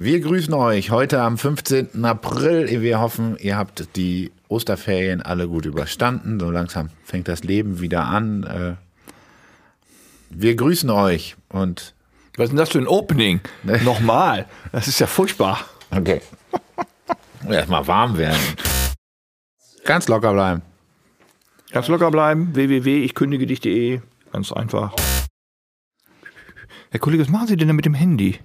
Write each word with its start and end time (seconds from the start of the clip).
Wir 0.00 0.20
grüßen 0.20 0.54
euch 0.54 0.92
heute 0.92 1.20
am 1.22 1.36
15. 1.36 2.04
April. 2.04 2.68
Wir 2.82 3.00
hoffen, 3.00 3.36
ihr 3.40 3.56
habt 3.56 3.96
die 3.96 4.30
Osterferien 4.46 5.22
alle 5.22 5.48
gut 5.48 5.66
überstanden. 5.66 6.38
So 6.38 6.52
langsam 6.52 6.90
fängt 7.02 7.26
das 7.26 7.42
Leben 7.42 7.80
wieder 7.80 8.04
an. 8.04 8.44
Äh, 8.44 8.74
wir 10.30 10.54
grüßen 10.54 10.88
euch 10.90 11.34
und. 11.48 11.94
Was 12.36 12.44
ist 12.44 12.50
denn 12.50 12.58
das 12.58 12.68
für 12.68 12.78
ein 12.78 12.86
Opening? 12.86 13.40
Nochmal. 13.82 14.46
Das 14.70 14.86
ist 14.86 15.00
ja 15.00 15.08
furchtbar. 15.08 15.64
Okay. 15.90 16.20
Erstmal 17.48 17.84
warm 17.88 18.16
werden. 18.16 18.38
Ganz 19.84 20.06
locker 20.06 20.32
bleiben. 20.32 20.62
Ganz 21.72 21.88
locker 21.88 22.12
bleiben. 22.12 22.54
www.ichkündige 22.54 24.00
Ganz 24.30 24.52
einfach. 24.52 24.94
Herr 26.90 27.00
Kollege, 27.00 27.24
was 27.24 27.30
machen 27.30 27.48
Sie 27.48 27.56
denn 27.56 27.66
da 27.66 27.74
mit 27.74 27.84
dem 27.84 27.94
Handy? 27.94 28.38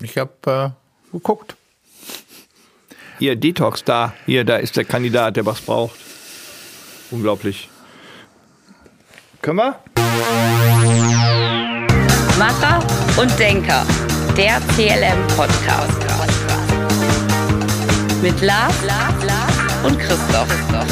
Ich 0.00 0.16
habe 0.16 0.32
äh, 0.46 1.12
geguckt. 1.12 1.56
Hier, 3.18 3.36
Detox 3.36 3.84
da. 3.84 4.14
Hier, 4.24 4.44
da 4.44 4.56
ist 4.56 4.76
der 4.76 4.84
Kandidat, 4.84 5.36
der 5.36 5.44
was 5.44 5.60
braucht. 5.60 5.98
Unglaublich. 7.10 7.68
Können 9.42 9.58
wir? 9.58 9.78
Macher 12.38 12.86
und 13.20 13.38
Denker. 13.38 13.84
Der 14.36 14.60
CLM-Podcast. 14.74 16.00
Mit 18.22 18.40
Lars, 18.40 18.74
Lars, 18.86 19.24
Lars 19.24 19.54
und 19.84 19.98
Christoph. 19.98 20.48
Christoph. 20.48 20.89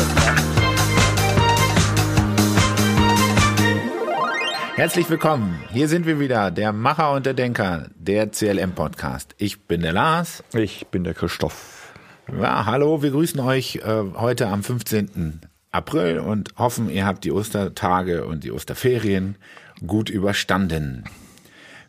Herzlich 4.79 5.11
willkommen. 5.11 5.59
Hier 5.73 5.89
sind 5.89 6.07
wir 6.07 6.21
wieder, 6.21 6.53
der 6.53 6.73
Macher 6.73 7.11
und 7.11 7.27
der 7.27 7.35
Denker, 7.35 7.89
der 7.97 8.31
CLM-Podcast. 8.31 9.35
Ich 9.37 9.63
bin 9.63 9.81
der 9.81 9.93
Lars. 9.93 10.45
Ich 10.55 10.87
bin 10.87 11.03
der 11.03 11.15
Christoph. 11.15 11.93
Ja, 12.33 12.65
hallo, 12.65 13.03
wir 13.03 13.11
grüßen 13.11 13.41
euch 13.41 13.81
äh, 13.83 14.05
heute 14.15 14.47
am 14.47 14.63
15. 14.63 15.41
April 15.73 16.21
und 16.21 16.57
hoffen, 16.59 16.91
ihr 16.91 17.07
habt 17.07 17.25
die 17.25 17.33
Ostertage 17.33 18.25
und 18.25 18.45
die 18.45 18.53
Osterferien 18.53 19.35
gut 19.85 20.11
überstanden. 20.11 21.03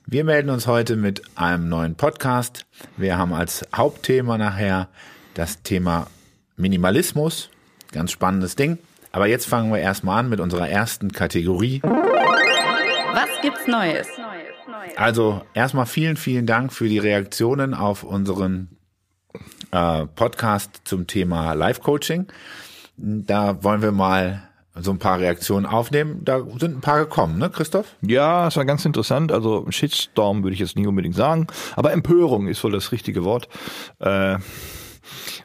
Wir 0.07 0.23
melden 0.23 0.49
uns 0.49 0.65
heute 0.65 0.95
mit 0.95 1.21
einem 1.35 1.69
neuen 1.69 1.93
Podcast. 1.93 2.65
Wir 2.97 3.19
haben 3.19 3.33
als 3.33 3.67
Hauptthema 3.75 4.39
nachher 4.39 4.89
das 5.35 5.61
Thema 5.61 6.07
Minimalismus. 6.57 7.51
Ganz 7.91 8.11
spannendes 8.11 8.55
Ding. 8.55 8.79
Aber 9.11 9.27
jetzt 9.27 9.45
fangen 9.45 9.71
wir 9.71 9.79
erstmal 9.79 10.21
an 10.21 10.29
mit 10.29 10.39
unserer 10.39 10.67
ersten 10.67 11.11
Kategorie. 11.11 11.81
Was 13.13 13.29
gibt's 13.41 13.67
Neues? 13.67 14.07
Also 14.95 15.41
erstmal 15.53 15.85
vielen, 15.85 16.17
vielen 16.17 16.45
Dank 16.45 16.73
für 16.73 16.87
die 16.87 16.99
Reaktionen 16.99 17.73
auf 17.73 18.03
unseren 18.03 18.77
äh, 19.71 20.05
Podcast 20.05 20.81
zum 20.85 21.07
Thema 21.07 21.53
Live-Coaching. 21.53 22.27
Da 22.97 23.63
wollen 23.63 23.81
wir 23.81 23.91
mal 23.91 24.49
so 24.75 24.91
ein 24.91 24.99
paar 24.99 25.19
Reaktionen 25.19 25.65
aufnehmen. 25.65 26.21
Da 26.23 26.41
sind 26.59 26.77
ein 26.77 26.81
paar 26.81 26.99
gekommen, 26.99 27.37
ne, 27.37 27.49
Christoph? 27.49 27.95
Ja, 28.01 28.47
es 28.47 28.55
war 28.55 28.65
ganz 28.65 28.85
interessant. 28.85 29.31
Also 29.31 29.65
Shitstorm 29.69 30.43
würde 30.43 30.53
ich 30.53 30.59
jetzt 30.59 30.75
nicht 30.75 30.87
unbedingt 30.87 31.15
sagen, 31.15 31.47
aber 31.75 31.91
Empörung 31.91 32.47
ist 32.47 32.63
wohl 32.63 32.71
das 32.71 32.91
richtige 32.91 33.23
Wort. 33.23 33.47
Äh, 33.99 34.37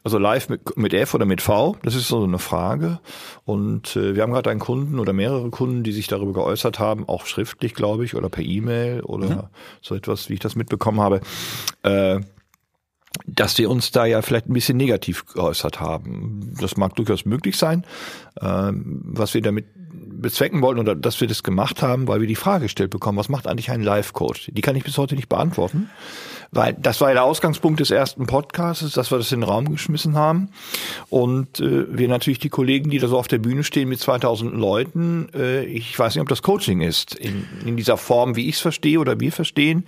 also 0.04 0.18
live 0.18 0.50
mit, 0.50 0.76
mit 0.76 0.92
F 0.92 1.14
oder 1.14 1.24
mit 1.24 1.40
V, 1.40 1.76
das 1.82 1.94
ist 1.94 2.08
so 2.08 2.22
eine 2.22 2.38
Frage. 2.38 3.00
Und 3.44 3.96
äh, 3.96 4.14
wir 4.14 4.22
haben 4.22 4.32
gerade 4.32 4.50
einen 4.50 4.60
Kunden 4.60 4.98
oder 4.98 5.14
mehrere 5.14 5.48
Kunden, 5.50 5.82
die 5.82 5.92
sich 5.92 6.06
darüber 6.06 6.34
geäußert 6.34 6.78
haben, 6.78 7.08
auch 7.08 7.24
schriftlich, 7.24 7.74
glaube 7.74 8.04
ich, 8.04 8.14
oder 8.14 8.28
per 8.28 8.44
E-Mail 8.44 9.00
oder 9.00 9.28
mhm. 9.28 9.42
so 9.80 9.94
etwas, 9.94 10.28
wie 10.28 10.34
ich 10.34 10.40
das 10.40 10.56
mitbekommen 10.56 11.00
habe. 11.00 11.20
Äh, 11.82 12.20
dass 13.26 13.56
wir 13.58 13.70
uns 13.70 13.92
da 13.92 14.06
ja 14.06 14.22
vielleicht 14.22 14.48
ein 14.48 14.52
bisschen 14.52 14.76
negativ 14.76 15.24
geäußert 15.26 15.80
haben. 15.80 16.52
Das 16.60 16.76
mag 16.76 16.96
durchaus 16.96 17.24
möglich 17.24 17.56
sein. 17.56 17.86
Ähm, 18.40 19.02
was 19.04 19.34
wir 19.34 19.40
damit 19.40 19.66
bezwecken 19.94 20.62
wollten 20.62 20.80
oder 20.80 20.94
dass 20.94 21.20
wir 21.20 21.28
das 21.28 21.42
gemacht 21.42 21.80
haben, 21.80 22.08
weil 22.08 22.20
wir 22.20 22.26
die 22.26 22.34
Frage 22.34 22.64
gestellt 22.64 22.90
bekommen, 22.90 23.18
was 23.18 23.28
macht 23.28 23.46
eigentlich 23.46 23.70
ein 23.70 23.82
Live-Coach? 23.82 24.50
Die 24.52 24.60
kann 24.62 24.76
ich 24.76 24.84
bis 24.84 24.98
heute 24.98 25.14
nicht 25.14 25.28
beantworten, 25.28 25.90
weil 26.50 26.74
das 26.74 27.00
war 27.00 27.08
ja 27.08 27.14
der 27.14 27.24
Ausgangspunkt 27.24 27.80
des 27.80 27.90
ersten 27.90 28.26
Podcasts, 28.26 28.92
dass 28.92 29.10
wir 29.10 29.18
das 29.18 29.32
in 29.32 29.40
den 29.40 29.48
Raum 29.48 29.70
geschmissen 29.70 30.16
haben 30.16 30.48
und 31.10 31.60
äh, 31.60 31.86
wir 31.88 32.08
natürlich 32.08 32.38
die 32.38 32.48
Kollegen, 32.48 32.90
die 32.90 32.98
da 32.98 33.08
so 33.08 33.18
auf 33.18 33.28
der 33.28 33.38
Bühne 33.38 33.64
stehen 33.64 33.88
mit 33.88 34.00
2000 34.00 34.54
Leuten, 34.54 35.28
äh, 35.34 35.64
ich 35.64 35.98
weiß 35.98 36.14
nicht, 36.14 36.22
ob 36.22 36.28
das 36.28 36.42
Coaching 36.42 36.80
ist 36.80 37.14
in, 37.14 37.46
in 37.64 37.76
dieser 37.76 37.96
Form, 37.96 38.36
wie 38.36 38.48
ich 38.48 38.56
es 38.56 38.60
verstehe 38.60 38.98
oder 38.98 39.20
wir 39.20 39.32
verstehen, 39.32 39.86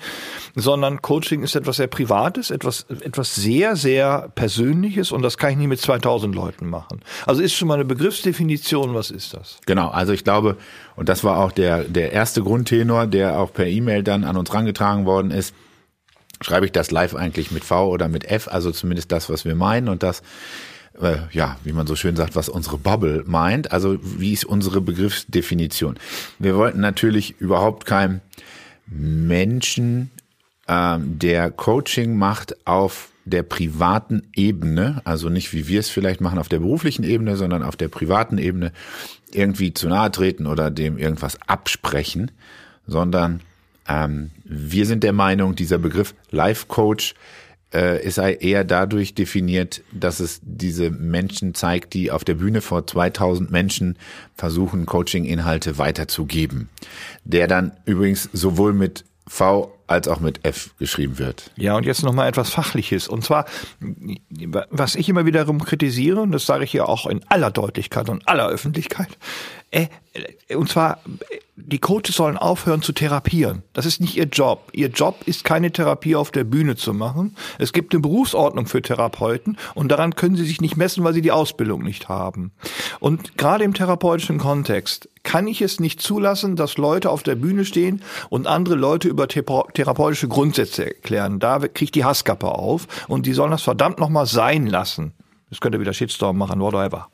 sondern 0.54 1.02
Coaching 1.02 1.42
ist 1.42 1.54
etwas 1.54 1.76
sehr 1.76 1.86
Privates, 1.86 2.50
etwas, 2.50 2.86
etwas 2.88 3.34
sehr, 3.34 3.76
sehr 3.76 4.30
Persönliches 4.34 5.12
und 5.12 5.22
das 5.22 5.38
kann 5.38 5.50
ich 5.50 5.56
nicht 5.56 5.68
mit 5.68 5.80
2000 5.80 6.34
Leuten 6.34 6.68
machen. 6.68 7.00
Also 7.26 7.42
ist 7.42 7.54
schon 7.54 7.68
mal 7.68 7.74
eine 7.74 7.84
Begriffsdefinition, 7.84 8.94
was 8.94 9.10
ist 9.10 9.34
das? 9.34 9.58
Genau, 9.66 9.88
also 9.88 10.12
ich 10.12 10.24
glaube, 10.24 10.56
und 10.96 11.08
das 11.08 11.24
war 11.24 11.38
auch 11.38 11.52
der, 11.52 11.84
der 11.84 12.12
erste 12.12 12.42
Grundtenor, 12.42 13.06
der 13.06 13.38
auch 13.38 13.52
per 13.52 13.66
E-Mail 13.66 14.02
dann 14.02 14.24
an 14.24 14.36
uns 14.36 14.52
rangetragen 14.52 15.04
worden 15.06 15.30
ist, 15.30 15.54
schreibe 16.40 16.66
ich 16.66 16.72
das 16.72 16.90
live 16.90 17.14
eigentlich 17.14 17.50
mit 17.50 17.64
V 17.64 17.88
oder 17.88 18.08
mit 18.08 18.24
F, 18.24 18.48
also 18.48 18.70
zumindest 18.70 19.12
das, 19.12 19.30
was 19.30 19.44
wir 19.44 19.54
meinen 19.54 19.88
und 19.88 20.02
das, 20.02 20.22
äh, 21.00 21.16
ja, 21.32 21.58
wie 21.64 21.72
man 21.72 21.86
so 21.86 21.96
schön 21.96 22.16
sagt, 22.16 22.36
was 22.36 22.48
unsere 22.48 22.78
Bubble 22.78 23.24
meint, 23.26 23.72
also 23.72 23.98
wie 24.02 24.32
ist 24.32 24.44
unsere 24.44 24.80
Begriffsdefinition. 24.80 25.98
Wir 26.38 26.56
wollten 26.56 26.80
natürlich 26.80 27.40
überhaupt 27.40 27.86
keinem 27.86 28.20
Menschen, 28.86 30.10
ähm, 30.68 31.18
der 31.18 31.50
Coaching 31.50 32.16
macht 32.16 32.66
auf 32.66 33.10
der 33.24 33.42
privaten 33.42 34.22
Ebene, 34.34 35.00
also 35.04 35.28
nicht 35.28 35.52
wie 35.52 35.66
wir 35.66 35.80
es 35.80 35.88
vielleicht 35.90 36.20
machen 36.20 36.38
auf 36.38 36.48
der 36.48 36.60
beruflichen 36.60 37.02
Ebene, 37.02 37.36
sondern 37.36 37.62
auf 37.62 37.76
der 37.76 37.88
privaten 37.88 38.38
Ebene 38.38 38.72
irgendwie 39.32 39.74
zu 39.74 39.88
nahe 39.88 40.10
treten 40.12 40.46
oder 40.46 40.70
dem 40.70 40.96
irgendwas 40.96 41.38
absprechen, 41.46 42.30
sondern 42.86 43.40
ähm, 43.88 44.30
wir 44.44 44.86
sind 44.86 45.02
der 45.04 45.12
Meinung, 45.12 45.54
dieser 45.54 45.78
Begriff 45.78 46.14
Life 46.30 46.66
Coach 46.66 47.14
äh, 47.72 48.04
ist 48.04 48.18
eher 48.18 48.64
dadurch 48.64 49.14
definiert, 49.14 49.82
dass 49.92 50.20
es 50.20 50.40
diese 50.42 50.90
Menschen 50.90 51.54
zeigt, 51.54 51.94
die 51.94 52.10
auf 52.10 52.24
der 52.24 52.34
Bühne 52.34 52.60
vor 52.60 52.86
2000 52.86 53.50
Menschen 53.50 53.98
versuchen, 54.34 54.86
Coaching-Inhalte 54.86 55.78
weiterzugeben. 55.78 56.68
Der 57.24 57.48
dann 57.48 57.72
übrigens 57.84 58.28
sowohl 58.32 58.72
mit 58.72 59.04
V 59.26 59.75
als 59.86 60.08
auch 60.08 60.20
mit 60.20 60.44
F 60.44 60.70
geschrieben 60.78 61.18
wird. 61.18 61.50
Ja, 61.56 61.76
und 61.76 61.86
jetzt 61.86 62.02
nochmal 62.02 62.28
etwas 62.28 62.50
Fachliches. 62.50 63.08
Und 63.08 63.24
zwar, 63.24 63.46
was 64.70 64.94
ich 64.94 65.08
immer 65.08 65.26
wiederum 65.26 65.62
kritisiere, 65.62 66.20
und 66.20 66.32
das 66.32 66.46
sage 66.46 66.64
ich 66.64 66.70
hier 66.70 66.88
auch 66.88 67.06
in 67.06 67.20
aller 67.28 67.50
Deutlichkeit 67.50 68.08
und 68.08 68.26
aller 68.28 68.48
Öffentlichkeit, 68.48 69.16
äh, 69.70 69.86
und 70.54 70.68
zwar, 70.68 71.00
die 71.56 71.78
Coaches 71.78 72.16
sollen 72.16 72.36
aufhören 72.36 72.80
zu 72.80 72.92
therapieren. 72.92 73.62
Das 73.72 73.84
ist 73.84 74.00
nicht 74.00 74.16
ihr 74.16 74.24
Job. 74.24 74.70
Ihr 74.72 74.88
Job 74.88 75.22
ist 75.26 75.44
keine 75.44 75.72
Therapie 75.72 76.16
auf 76.16 76.30
der 76.30 76.44
Bühne 76.44 76.76
zu 76.76 76.94
machen. 76.94 77.36
Es 77.58 77.72
gibt 77.72 77.92
eine 77.92 78.00
Berufsordnung 78.00 78.66
für 78.66 78.80
Therapeuten 78.80 79.58
und 79.74 79.88
daran 79.88 80.14
können 80.14 80.36
sie 80.36 80.46
sich 80.46 80.60
nicht 80.60 80.76
messen, 80.76 81.04
weil 81.04 81.14
sie 81.14 81.22
die 81.22 81.32
Ausbildung 81.32 81.82
nicht 81.82 82.08
haben. 82.08 82.52
Und 83.00 83.36
gerade 83.36 83.64
im 83.64 83.74
therapeutischen 83.74 84.38
Kontext 84.38 85.08
kann 85.22 85.48
ich 85.48 85.60
es 85.60 85.80
nicht 85.80 86.00
zulassen, 86.00 86.56
dass 86.56 86.78
Leute 86.78 87.10
auf 87.10 87.22
der 87.22 87.34
Bühne 87.34 87.64
stehen 87.64 88.02
und 88.30 88.46
andere 88.46 88.76
Leute 88.76 89.08
über 89.08 89.26
therapeutische 89.76 90.28
Grundsätze 90.28 90.86
erklären. 90.86 91.38
Da 91.38 91.58
kriegt 91.58 91.94
die 91.94 92.04
Hasskappe 92.04 92.48
auf 92.48 92.86
und 93.08 93.26
die 93.26 93.32
sollen 93.32 93.50
das 93.50 93.62
verdammt 93.62 93.98
nochmal 93.98 94.26
sein 94.26 94.66
lassen. 94.66 95.12
Das 95.50 95.60
könnte 95.60 95.80
wieder 95.80 95.92
Shitstorm 95.92 96.38
machen, 96.38 96.60
whatever. 96.60 97.08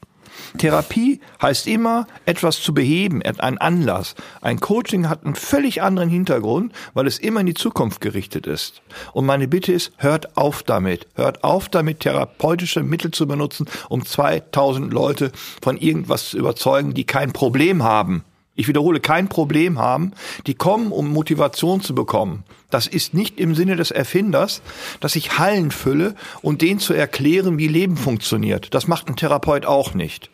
Therapie 0.57 1.21
heißt 1.43 1.67
immer, 1.67 2.07
etwas 2.25 2.61
zu 2.61 2.73
beheben, 2.73 3.23
ein 3.23 3.59
Anlass. 3.59 4.15
Ein 4.41 4.61
Coaching 4.61 5.09
hat 5.09 5.25
einen 5.25 5.35
völlig 5.35 5.83
anderen 5.83 6.09
Hintergrund, 6.09 6.73
weil 6.95 7.07
es 7.07 7.19
immer 7.19 7.41
in 7.41 7.47
die 7.47 7.55
Zukunft 7.55 8.01
gerichtet 8.01 8.47
ist. 8.47 8.83
Und 9.13 9.27
meine 9.27 9.49
Bitte 9.49 9.73
ist, 9.73 9.93
hört 9.99 10.37
auf 10.37 10.63
damit. 10.63 11.07
Hört 11.15 11.45
auf 11.45 11.69
damit, 11.69 12.01
therapeutische 12.01 12.83
Mittel 12.83 13.11
zu 13.11 13.27
benutzen, 13.27 13.67
um 13.91 14.07
2000 14.07 14.93
Leute 14.93 15.33
von 15.61 15.77
irgendwas 15.77 16.31
zu 16.31 16.39
überzeugen, 16.39 16.95
die 16.95 17.05
kein 17.05 17.33
Problem 17.33 17.83
haben 17.83 18.25
ich 18.55 18.69
wiederhole, 18.69 19.01
kein 19.01 19.29
Problem 19.29 19.79
haben, 19.79 20.13
die 20.47 20.55
kommen, 20.55 20.93
um 20.93 21.11
Motivation 21.11 21.81
zu 21.81 21.95
bekommen. 21.95 22.45
Das 22.71 22.87
ist 22.87 23.15
nicht 23.15 23.41
im 23.41 23.55
Sinne 23.55 23.77
des 23.77 23.91
Erfinders, 23.91 24.63
dass 25.01 25.17
ich 25.17 25.39
Hallen 25.39 25.71
fülle 25.71 26.15
und 26.43 26.63
denen 26.63 26.81
zu 26.81 26.93
erklären, 26.93 27.59
wie 27.59 27.69
Leben 27.69 27.97
funktioniert. 27.97 28.75
Das 28.75 28.87
macht 28.87 29.09
ein 29.09 29.17
Therapeut 29.17 29.67
auch 29.67 29.95
nicht. 29.95 30.31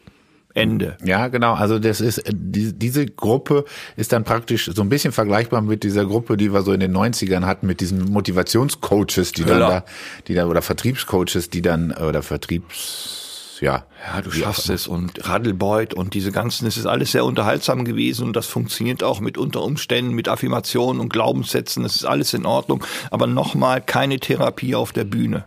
Ende. 0.54 0.96
Ja, 1.04 1.28
genau. 1.28 1.54
Also 1.54 1.78
das 1.78 2.00
ist 2.00 2.22
die, 2.32 2.72
diese 2.72 3.06
Gruppe 3.06 3.64
ist 3.96 4.12
dann 4.12 4.24
praktisch 4.24 4.70
so 4.74 4.82
ein 4.82 4.88
bisschen 4.88 5.12
vergleichbar 5.12 5.60
mit 5.60 5.84
dieser 5.84 6.04
Gruppe, 6.04 6.36
die 6.36 6.52
wir 6.52 6.62
so 6.62 6.72
in 6.72 6.80
den 6.80 6.96
90ern 6.96 7.44
hatten 7.44 7.66
mit 7.66 7.80
diesen 7.80 8.10
Motivationscoaches, 8.10 9.32
die 9.32 9.44
dann 9.44 9.60
da, 9.60 9.84
die 10.26 10.34
da 10.34 10.46
oder 10.46 10.62
Vertriebscoaches, 10.62 11.50
die 11.50 11.62
dann 11.62 11.92
oder 11.92 12.22
Vertriebs 12.22 13.27
ja. 13.60 13.84
Ja, 14.06 14.20
du 14.22 14.30
schaffst 14.30 14.70
es 14.70 14.86
und 14.86 15.28
Radelbeut 15.28 15.94
und 15.94 16.14
diese 16.14 16.32
ganzen, 16.32 16.66
es 16.66 16.76
ist 16.76 16.86
alles 16.86 17.12
sehr 17.12 17.24
unterhaltsam 17.24 17.84
gewesen 17.84 18.26
und 18.26 18.36
das 18.36 18.46
funktioniert 18.46 19.02
auch 19.02 19.20
mit 19.20 19.38
unter 19.38 19.62
Umständen, 19.62 20.14
mit 20.14 20.28
Affirmationen 20.28 21.00
und 21.00 21.12
Glaubenssätzen, 21.12 21.84
es 21.84 21.96
ist 21.96 22.04
alles 22.04 22.34
in 22.34 22.46
Ordnung, 22.46 22.84
aber 23.10 23.26
nochmal 23.26 23.80
keine 23.80 24.18
Therapie 24.18 24.74
auf 24.74 24.92
der 24.92 25.04
Bühne. 25.04 25.44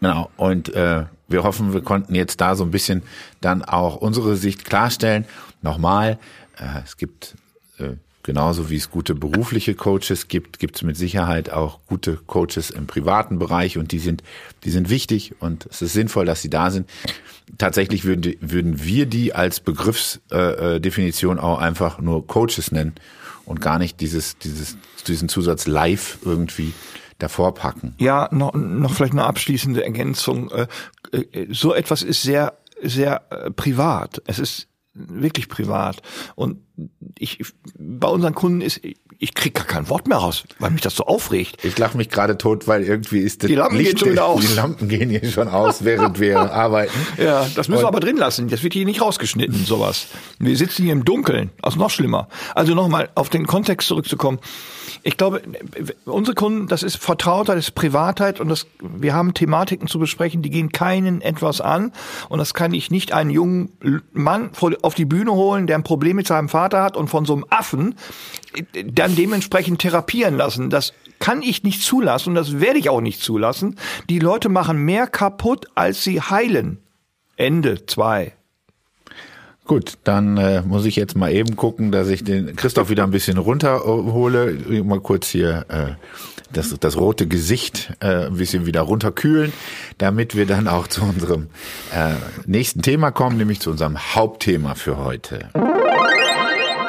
Genau. 0.00 0.30
Und 0.36 0.74
äh, 0.74 1.06
wir 1.28 1.42
hoffen, 1.42 1.72
wir 1.72 1.82
konnten 1.82 2.14
jetzt 2.14 2.40
da 2.40 2.54
so 2.54 2.64
ein 2.64 2.70
bisschen 2.70 3.02
dann 3.40 3.62
auch 3.62 3.96
unsere 3.96 4.36
Sicht 4.36 4.64
klarstellen. 4.64 5.24
Nochmal, 5.62 6.18
äh, 6.58 6.82
es 6.84 6.96
gibt 6.96 7.36
äh, 7.78 7.96
genauso 8.28 8.68
wie 8.68 8.76
es 8.76 8.90
gute 8.90 9.14
berufliche 9.14 9.74
Coaches 9.74 10.28
gibt, 10.28 10.58
gibt 10.58 10.76
es 10.76 10.82
mit 10.82 10.98
Sicherheit 10.98 11.48
auch 11.48 11.80
gute 11.86 12.16
Coaches 12.26 12.68
im 12.68 12.86
privaten 12.86 13.38
Bereich 13.38 13.78
und 13.78 13.90
die 13.90 13.98
sind, 13.98 14.22
die 14.64 14.70
sind 14.70 14.90
wichtig 14.90 15.36
und 15.40 15.64
es 15.70 15.80
ist 15.80 15.94
sinnvoll, 15.94 16.26
dass 16.26 16.42
sie 16.42 16.50
da 16.50 16.70
sind. 16.70 16.90
Tatsächlich 17.56 18.04
würden, 18.04 18.34
würden 18.42 18.84
wir 18.84 19.06
die 19.06 19.34
als 19.34 19.60
Begriffsdefinition 19.60 21.38
äh, 21.38 21.40
äh, 21.40 21.42
auch 21.42 21.58
einfach 21.58 22.00
nur 22.00 22.26
Coaches 22.26 22.70
nennen 22.70 22.96
und 23.46 23.62
gar 23.62 23.78
nicht 23.78 23.98
dieses, 24.02 24.36
dieses, 24.36 24.76
diesen 25.06 25.30
Zusatz 25.30 25.66
live 25.66 26.18
irgendwie 26.22 26.74
davor 27.18 27.54
packen. 27.54 27.94
Ja, 27.96 28.28
noch, 28.30 28.52
noch 28.52 28.92
vielleicht 28.92 29.14
eine 29.14 29.24
abschließende 29.24 29.82
Ergänzung. 29.82 30.50
Äh, 30.50 30.66
So 31.50 31.72
etwas 31.72 32.02
ist 32.02 32.20
sehr, 32.20 32.58
sehr 32.82 33.20
privat. 33.56 34.20
Es 34.26 34.38
ist 34.38 34.68
wirklich 34.92 35.48
privat. 35.48 36.02
Und 36.34 36.67
ich, 37.18 37.44
bei 37.78 38.08
unseren 38.08 38.34
Kunden 38.34 38.60
ist, 38.60 38.80
ich 39.20 39.34
krieg 39.34 39.54
gar 39.54 39.64
kein 39.64 39.88
Wort 39.88 40.06
mehr 40.06 40.18
raus, 40.18 40.44
weil 40.60 40.70
mich 40.70 40.80
das 40.80 40.94
so 40.94 41.04
aufregt. 41.04 41.64
Ich 41.64 41.76
lache 41.76 41.96
mich 41.96 42.08
gerade 42.08 42.38
tot, 42.38 42.68
weil 42.68 42.84
irgendwie 42.84 43.18
ist 43.18 43.42
das 43.42 43.48
Die 43.48 43.56
Lampen 43.56 43.78
gehen 43.78 43.98
schon 43.98 44.12
wieder 44.12 44.26
aus. 44.26 44.46
Die 44.46 44.54
Lampen 44.54 44.88
gehen 44.88 45.10
hier 45.10 45.28
schon 45.30 45.48
aus, 45.48 45.84
während 45.84 46.20
wir 46.20 46.38
arbeiten. 46.52 46.92
Ja, 47.16 47.46
das 47.54 47.68
müssen 47.68 47.82
wir 47.82 47.88
aber 47.88 48.00
drin 48.00 48.16
lassen. 48.16 48.48
Das 48.48 48.62
wird 48.62 48.74
hier 48.74 48.84
nicht 48.84 49.00
rausgeschnitten, 49.00 49.64
sowas. 49.64 50.06
Wir 50.38 50.56
sitzen 50.56 50.84
hier 50.84 50.92
im 50.92 51.04
Dunkeln. 51.04 51.50
Also 51.62 51.78
noch 51.78 51.90
schlimmer. 51.90 52.28
Also 52.54 52.74
nochmal 52.74 53.08
auf 53.16 53.28
den 53.28 53.46
Kontext 53.46 53.88
zurückzukommen. 53.88 54.38
Ich 55.02 55.16
glaube, 55.16 55.42
unsere 56.04 56.34
Kunden, 56.34 56.66
das 56.66 56.82
ist 56.82 56.96
Vertrautheit, 56.96 57.56
das 57.56 57.66
ist 57.66 57.74
Privatheit 57.74 58.40
und 58.40 58.48
das, 58.48 58.66
wir 58.80 59.14
haben 59.14 59.32
Thematiken 59.32 59.88
zu 59.88 59.98
besprechen, 59.98 60.42
die 60.42 60.50
gehen 60.50 60.70
keinen 60.70 61.22
etwas 61.22 61.60
an. 61.60 61.92
Und 62.28 62.38
das 62.38 62.52
kann 62.54 62.74
ich 62.74 62.90
nicht 62.90 63.12
einen 63.12 63.30
jungen 63.30 63.70
Mann 64.12 64.50
auf 64.82 64.94
die 64.94 65.04
Bühne 65.04 65.32
holen, 65.32 65.66
der 65.66 65.76
ein 65.76 65.84
Problem 65.84 66.16
mit 66.16 66.26
seinem 66.26 66.48
Vater 66.48 66.67
hat 66.74 66.96
und 66.96 67.08
von 67.08 67.24
so 67.24 67.34
einem 67.34 67.44
Affen 67.50 67.94
äh, 68.54 68.84
dann 68.84 69.16
dementsprechend 69.16 69.80
therapieren 69.80 70.36
lassen. 70.36 70.70
Das 70.70 70.92
kann 71.18 71.42
ich 71.42 71.62
nicht 71.62 71.82
zulassen 71.82 72.30
und 72.30 72.34
das 72.34 72.60
werde 72.60 72.78
ich 72.78 72.90
auch 72.90 73.00
nicht 73.00 73.22
zulassen. 73.22 73.76
Die 74.08 74.18
Leute 74.18 74.48
machen 74.48 74.78
mehr 74.84 75.06
kaputt, 75.06 75.66
als 75.74 76.04
sie 76.04 76.20
heilen. 76.20 76.78
Ende 77.36 77.86
zwei. 77.86 78.32
Gut, 79.68 79.98
dann 80.02 80.38
äh, 80.38 80.62
muss 80.62 80.86
ich 80.86 80.96
jetzt 80.96 81.14
mal 81.14 81.30
eben 81.30 81.54
gucken, 81.54 81.92
dass 81.92 82.08
ich 82.08 82.24
den 82.24 82.56
Christoph 82.56 82.88
wieder 82.88 83.04
ein 83.04 83.10
bisschen 83.10 83.36
runterhole. 83.36 84.82
Mal 84.82 85.00
kurz 85.00 85.28
hier 85.28 85.66
äh, 85.68 85.92
das, 86.52 86.74
das 86.80 86.96
rote 86.96 87.26
Gesicht 87.26 87.92
äh, 88.00 88.26
ein 88.26 88.36
bisschen 88.38 88.64
wieder 88.64 88.80
runterkühlen, 88.80 89.52
damit 89.98 90.34
wir 90.34 90.46
dann 90.46 90.68
auch 90.68 90.88
zu 90.88 91.02
unserem 91.02 91.48
äh, 91.94 92.14
nächsten 92.46 92.80
Thema 92.80 93.10
kommen, 93.10 93.36
nämlich 93.36 93.60
zu 93.60 93.70
unserem 93.70 93.98
Hauptthema 94.14 94.74
für 94.74 94.96
heute. 94.96 95.50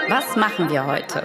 Was 0.09 0.35
machen 0.35 0.69
wir 0.69 0.87
heute? 0.87 1.23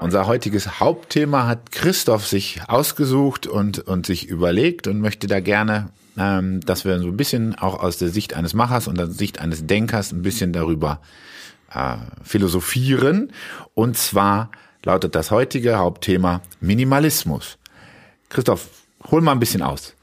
Unser 0.00 0.26
heutiges 0.26 0.78
Hauptthema 0.78 1.46
hat 1.46 1.72
Christoph 1.72 2.26
sich 2.26 2.60
ausgesucht 2.68 3.46
und, 3.46 3.78
und 3.78 4.04
sich 4.04 4.28
überlegt 4.28 4.86
und 4.86 5.00
möchte 5.00 5.26
da 5.26 5.40
gerne, 5.40 5.88
ähm, 6.18 6.60
dass 6.60 6.84
wir 6.84 6.98
so 6.98 7.06
ein 7.06 7.16
bisschen 7.16 7.54
auch 7.54 7.82
aus 7.82 7.96
der 7.96 8.10
Sicht 8.10 8.34
eines 8.34 8.52
Machers 8.52 8.88
und 8.88 8.98
der 8.98 9.06
Sicht 9.06 9.40
eines 9.40 9.66
Denkers 9.66 10.12
ein 10.12 10.20
bisschen 10.20 10.52
darüber 10.52 11.00
äh, 11.72 11.96
philosophieren. 12.22 13.32
Und 13.74 13.96
zwar 13.96 14.50
lautet 14.84 15.14
das 15.14 15.30
heutige 15.30 15.78
Hauptthema 15.78 16.42
Minimalismus. 16.60 17.56
Christoph, 18.28 18.68
hol 19.10 19.22
mal 19.22 19.32
ein 19.32 19.40
bisschen 19.40 19.62
aus. 19.62 19.94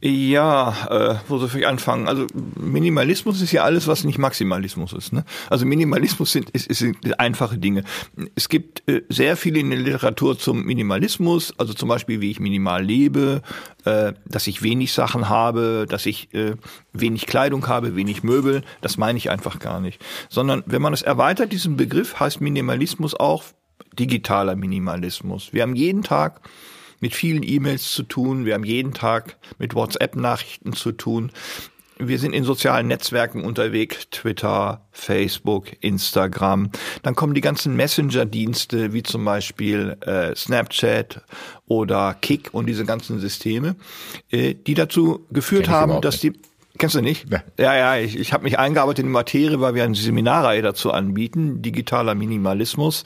Ja, 0.00 0.86
äh, 0.90 1.16
wo 1.26 1.38
soll 1.38 1.50
ich 1.58 1.66
anfangen? 1.66 2.06
Also 2.06 2.26
Minimalismus 2.54 3.42
ist 3.42 3.50
ja 3.50 3.64
alles, 3.64 3.88
was 3.88 4.04
nicht 4.04 4.18
Maximalismus 4.18 4.92
ist. 4.92 5.12
Ne? 5.12 5.24
Also 5.50 5.66
Minimalismus 5.66 6.30
sind, 6.30 6.50
ist, 6.50 6.68
ist, 6.68 6.78
sind 6.78 7.18
einfache 7.18 7.58
Dinge. 7.58 7.82
Es 8.36 8.48
gibt 8.48 8.88
äh, 8.88 9.02
sehr 9.08 9.36
viel 9.36 9.56
in 9.56 9.70
der 9.70 9.80
Literatur 9.80 10.38
zum 10.38 10.64
Minimalismus, 10.64 11.52
also 11.58 11.74
zum 11.74 11.88
Beispiel, 11.88 12.20
wie 12.20 12.30
ich 12.30 12.38
minimal 12.38 12.84
lebe, 12.84 13.42
äh, 13.84 14.12
dass 14.24 14.46
ich 14.46 14.62
wenig 14.62 14.92
Sachen 14.92 15.28
habe, 15.28 15.86
dass 15.88 16.06
ich 16.06 16.32
äh, 16.32 16.54
wenig 16.92 17.26
Kleidung 17.26 17.66
habe, 17.66 17.96
wenig 17.96 18.22
Möbel. 18.22 18.62
Das 18.80 18.98
meine 18.98 19.18
ich 19.18 19.30
einfach 19.30 19.58
gar 19.58 19.80
nicht. 19.80 20.00
Sondern 20.28 20.62
wenn 20.66 20.80
man 20.80 20.92
es 20.92 21.02
erweitert, 21.02 21.50
diesen 21.52 21.76
Begriff 21.76 22.20
heißt 22.20 22.40
Minimalismus 22.40 23.18
auch 23.18 23.42
digitaler 23.98 24.54
Minimalismus. 24.54 25.52
Wir 25.52 25.62
haben 25.62 25.74
jeden 25.74 26.04
Tag 26.04 26.40
mit 27.00 27.14
vielen 27.14 27.42
E-Mails 27.42 27.92
zu 27.92 28.02
tun. 28.02 28.44
Wir 28.44 28.54
haben 28.54 28.64
jeden 28.64 28.94
Tag 28.94 29.36
mit 29.58 29.74
WhatsApp-Nachrichten 29.74 30.72
zu 30.72 30.92
tun. 30.92 31.30
Wir 32.00 32.20
sind 32.20 32.32
in 32.32 32.44
sozialen 32.44 32.86
Netzwerken 32.86 33.44
unterwegs, 33.44 34.08
Twitter, 34.10 34.86
Facebook, 34.92 35.66
Instagram. 35.80 36.70
Dann 37.02 37.16
kommen 37.16 37.34
die 37.34 37.40
ganzen 37.40 37.74
Messenger-Dienste, 37.74 38.92
wie 38.92 39.02
zum 39.02 39.24
Beispiel 39.24 39.96
äh, 40.02 40.34
Snapchat 40.36 41.22
oder 41.66 42.14
Kick 42.14 42.50
und 42.52 42.66
diese 42.66 42.84
ganzen 42.84 43.18
Systeme, 43.18 43.74
äh, 44.30 44.54
die 44.54 44.74
dazu 44.74 45.26
geführt 45.30 45.68
haben, 45.68 46.00
dass 46.00 46.20
die 46.20 46.34
Kennst 46.76 46.94
du 46.94 47.00
nicht? 47.00 47.28
Nee. 47.28 47.38
Ja, 47.58 47.74
ja, 47.74 47.96
ich, 47.96 48.16
ich 48.16 48.32
habe 48.32 48.44
mich 48.44 48.58
eingearbeitet 48.58 49.00
in 49.00 49.06
die 49.06 49.12
Materie, 49.12 49.60
weil 49.60 49.74
wir 49.74 49.82
eine 49.82 49.96
Seminarreihe 49.96 50.62
dazu 50.62 50.92
anbieten, 50.92 51.60
digitaler 51.60 52.14
Minimalismus. 52.14 53.02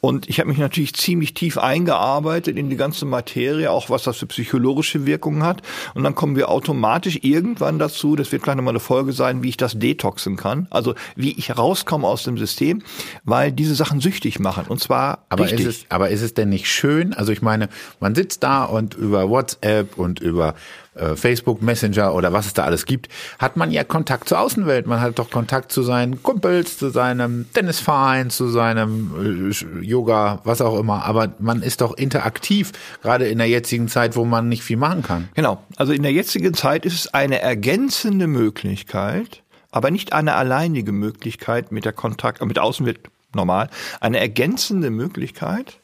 Und 0.00 0.28
ich 0.28 0.40
habe 0.40 0.48
mich 0.48 0.58
natürlich 0.58 0.94
ziemlich 0.94 1.32
tief 1.34 1.56
eingearbeitet 1.56 2.56
in 2.56 2.68
die 2.68 2.76
ganze 2.76 3.04
Materie, 3.04 3.70
auch 3.70 3.90
was 3.90 4.02
das 4.02 4.16
für 4.16 4.26
psychologische 4.26 5.06
Wirkungen 5.06 5.44
hat. 5.44 5.62
Und 5.94 6.02
dann 6.02 6.16
kommen 6.16 6.34
wir 6.34 6.48
automatisch 6.48 7.20
irgendwann 7.22 7.78
dazu, 7.78 8.16
das 8.16 8.32
wird 8.32 8.42
gleich 8.42 8.56
nochmal 8.56 8.72
eine 8.72 8.80
Folge 8.80 9.12
sein, 9.12 9.42
wie 9.42 9.50
ich 9.50 9.56
das 9.56 9.78
detoxen 9.78 10.36
kann. 10.36 10.66
Also 10.70 10.94
wie 11.14 11.32
ich 11.38 11.56
rauskomme 11.56 12.08
aus 12.08 12.24
dem 12.24 12.38
System, 12.38 12.82
weil 13.24 13.52
diese 13.52 13.76
Sachen 13.76 14.00
süchtig 14.00 14.40
machen. 14.40 14.64
Und 14.66 14.80
zwar 14.80 15.26
Aber 15.28 15.44
richtig. 15.44 15.60
ist, 15.60 15.66
es, 15.66 15.86
aber 15.90 16.08
ist 16.08 16.22
es 16.22 16.34
denn 16.34 16.48
nicht 16.48 16.66
schön? 16.66 17.12
Also 17.12 17.30
ich 17.30 17.42
meine, 17.42 17.68
man 18.00 18.16
sitzt 18.16 18.42
da 18.42 18.64
und 18.64 18.94
über 18.94 19.28
WhatsApp 19.28 19.96
und 19.96 20.18
über 20.18 20.54
äh, 20.94 21.16
Facebook 21.16 21.62
Messenger 21.62 22.14
oder 22.14 22.32
was 22.32 22.46
es 22.46 22.52
da 22.52 22.64
alles 22.64 22.84
gibt, 22.84 23.08
hat 23.38 23.56
man 23.56 23.70
ja 23.70 23.84
Kontakt 23.84 24.28
zur 24.28 24.40
Außenwelt. 24.40 24.86
Man 24.86 25.00
hat 25.00 25.18
doch 25.18 25.30
Kontakt 25.30 25.72
zu 25.72 25.82
seinen 25.82 26.22
Kumpels, 26.22 26.78
zu 26.78 26.90
seinem 26.90 27.46
Tennisverein, 27.52 28.28
zu 28.30 28.48
seinem 28.48 29.50
äh, 29.50 29.84
Yoga, 29.84 30.40
was 30.44 30.60
auch 30.60 30.78
immer. 30.78 31.04
Aber 31.04 31.32
man 31.38 31.62
ist 31.62 31.80
doch 31.80 31.96
interaktiv, 31.96 32.72
gerade 33.02 33.26
in 33.28 33.38
der 33.38 33.48
jetzigen 33.48 33.88
Zeit, 33.88 34.16
wo 34.16 34.24
man 34.24 34.48
nicht 34.48 34.62
viel 34.62 34.76
machen 34.76 35.02
kann. 35.02 35.28
Genau. 35.34 35.62
Also 35.76 35.92
in 35.92 36.02
der 36.02 36.12
jetzigen 36.12 36.54
Zeit 36.54 36.84
ist 36.84 36.94
es 36.94 37.14
eine 37.14 37.40
ergänzende 37.40 38.26
Möglichkeit, 38.26 39.42
aber 39.70 39.90
nicht 39.90 40.12
eine 40.12 40.34
alleinige 40.34 40.92
Möglichkeit 40.92 41.72
mit 41.72 41.84
der 41.84 41.92
Kontakt, 41.92 42.44
mit 42.44 42.58
Außenwelt 42.58 43.00
normal, 43.34 43.70
eine 44.00 44.20
ergänzende 44.20 44.90
Möglichkeit 44.90 45.78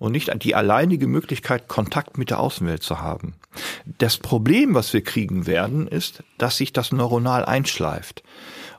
und 0.00 0.12
nicht 0.12 0.32
die 0.42 0.56
alleinige 0.56 1.06
Möglichkeit, 1.06 1.68
Kontakt 1.68 2.18
mit 2.18 2.30
der 2.30 2.40
Außenwelt 2.40 2.82
zu 2.82 3.00
haben. 3.00 3.34
Das 3.98 4.16
Problem, 4.16 4.74
was 4.74 4.92
wir 4.92 5.04
kriegen 5.04 5.46
werden, 5.46 5.86
ist, 5.86 6.24
dass 6.38 6.56
sich 6.56 6.72
das 6.72 6.90
neuronal 6.90 7.44
einschleift. 7.44 8.24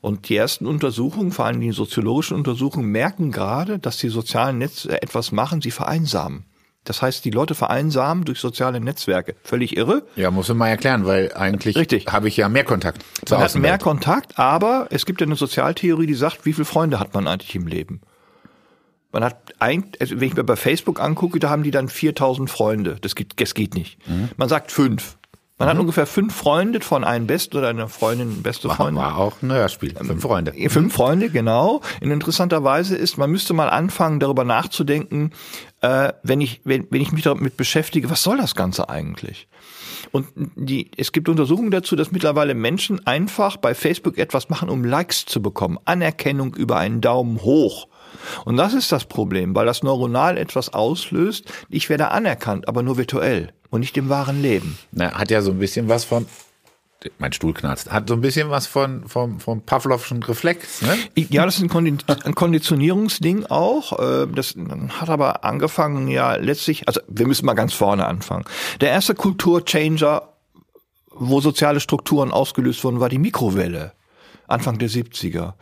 Und 0.01 0.27
die 0.27 0.35
ersten 0.35 0.65
Untersuchungen, 0.65 1.31
vor 1.31 1.45
allem 1.45 1.61
die 1.61 1.71
soziologischen 1.71 2.35
Untersuchungen, 2.35 2.89
merken 2.89 3.31
gerade, 3.31 3.77
dass 3.77 3.97
die 3.97 4.09
sozialen 4.09 4.57
Netze 4.57 4.99
etwas 4.99 5.31
machen, 5.31 5.61
sie 5.61 5.69
vereinsamen. 5.69 6.45
Das 6.85 7.03
heißt, 7.03 7.23
die 7.23 7.29
Leute 7.29 7.53
vereinsamen 7.53 8.25
durch 8.25 8.39
soziale 8.39 8.79
Netzwerke. 8.79 9.35
Völlig 9.43 9.77
irre. 9.77 10.01
Ja, 10.15 10.31
muss 10.31 10.47
man 10.47 10.57
mal 10.57 10.69
erklären, 10.69 11.05
weil 11.05 11.31
eigentlich 11.35 11.75
Richtig. 11.77 12.07
habe 12.07 12.27
ich 12.27 12.37
ja 12.37 12.49
mehr 12.49 12.63
Kontakt 12.63 13.05
zur 13.23 13.37
Man 13.37 13.45
hat 13.45 13.55
mehr. 13.55 13.77
Kontakt, 13.77 14.39
aber 14.39 14.87
es 14.89 15.05
gibt 15.05 15.21
ja 15.21 15.27
eine 15.27 15.35
Sozialtheorie, 15.35 16.07
die 16.07 16.15
sagt, 16.15 16.47
wie 16.47 16.53
viele 16.53 16.65
Freunde 16.65 16.99
hat 16.99 17.13
man 17.13 17.27
eigentlich 17.27 17.53
im 17.53 17.67
Leben? 17.67 18.01
Man 19.11 19.23
hat 19.23 19.53
ein, 19.59 19.91
also 19.99 20.19
wenn 20.19 20.27
ich 20.27 20.35
mir 20.35 20.43
bei 20.43 20.55
Facebook 20.55 21.01
angucke, 21.01 21.39
da 21.39 21.49
haben 21.49 21.63
die 21.63 21.71
dann 21.71 21.89
4000 21.89 22.49
Freunde. 22.49 22.97
Das 23.01 23.15
geht, 23.15 23.39
das 23.39 23.53
geht 23.53 23.75
nicht. 23.75 23.97
Mhm. 24.07 24.29
Man 24.37 24.49
sagt 24.49 24.71
fünf. 24.71 25.17
Man 25.61 25.69
hat 25.69 25.77
ungefähr 25.77 26.07
fünf 26.07 26.33
Freunde 26.33 26.81
von 26.81 27.03
einem 27.03 27.27
Best 27.27 27.53
oder 27.53 27.67
einer 27.67 27.87
Freundin, 27.87 28.41
beste 28.41 28.67
War, 28.67 28.77
Freundin. 28.77 28.95
war 28.95 29.17
auch 29.17 29.43
ein 29.43 29.51
Hörspiel. 29.51 29.93
Fünf 29.93 30.23
Freunde. 30.23 30.53
Fünf 30.69 30.91
Freunde, 30.91 31.29
genau. 31.29 31.81
Und 32.01 32.09
interessanterweise 32.09 32.95
ist, 32.95 33.19
man 33.19 33.29
müsste 33.29 33.53
mal 33.53 33.69
anfangen, 33.69 34.19
darüber 34.19 34.43
nachzudenken, 34.43 35.29
äh, 35.81 36.13
wenn 36.23 36.41
ich, 36.41 36.61
wenn, 36.63 36.87
wenn 36.89 37.01
ich 37.01 37.11
mich 37.11 37.21
damit 37.21 37.57
beschäftige, 37.57 38.09
was 38.09 38.23
soll 38.23 38.37
das 38.37 38.55
Ganze 38.55 38.89
eigentlich? 38.89 39.47
Und 40.11 40.27
die, 40.35 40.89
es 40.97 41.11
gibt 41.11 41.29
Untersuchungen 41.29 41.69
dazu, 41.69 41.95
dass 41.95 42.11
mittlerweile 42.11 42.55
Menschen 42.55 43.05
einfach 43.05 43.57
bei 43.57 43.75
Facebook 43.75 44.17
etwas 44.17 44.49
machen, 44.49 44.67
um 44.67 44.83
Likes 44.83 45.25
zu 45.27 45.43
bekommen. 45.43 45.77
Anerkennung 45.85 46.55
über 46.55 46.77
einen 46.77 47.01
Daumen 47.01 47.39
hoch. 47.43 47.87
Und 48.45 48.57
das 48.57 48.73
ist 48.73 48.91
das 48.91 49.05
Problem, 49.05 49.55
weil 49.55 49.65
das 49.65 49.83
neuronal 49.83 50.37
etwas 50.37 50.73
auslöst. 50.73 51.51
Ich 51.69 51.89
werde 51.89 52.09
anerkannt, 52.11 52.67
aber 52.67 52.83
nur 52.83 52.97
virtuell 52.97 53.53
und 53.69 53.81
nicht 53.81 53.97
im 53.97 54.09
wahren 54.09 54.41
Leben. 54.41 54.77
Na, 54.91 55.13
hat 55.13 55.31
ja 55.31 55.41
so 55.41 55.51
ein 55.51 55.59
bisschen 55.59 55.87
was 55.89 56.03
von 56.05 56.25
mein 57.17 57.33
Stuhl 57.33 57.53
knarzt. 57.53 57.91
Hat 57.91 58.07
so 58.07 58.13
ein 58.13 58.21
bisschen 58.21 58.49
was 58.49 58.67
von 58.67 59.07
vom 59.07 59.39
vom 59.39 59.61
Pavlovschen 59.61 60.21
Reflex, 60.21 60.83
ne? 60.83 60.97
Ja, 61.15 61.45
das 61.45 61.55
ist 61.57 61.63
ein, 61.63 61.69
Kondi 61.69 61.97
ein 62.07 62.35
Konditionierungsding 62.35 63.47
auch. 63.47 63.97
Äh, 63.99 64.27
Das 64.27 64.55
hat 64.99 65.09
aber 65.09 65.43
angefangen 65.43 66.07
ja 66.07 66.35
letztlich, 66.35 66.87
also 66.87 67.01
wir 67.07 67.25
müssen 67.25 67.45
mal 67.45 67.53
ganz 67.55 67.73
vorne 67.73 68.05
anfangen. 68.05 68.45
Der 68.81 68.89
erste 68.89 69.15
Kulturchanger, 69.15 70.29
wo 71.09 71.41
soziale 71.41 71.79
Strukturen 71.79 72.31
ausgelöst 72.31 72.83
wurden, 72.83 72.99
war 72.99 73.09
die 73.09 73.17
Mikrowelle. 73.19 73.93
Anfang 74.47 74.77
der 74.77 74.89
70er. 74.89 75.53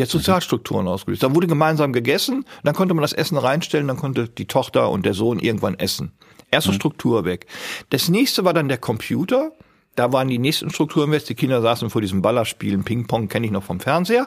Die 0.00 0.04
hat 0.04 0.10
Sozialstrukturen 0.10 0.88
ausgelöst. 0.88 1.22
Da 1.22 1.34
wurde 1.34 1.46
gemeinsam 1.46 1.92
gegessen, 1.92 2.46
dann 2.64 2.74
konnte 2.74 2.94
man 2.94 3.02
das 3.02 3.12
Essen 3.12 3.36
reinstellen, 3.36 3.86
dann 3.86 3.98
konnte 3.98 4.30
die 4.30 4.46
Tochter 4.46 4.88
und 4.88 5.04
der 5.04 5.12
Sohn 5.12 5.38
irgendwann 5.38 5.74
essen. 5.74 6.12
Erste 6.50 6.72
Struktur 6.72 7.26
weg. 7.26 7.44
Das 7.90 8.08
nächste 8.08 8.46
war 8.46 8.54
dann 8.54 8.68
der 8.68 8.78
Computer. 8.78 9.52
Da 9.96 10.10
waren 10.10 10.28
die 10.28 10.38
nächsten 10.38 10.70
Strukturen 10.70 11.10
weg. 11.10 11.26
Die 11.26 11.34
Kinder 11.34 11.60
saßen 11.60 11.90
vor 11.90 12.00
diesem 12.00 12.22
Ballerspielen. 12.22 12.82
Ping-Pong 12.82 13.28
kenne 13.28 13.44
ich 13.44 13.52
noch 13.52 13.62
vom 13.62 13.78
Fernseher. 13.78 14.26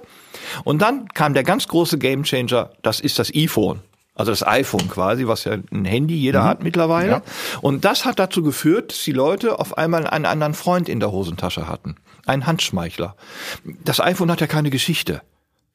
Und 0.64 0.84
dann 0.84 1.08
kam 1.08 1.34
der 1.34 1.42
ganz 1.42 1.68
große 1.68 1.98
Gamechanger. 1.98 2.70
Das 2.84 3.00
ist 3.00 3.18
das 3.18 3.34
iPhone. 3.34 3.82
Also 4.14 4.32
das 4.32 4.46
iPhone 4.46 4.88
quasi, 4.90 5.26
was 5.26 5.44
ja 5.46 5.54
ein 5.72 5.86
Handy 5.86 6.14
jeder 6.14 6.44
hat 6.44 6.64
mittlerweile. 6.64 7.10
Ja. 7.10 7.22
Und 7.62 7.84
das 7.84 8.06
hat 8.06 8.20
dazu 8.20 8.44
geführt, 8.44 8.92
dass 8.92 9.04
die 9.04 9.12
Leute 9.12 9.58
auf 9.58 9.76
einmal 9.76 10.06
einen 10.06 10.28
anderen 10.28 10.54
Freund 10.54 10.88
in 10.88 11.00
der 11.00 11.12
Hosentasche 11.12 11.68
hatten. 11.68 11.96
Einen 12.28 12.46
Handschmeichler. 12.46 13.16
Das 13.84 14.00
iPhone 14.00 14.30
hat 14.30 14.40
ja 14.40 14.46
keine 14.46 14.70
Geschichte. 14.70 15.24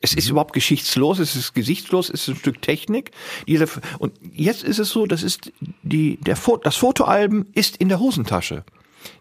Es 0.00 0.14
ist 0.14 0.28
überhaupt 0.28 0.52
geschichtslos, 0.52 1.18
es 1.18 1.34
ist 1.34 1.54
gesichtslos, 1.54 2.08
es 2.08 2.22
ist 2.22 2.28
ein 2.28 2.36
Stück 2.36 2.62
Technik. 2.62 3.10
Diese- 3.48 3.66
Und 3.98 4.12
jetzt 4.32 4.62
ist 4.62 4.78
es 4.78 4.90
so, 4.90 5.06
das 5.06 5.22
ist 5.24 5.52
die, 5.82 6.18
der, 6.18 6.36
das 6.62 6.76
Fotoalbum 6.76 7.46
ist 7.54 7.76
in 7.78 7.88
der 7.88 7.98
Hosentasche. 7.98 8.64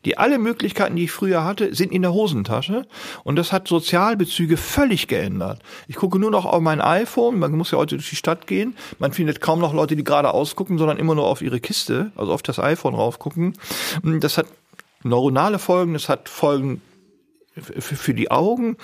Die 0.05 0.17
alle 0.17 0.37
Möglichkeiten, 0.39 0.95
die 0.95 1.05
ich 1.05 1.11
früher 1.11 1.43
hatte, 1.43 1.73
sind 1.73 1.91
in 1.91 2.01
der 2.01 2.11
Hosentasche. 2.13 2.85
Und 3.23 3.37
das 3.37 3.51
hat 3.51 3.67
Sozialbezüge 3.67 4.57
völlig 4.57 5.07
geändert. 5.07 5.61
Ich 5.87 5.95
gucke 5.95 6.19
nur 6.19 6.31
noch 6.31 6.45
auf 6.45 6.61
mein 6.61 6.81
iPhone. 6.81 7.39
Man 7.39 7.51
muss 7.53 7.71
ja 7.71 7.77
heute 7.77 7.95
durch 7.95 8.09
die 8.09 8.15
Stadt 8.15 8.47
gehen. 8.47 8.75
Man 8.99 9.13
findet 9.13 9.39
kaum 9.39 9.59
noch 9.59 9.73
Leute, 9.73 9.95
die 9.95 10.03
gerade 10.03 10.31
ausgucken, 10.33 10.77
sondern 10.77 10.97
immer 10.97 11.15
nur 11.15 11.25
auf 11.27 11.41
ihre 11.41 11.59
Kiste, 11.59 12.11
also 12.15 12.33
auf 12.33 12.41
das 12.41 12.59
iPhone 12.59 12.95
raufgucken. 12.95 13.53
Das 14.03 14.37
hat 14.37 14.47
neuronale 15.03 15.59
Folgen, 15.59 15.93
das 15.93 16.09
hat 16.09 16.27
Folgen 16.27 16.81
für 17.55 18.13
die 18.13 18.29
Augen. 18.31 18.77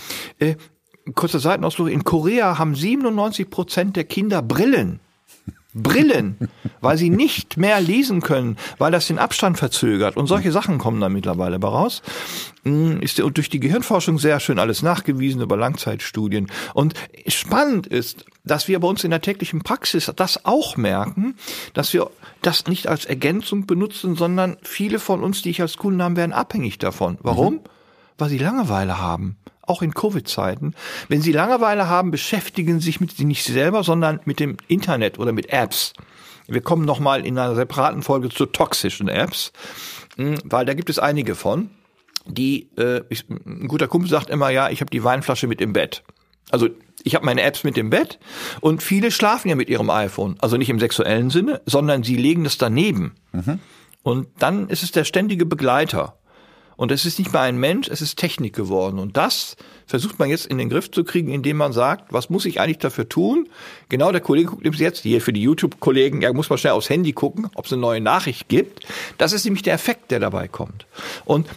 Kurzer 1.16 1.40
Seitenausflug. 1.40 1.90
In 1.90 2.04
Korea 2.04 2.58
haben 2.58 2.76
97 2.76 3.50
Prozent 3.50 3.96
der 3.96 4.06
Kinder 4.06 4.42
Brillen. 4.42 5.00
Brillen, 5.76 6.38
weil 6.82 6.98
sie 6.98 7.10
nicht 7.10 7.58
mehr 7.58 7.82
lesen 7.82 8.22
können, 8.22 8.58
weil 8.78 8.92
das 8.92 9.08
den 9.08 9.18
Abstand 9.18 9.58
verzögert. 9.58 10.16
Und 10.18 10.28
solche 10.28 10.52
Sachen 10.52 10.78
kommen 10.78 11.02
da 11.02 11.10
mittlerweile 11.10 11.58
bei 11.58 11.68
raus. 11.68 12.04
Mm, 12.64 12.98
Ist 13.02 13.20
und 13.20 13.38
durch 13.38 13.50
die 13.50 13.60
Gehirnforschung 13.60 14.20
sehr 14.20 14.40
schön 14.40 14.60
alles 14.60 14.84
nachgewiesen 14.84 15.42
über 15.42 15.58
Langzeitstudien. 15.58 16.48
Und 16.76 16.94
spannend 17.28 17.88
ist, 17.88 18.26
dass 18.46 18.68
wir 18.68 18.80
bei 18.80 18.88
uns 18.88 19.04
in 19.04 19.10
der 19.10 19.22
täglichen 19.22 19.64
Praxis 19.64 20.12
das 20.16 20.46
auch 20.46 20.78
merken, 20.78 21.36
dass 21.74 21.92
wir 21.92 22.12
das 22.44 22.68
nicht 22.68 22.88
als 22.88 23.06
Ergänzung 23.06 23.66
benutzen, 23.66 24.16
sondern 24.16 24.58
viele 24.62 25.00
von 25.00 25.24
uns, 25.24 25.42
die 25.42 25.50
ich 25.50 25.62
als 25.62 25.78
Kunden 25.78 26.04
haben, 26.04 26.18
werden 26.18 26.34
abhängig 26.34 26.78
davon. 26.78 27.18
Warum? 27.24 27.62
Weil 28.20 28.30
sie 28.30 28.38
Langeweile 28.38 29.00
haben. 29.00 29.38
Auch 29.66 29.82
in 29.82 29.94
Covid-Zeiten. 29.94 30.76
Wenn 31.08 31.22
Sie 31.22 31.32
Langeweile 31.32 31.88
haben, 31.88 32.12
beschäftigen 32.12 32.80
Sie 32.80 32.86
sich 32.86 33.00
mit 33.00 33.12
Sie 33.12 33.26
nicht 33.26 33.46
selber, 33.46 33.84
sondern 33.84 34.20
mit 34.26 34.40
dem 34.40 34.58
Internet 34.68 35.20
oder 35.20 35.32
mit 35.32 35.50
Apps. 35.52 35.94
Wir 36.48 36.62
kommen 36.62 36.86
nochmal 36.86 37.26
in 37.26 37.38
einer 37.38 37.56
separaten 37.56 38.04
Folge 38.04 38.30
zu 38.30 38.46
toxischen 38.46 39.08
Apps, 39.08 39.54
mh, 40.18 40.40
weil 40.44 40.66
da 40.66 40.74
gibt 40.74 40.90
es 40.90 41.00
einige 41.00 41.36
von, 41.36 41.70
die, 42.26 42.70
äh, 42.78 43.02
ich, 43.10 43.26
ein 43.30 43.68
guter 43.68 43.88
Kumpel 43.88 44.10
sagt 44.10 44.30
immer, 44.30 44.50
ja, 44.50 44.70
ich 44.70 44.82
habe 44.82 44.92
die 44.92 45.04
Weinflasche 45.04 45.48
mit 45.48 45.62
im 45.62 45.74
Bett. 45.74 46.04
Also 46.52 46.70
ich 47.04 47.16
habe 47.16 47.26
meine 47.26 47.42
Apps 47.42 47.64
mit 47.64 47.78
im 47.78 47.90
Bett 47.90 48.20
und 48.62 48.84
viele 48.84 49.12
schlafen 49.12 49.50
ja 49.50 49.56
mit 49.56 49.70
ihrem 49.70 49.90
iPhone. 49.90 50.36
Also 50.40 50.58
nicht 50.58 50.70
im 50.70 50.80
sexuellen 50.80 51.30
Sinne, 51.30 51.62
sondern 51.66 52.04
sie 52.04 52.16
legen 52.16 52.46
es 52.46 52.58
daneben. 52.58 53.16
Und 54.04 54.28
dann 54.40 54.68
ist 54.70 54.84
es 54.84 54.92
der 54.92 55.06
ständige 55.06 55.46
Begleiter. 55.46 56.18
Und 56.76 56.92
es 56.92 57.06
ist 57.06 57.20
nicht 57.20 57.34
mehr 57.34 57.42
ein 57.42 57.58
Mensch, 57.58 57.88
es 57.88 58.02
ist 58.02 58.18
Technik 58.18 58.56
geworden. 58.56 59.00
Und 59.00 59.18
das 59.18 59.56
versucht 59.86 60.20
man 60.20 60.30
jetzt 60.30 60.46
in 60.46 60.58
den 60.58 60.70
Griff 60.70 60.90
zu 60.92 61.04
kriegen, 61.04 61.30
indem 61.30 61.58
man 61.58 61.74
sagt, 61.74 62.12
was 62.12 62.30
muss 62.30 62.46
ich 62.46 62.60
eigentlich 62.60 62.80
dafür 62.80 63.08
tun? 63.08 63.50
Genau, 63.90 64.12
der 64.12 64.22
Kollege 64.22 64.50
guckt 64.50 64.64
nämlich 64.64 64.82
jetzt, 64.82 65.04
hier 65.04 65.22
für 65.22 65.34
die 65.34 65.42
YouTube-Kollegen, 65.42 66.22
ja, 66.22 66.34
muss 66.34 66.50
man 66.50 66.58
schnell 66.58 66.74
aufs 66.74 66.90
Handy 66.90 67.14
gucken, 67.14 67.50
ob 67.56 67.66
es 67.66 67.74
eine 67.74 67.82
neue 67.82 68.02
Nachricht 68.02 68.48
gibt. 68.48 68.86
Das 69.18 69.34
ist 69.34 69.46
nämlich 69.46 69.64
der 69.64 69.74
Effekt, 69.74 70.12
der 70.12 70.20
dabei 70.20 70.48
kommt. 70.48 70.86
Und 71.26 71.48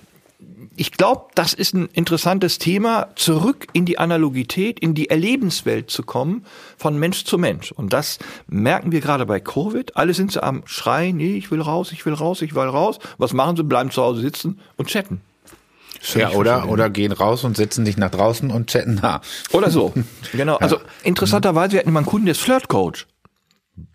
ich 0.76 0.92
glaube, 0.92 1.28
das 1.34 1.54
ist 1.54 1.74
ein 1.74 1.88
interessantes 1.92 2.58
Thema, 2.58 3.08
zurück 3.16 3.66
in 3.72 3.86
die 3.86 3.98
Analogität, 3.98 4.78
in 4.78 4.94
die 4.94 5.08
Erlebenswelt 5.08 5.90
zu 5.90 6.02
kommen, 6.02 6.44
von 6.76 6.98
Mensch 6.98 7.24
zu 7.24 7.38
Mensch. 7.38 7.72
Und 7.72 7.92
das 7.92 8.18
merken 8.46 8.92
wir 8.92 9.00
gerade 9.00 9.24
bei 9.24 9.40
Covid. 9.40 9.96
Alle 9.96 10.12
sind 10.12 10.32
so 10.32 10.40
am 10.40 10.62
Schreien, 10.66 11.16
nee, 11.16 11.36
ich 11.36 11.50
will 11.50 11.62
raus, 11.62 11.92
ich 11.92 12.04
will 12.04 12.12
raus, 12.12 12.42
ich 12.42 12.54
will 12.54 12.62
raus. 12.62 12.98
Was 13.18 13.32
machen 13.32 13.56
sie? 13.56 13.64
Bleiben 13.64 13.90
zu 13.90 14.02
Hause 14.02 14.20
sitzen 14.20 14.60
und 14.76 14.88
chatten. 14.88 15.20
Ja, 16.14 16.30
oder, 16.32 16.68
oder 16.68 16.90
gehen 16.90 17.12
raus 17.12 17.42
und 17.42 17.56
setzen 17.56 17.84
sich 17.86 17.96
nach 17.96 18.10
draußen 18.10 18.50
und 18.50 18.68
chatten 18.68 19.00
da. 19.00 19.22
Oder 19.52 19.70
so. 19.70 19.92
genau. 20.32 20.56
Also 20.56 20.78
interessanterweise, 21.02 21.72
wir 21.72 21.80
hatten 21.80 21.92
mal 21.92 22.00
einen 22.00 22.06
Kunden, 22.06 22.26
der 22.26 22.32
ist 22.32 22.42
Flirtcoach. 22.42 23.06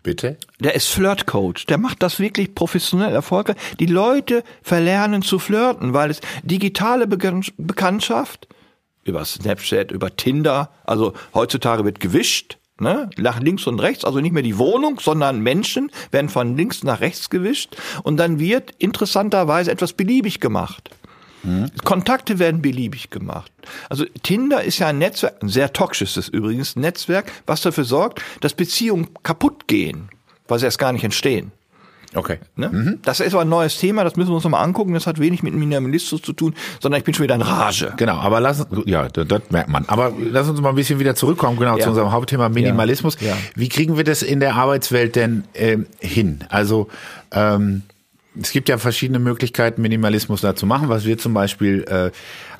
Bitte? 0.02 0.36
Der 0.60 0.74
ist 0.74 0.88
Flirtcoach. 0.88 1.66
Der 1.66 1.78
macht 1.78 2.02
das 2.02 2.20
wirklich 2.20 2.54
professionell 2.54 3.12
erfolgreich. 3.14 3.56
Die 3.80 3.86
Leute 3.86 4.44
verlernen 4.62 5.22
zu 5.22 5.38
flirten, 5.38 5.92
weil 5.92 6.10
es 6.10 6.20
digitale 6.44 7.06
Bekan- 7.06 7.52
Bekanntschaft 7.56 8.48
über 9.04 9.24
Snapchat, 9.24 9.90
über 9.90 10.14
Tinder, 10.14 10.70
also 10.84 11.12
heutzutage 11.34 11.84
wird 11.84 11.98
gewischt, 11.98 12.58
ne, 12.78 13.10
nach 13.16 13.40
links 13.40 13.66
und 13.66 13.80
rechts, 13.80 14.04
also 14.04 14.20
nicht 14.20 14.32
mehr 14.32 14.44
die 14.44 14.58
Wohnung, 14.58 15.00
sondern 15.00 15.40
Menschen 15.40 15.90
werden 16.12 16.28
von 16.28 16.56
links 16.56 16.84
nach 16.84 17.00
rechts 17.00 17.28
gewischt 17.28 17.76
und 18.04 18.16
dann 18.18 18.38
wird 18.38 18.70
interessanterweise 18.78 19.72
etwas 19.72 19.92
beliebig 19.92 20.38
gemacht. 20.38 20.90
Kontakte 21.84 22.38
werden 22.38 22.62
beliebig 22.62 23.10
gemacht. 23.10 23.50
Also 23.88 24.04
Tinder 24.22 24.62
ist 24.62 24.78
ja 24.78 24.88
ein 24.88 24.98
Netzwerk, 24.98 25.42
ein 25.42 25.48
sehr 25.48 25.72
toxisches 25.72 26.28
übrigens 26.28 26.76
Netzwerk, 26.76 27.30
was 27.46 27.62
dafür 27.62 27.84
sorgt, 27.84 28.22
dass 28.40 28.54
Beziehungen 28.54 29.08
kaputt 29.22 29.66
gehen, 29.66 30.08
weil 30.48 30.58
sie 30.58 30.66
erst 30.66 30.78
gar 30.78 30.92
nicht 30.92 31.04
entstehen. 31.04 31.52
Okay. 32.14 32.38
Ne? 32.56 32.98
Das 33.02 33.20
ist 33.20 33.32
aber 33.32 33.42
ein 33.42 33.48
neues 33.48 33.78
Thema, 33.78 34.04
das 34.04 34.16
müssen 34.16 34.30
wir 34.30 34.34
uns 34.34 34.44
nochmal 34.44 34.62
angucken. 34.62 34.92
Das 34.92 35.06
hat 35.06 35.18
wenig 35.18 35.42
mit 35.42 35.54
Minimalismus 35.54 36.20
zu 36.20 36.32
tun, 36.34 36.54
sondern 36.80 36.98
ich 36.98 37.04
bin 37.04 37.14
schon 37.14 37.22
wieder 37.24 37.34
in 37.36 37.42
Rage. 37.42 37.94
Genau, 37.96 38.16
aber 38.18 38.38
lass 38.40 38.66
ja, 38.84 39.08
das, 39.08 39.26
das 39.26 39.42
merkt 39.50 39.70
man. 39.70 39.86
Aber 39.88 40.12
lass 40.18 40.48
uns 40.48 40.60
mal 40.60 40.68
ein 40.70 40.74
bisschen 40.74 41.00
wieder 41.00 41.14
zurückkommen, 41.14 41.58
genau 41.58 41.76
Ja. 41.78 41.84
zu 41.84 41.88
unserem 41.88 42.12
Hauptthema 42.12 42.50
Minimalismus. 42.50 43.16
Ja. 43.20 43.34
Wie 43.54 43.68
kriegen 43.70 43.96
wir 43.96 44.04
das 44.04 44.22
in 44.22 44.40
der 44.40 44.56
Arbeitswelt 44.56 45.16
denn 45.16 45.44
ähm, 45.54 45.86
hin? 46.00 46.44
Also 46.50 46.88
ähm, 47.30 47.82
es 48.40 48.50
gibt 48.52 48.68
ja 48.68 48.78
verschiedene 48.78 49.18
Möglichkeiten, 49.18 49.82
Minimalismus 49.82 50.40
da 50.40 50.54
zu 50.56 50.64
machen. 50.66 50.88
Was 50.88 51.04
wir 51.04 51.18
zum 51.18 51.34
Beispiel 51.34 51.82
äh, 51.84 52.10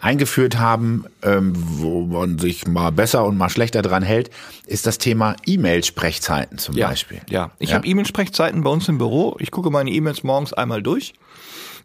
eingeführt 0.00 0.58
haben, 0.58 1.06
ähm, 1.22 1.52
wo 1.56 2.02
man 2.06 2.38
sich 2.38 2.66
mal 2.66 2.90
besser 2.90 3.24
und 3.24 3.38
mal 3.38 3.48
schlechter 3.48 3.80
dran 3.80 4.02
hält, 4.02 4.30
ist 4.66 4.86
das 4.86 4.98
Thema 4.98 5.34
E-Mail-Sprechzeiten 5.46 6.58
zum 6.58 6.76
Ja, 6.76 6.88
Beispiel. 6.88 7.20
ja. 7.30 7.52
Ich 7.58 7.72
habe 7.72 7.86
E-Mail-Sprechzeiten 7.86 8.62
bei 8.62 8.70
uns 8.70 8.88
im 8.88 8.98
Büro. 8.98 9.36
Ich 9.38 9.50
gucke 9.50 9.70
meine 9.70 9.90
E-Mails 9.90 10.22
morgens 10.24 10.52
einmal 10.52 10.82
durch. 10.82 11.14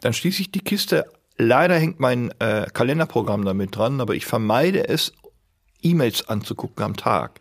Dann 0.00 0.12
schließe 0.12 0.42
ich 0.42 0.52
die 0.52 0.60
Kiste. 0.60 1.06
Leider 1.38 1.76
hängt 1.78 2.00
mein 2.00 2.32
äh, 2.40 2.66
Kalenderprogramm 2.72 3.44
damit 3.44 3.74
dran, 3.76 4.00
aber 4.00 4.14
ich 4.14 4.26
vermeide 4.26 4.88
es, 4.88 5.12
E-Mails 5.82 6.28
anzugucken 6.28 6.84
am 6.84 6.96
Tag. 6.96 7.40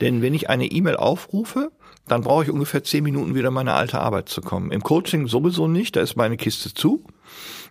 Denn 0.00 0.20
wenn 0.22 0.34
ich 0.34 0.50
eine 0.50 0.66
E-Mail 0.66 0.96
aufrufe, 0.96 1.70
dann 2.08 2.22
brauche 2.22 2.44
ich 2.44 2.50
ungefähr 2.50 2.82
zehn 2.82 3.04
Minuten 3.04 3.34
wieder 3.34 3.48
in 3.48 3.54
meine 3.54 3.74
alte 3.74 4.00
Arbeit 4.00 4.28
zu 4.28 4.40
kommen. 4.40 4.70
Im 4.70 4.82
Coaching 4.82 5.26
sowieso 5.26 5.68
nicht, 5.68 5.96
da 5.96 6.00
ist 6.00 6.16
meine 6.16 6.36
Kiste 6.36 6.72
zu. 6.74 7.04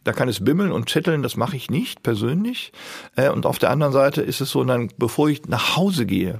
Da 0.03 0.13
kann 0.13 0.29
es 0.29 0.44
bimmeln 0.44 0.72
und 0.72 0.86
chatteln, 0.86 1.24
das 1.24 1.36
mache 1.36 1.58
ich 1.58 1.70
nicht 1.70 2.03
persönlich. 2.03 2.72
Äh, 3.15 3.29
Und 3.29 3.46
auf 3.46 3.60
der 3.60 3.72
anderen 3.72 3.94
Seite 3.94 4.22
ist 4.22 4.39
es 4.39 4.51
so, 4.51 4.63
dann, 4.63 4.89
bevor 4.98 5.29
ich 5.29 5.46
nach 5.48 5.75
Hause 5.75 6.06
gehe, 6.06 6.39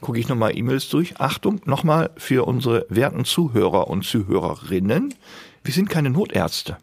gucke 0.00 0.18
ich 0.18 0.28
nochmal 0.28 0.56
E-Mails 0.56 0.88
durch. 0.90 1.18
Achtung, 1.18 1.60
nochmal 1.64 2.10
für 2.16 2.46
unsere 2.46 2.86
werten 2.90 3.24
Zuhörer 3.24 3.88
und 3.88 4.04
Zuhörerinnen. 4.04 5.14
Wir 5.64 5.74
sind 5.74 5.88
keine 5.88 6.10
Notärzte. 6.10 6.76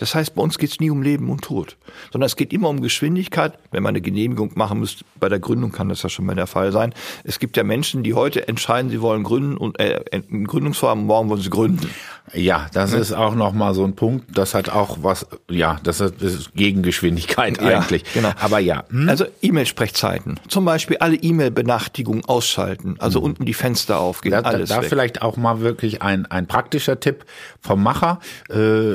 Das 0.00 0.14
heißt, 0.14 0.34
bei 0.34 0.42
uns 0.42 0.56
geht 0.58 0.70
es 0.70 0.80
nie 0.80 0.88
um 0.90 1.02
Leben 1.02 1.28
und 1.30 1.42
Tod, 1.42 1.76
sondern 2.10 2.26
es 2.26 2.34
geht 2.36 2.52
immer 2.54 2.70
um 2.70 2.80
Geschwindigkeit. 2.80 3.52
Wenn 3.70 3.82
man 3.82 3.90
eine 3.90 4.00
Genehmigung 4.00 4.52
machen 4.54 4.80
müsste, 4.80 5.04
bei 5.20 5.28
der 5.28 5.38
Gründung 5.38 5.72
kann 5.72 5.90
das 5.90 6.02
ja 6.02 6.08
schon 6.08 6.24
mal 6.24 6.34
der 6.34 6.46
Fall 6.46 6.72
sein. 6.72 6.94
Es 7.22 7.38
gibt 7.38 7.56
ja 7.58 7.62
Menschen, 7.64 8.02
die 8.02 8.14
heute 8.14 8.48
entscheiden, 8.48 8.90
sie 8.90 9.02
wollen 9.02 9.22
gründen 9.24 9.58
und 9.58 9.78
äh, 9.78 10.00
einen 10.10 10.46
Gründungsvorhaben, 10.46 11.04
morgen 11.04 11.28
wollen 11.28 11.42
sie 11.42 11.50
gründen. 11.50 11.90
Ja, 12.32 12.68
das 12.72 12.92
ist 12.92 13.12
auch 13.12 13.34
noch 13.34 13.52
mal 13.52 13.74
so 13.74 13.84
ein 13.84 13.94
Punkt. 13.94 14.38
Das 14.38 14.54
hat 14.54 14.70
auch 14.70 14.98
was, 15.02 15.26
ja, 15.50 15.78
das 15.82 16.00
ist, 16.00 16.54
Gegengeschwindigkeit 16.54 17.58
eigentlich. 17.60 18.04
genau. 18.14 18.30
Aber 18.40 18.58
ja, 18.58 18.84
hm? 18.88 19.08
Also 19.08 19.26
E-Mail-Sprechzeiten. 19.42 20.40
Zum 20.48 20.64
Beispiel 20.64 20.96
alle 20.98 21.16
E-Mail-Benachrichtigungen 21.16 22.24
ausschalten. 22.24 22.96
Also 23.00 23.20
unten 23.20 23.44
die 23.44 23.54
Fenster 23.54 24.00
aufgehen, 24.00 24.32
Da, 24.32 24.42
da, 24.42 24.48
alles 24.50 24.70
da 24.70 24.80
weg. 24.80 24.88
vielleicht 24.88 25.22
auch 25.22 25.36
mal 25.36 25.60
wirklich 25.60 26.02
ein, 26.02 26.24
ein 26.26 26.46
praktischer 26.46 27.00
Tipp 27.00 27.24
vom 27.60 27.82
Macher. 27.82 28.20
Äh, 28.48 28.94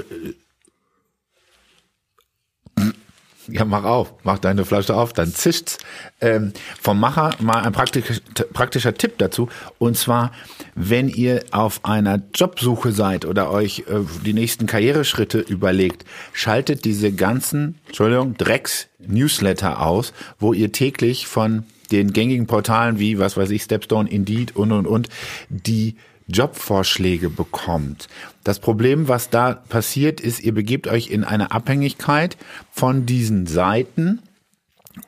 Ja, 3.47 3.65
mach 3.65 3.83
auf, 3.83 4.13
mach 4.23 4.39
deine 4.39 4.65
Flasche 4.65 4.95
auf, 4.95 5.13
dann 5.13 5.33
zischt's. 5.33 5.77
Ähm, 6.21 6.53
vom 6.81 6.99
Macher 6.99 7.35
mal 7.39 7.61
ein 7.63 7.73
praktischer, 7.73 8.19
praktischer 8.53 8.93
Tipp 8.93 9.17
dazu. 9.17 9.49
Und 9.77 9.97
zwar, 9.97 10.31
wenn 10.73 11.09
ihr 11.09 11.43
auf 11.51 11.85
einer 11.85 12.21
Jobsuche 12.33 12.91
seid 12.91 13.25
oder 13.25 13.51
euch 13.51 13.83
äh, 13.87 13.99
die 14.25 14.33
nächsten 14.33 14.65
Karriereschritte 14.65 15.39
überlegt, 15.39 16.05
schaltet 16.33 16.85
diese 16.85 17.11
ganzen, 17.11 17.75
Entschuldigung, 17.87 18.35
Drecks-Newsletter 18.37 19.81
aus, 19.81 20.13
wo 20.39 20.53
ihr 20.53 20.71
täglich 20.71 21.27
von 21.27 21.63
den 21.91 22.13
gängigen 22.13 22.47
Portalen 22.47 22.99
wie, 22.99 23.19
was 23.19 23.37
weiß 23.37 23.51
ich, 23.51 23.63
Stepstone, 23.63 24.09
Indeed 24.09 24.55
und, 24.55 24.71
und, 24.71 24.87
und, 24.87 25.09
die 25.49 25.95
Jobvorschläge 26.27 27.29
bekommt. 27.29 28.08
Das 28.44 28.60
Problem, 28.60 29.08
was 29.08 29.29
da 29.29 29.53
passiert, 29.53 30.20
ist, 30.20 30.41
ihr 30.41 30.53
begebt 30.53 30.88
euch 30.88 31.10
in 31.10 31.24
eine 31.24 31.51
Abhängigkeit 31.51 32.38
von 32.72 33.05
diesen 33.05 33.48
Seiten 33.48 34.22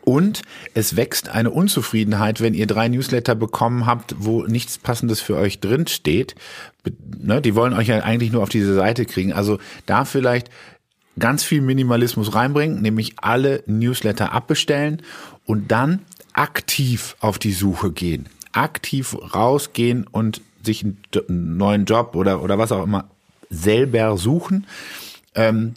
und 0.02 0.42
es 0.74 0.96
wächst 0.96 1.30
eine 1.30 1.50
Unzufriedenheit, 1.50 2.42
wenn 2.42 2.54
ihr 2.54 2.68
drei 2.68 2.88
Newsletter 2.88 3.36
bekommen 3.36 3.86
habt, 3.86 4.16
wo 4.20 4.44
nichts 4.44 4.78
Passendes 4.78 5.22
für 5.22 5.36
euch 5.36 5.60
drin 5.60 5.88
steht. 5.88 6.36
Ne, 7.20 7.42
die 7.42 7.56
wollen 7.56 7.74
euch 7.74 7.88
ja 7.88 8.00
eigentlich 8.00 8.32
nur 8.32 8.44
auf 8.44 8.50
diese 8.50 8.74
Seite 8.74 9.06
kriegen. 9.06 9.34
Also 9.34 9.60
da 9.86 10.06
vielleicht 10.06 10.50
ganz 11.20 11.44
viel 11.44 11.62
Minimalismus 11.62 12.36
reinbringen, 12.36 12.82
nämlich 12.82 13.16
alle 13.18 13.64
Newsletter 13.66 14.34
abbestellen 14.34 15.02
und 15.46 15.72
dann 15.72 16.02
aktiv 16.34 17.16
auf 17.20 17.40
die 17.40 17.54
Suche 17.54 17.92
gehen. 17.92 18.28
Aktiv 18.52 19.16
rausgehen 19.34 20.06
und 20.06 20.42
sich 20.68 20.84
einen 20.84 21.58
neuen 21.58 21.86
Job 21.86 22.16
oder, 22.16 22.44
oder 22.44 22.58
was 22.60 22.72
auch 22.72 22.84
immer 22.84 23.10
selber 23.50 24.18
suchen, 24.18 24.68
ähm, 25.34 25.74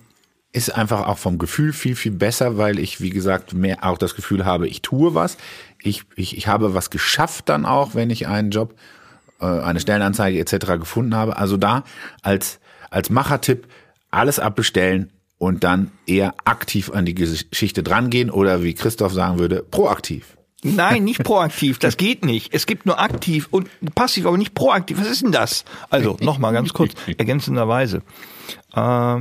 ist 0.53 0.75
einfach 0.75 1.07
auch 1.07 1.19
vom 1.19 1.39
Gefühl 1.39 1.73
viel, 1.73 1.95
viel 1.95 2.13
besser, 2.13 2.59
weil 2.59 2.79
ich, 2.79 3.01
wie 3.01 3.11
gesagt, 3.11 3.55
mehr 3.55 3.85
auch 3.85 3.99
das 3.99 4.15
Gefühl 4.15 4.45
habe, 4.45 4.67
ich 4.67 4.83
tue 4.83 5.15
was. 5.15 5.37
Ich, 5.83 6.03
ich, 6.17 6.37
ich 6.37 6.49
habe 6.49 6.75
was 6.75 6.91
geschafft 6.91 7.49
dann 7.49 7.65
auch, 7.65 7.95
wenn 7.95 8.11
ich 8.11 8.27
einen 8.27 8.51
Job, 8.51 8.75
äh, 9.41 9.47
eine 9.47 9.81
Stellenanzeige 9.81 10.39
etc. 10.39 10.67
gefunden 10.79 11.15
habe. 11.15 11.37
Also 11.37 11.57
da 11.57 11.85
als, 12.23 12.59
als 12.91 13.11
Machertipp 13.11 13.69
alles 14.11 14.41
abbestellen 14.41 15.13
und 15.39 15.63
dann 15.63 15.93
eher 16.07 16.35
aktiv 16.45 16.91
an 16.91 17.07
die 17.07 17.15
Geschichte 17.15 17.83
drangehen 17.83 18.29
oder 18.29 18.63
wie 18.63 18.75
Christoph 18.75 19.13
sagen 19.13 19.39
würde, 19.39 19.63
proaktiv. 19.63 20.37
Nein, 20.63 21.05
nicht 21.05 21.23
proaktiv, 21.25 21.79
das 21.79 21.97
geht 21.97 22.25
nicht. 22.25 22.53
Es 22.53 22.67
gibt 22.67 22.87
nur 22.87 23.01
aktiv 23.01 23.49
und 23.51 23.69
passiv, 23.95 24.27
aber 24.27 24.37
nicht 24.37 24.55
proaktiv. 24.55 24.99
Was 25.01 25.09
ist 25.09 25.23
denn 25.23 25.33
das? 25.33 25.65
Also, 25.89 26.17
nochmal 26.21 26.53
ganz 26.53 26.73
kurz, 26.73 26.93
ergänzenderweise. 27.19 28.03
Äh, 28.75 29.17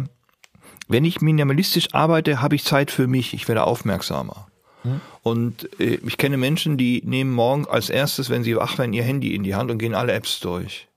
wenn 0.88 1.06
ich 1.06 1.22
minimalistisch 1.22 1.94
arbeite, 1.94 2.42
habe 2.42 2.56
ich 2.56 2.64
Zeit 2.64 2.92
für 2.92 3.08
mich, 3.08 3.34
ich 3.34 3.48
werde 3.48 3.64
aufmerksamer. 3.64 4.48
Hm? 4.84 5.02
Und 5.24 5.80
äh, 5.80 6.00
ich 6.06 6.18
kenne 6.18 6.38
Menschen, 6.38 6.78
die 6.78 7.02
nehmen 7.06 7.32
morgen 7.32 7.68
als 7.68 7.90
erstes, 7.90 8.30
wenn 8.30 8.44
sie 8.44 8.56
wach 8.56 8.78
werden, 8.78 8.94
ihr 8.94 9.04
Handy 9.04 9.36
in 9.36 9.44
die 9.44 9.56
Hand 9.56 9.72
und 9.72 9.78
gehen 9.78 9.96
alle 9.96 10.14
Apps 10.14 10.40
durch. 10.40 10.88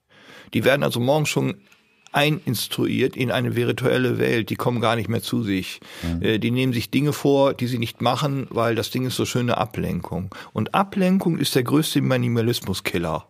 Die 0.53 0.63
werden 0.63 0.83
also 0.83 0.99
morgen 0.99 1.25
schon 1.25 1.55
eininstruiert 2.13 3.15
in 3.15 3.31
eine 3.31 3.55
virtuelle 3.55 4.17
Welt. 4.17 4.49
Die 4.49 4.55
kommen 4.55 4.81
gar 4.81 4.95
nicht 4.95 5.09
mehr 5.09 5.21
zu 5.21 5.43
sich. 5.43 5.79
Mhm. 6.01 6.39
Die 6.39 6.51
nehmen 6.51 6.73
sich 6.73 6.91
Dinge 6.91 7.13
vor, 7.13 7.53
die 7.53 7.67
sie 7.67 7.79
nicht 7.79 8.01
machen, 8.01 8.47
weil 8.49 8.75
das 8.75 8.91
Ding 8.91 9.05
ist 9.05 9.15
so 9.15 9.25
schöne 9.25 9.57
Ablenkung. 9.57 10.33
Und 10.53 10.73
Ablenkung 10.73 11.37
ist 11.37 11.55
der 11.55 11.63
größte 11.63 12.01
Minimalismuskiller. 12.01 13.27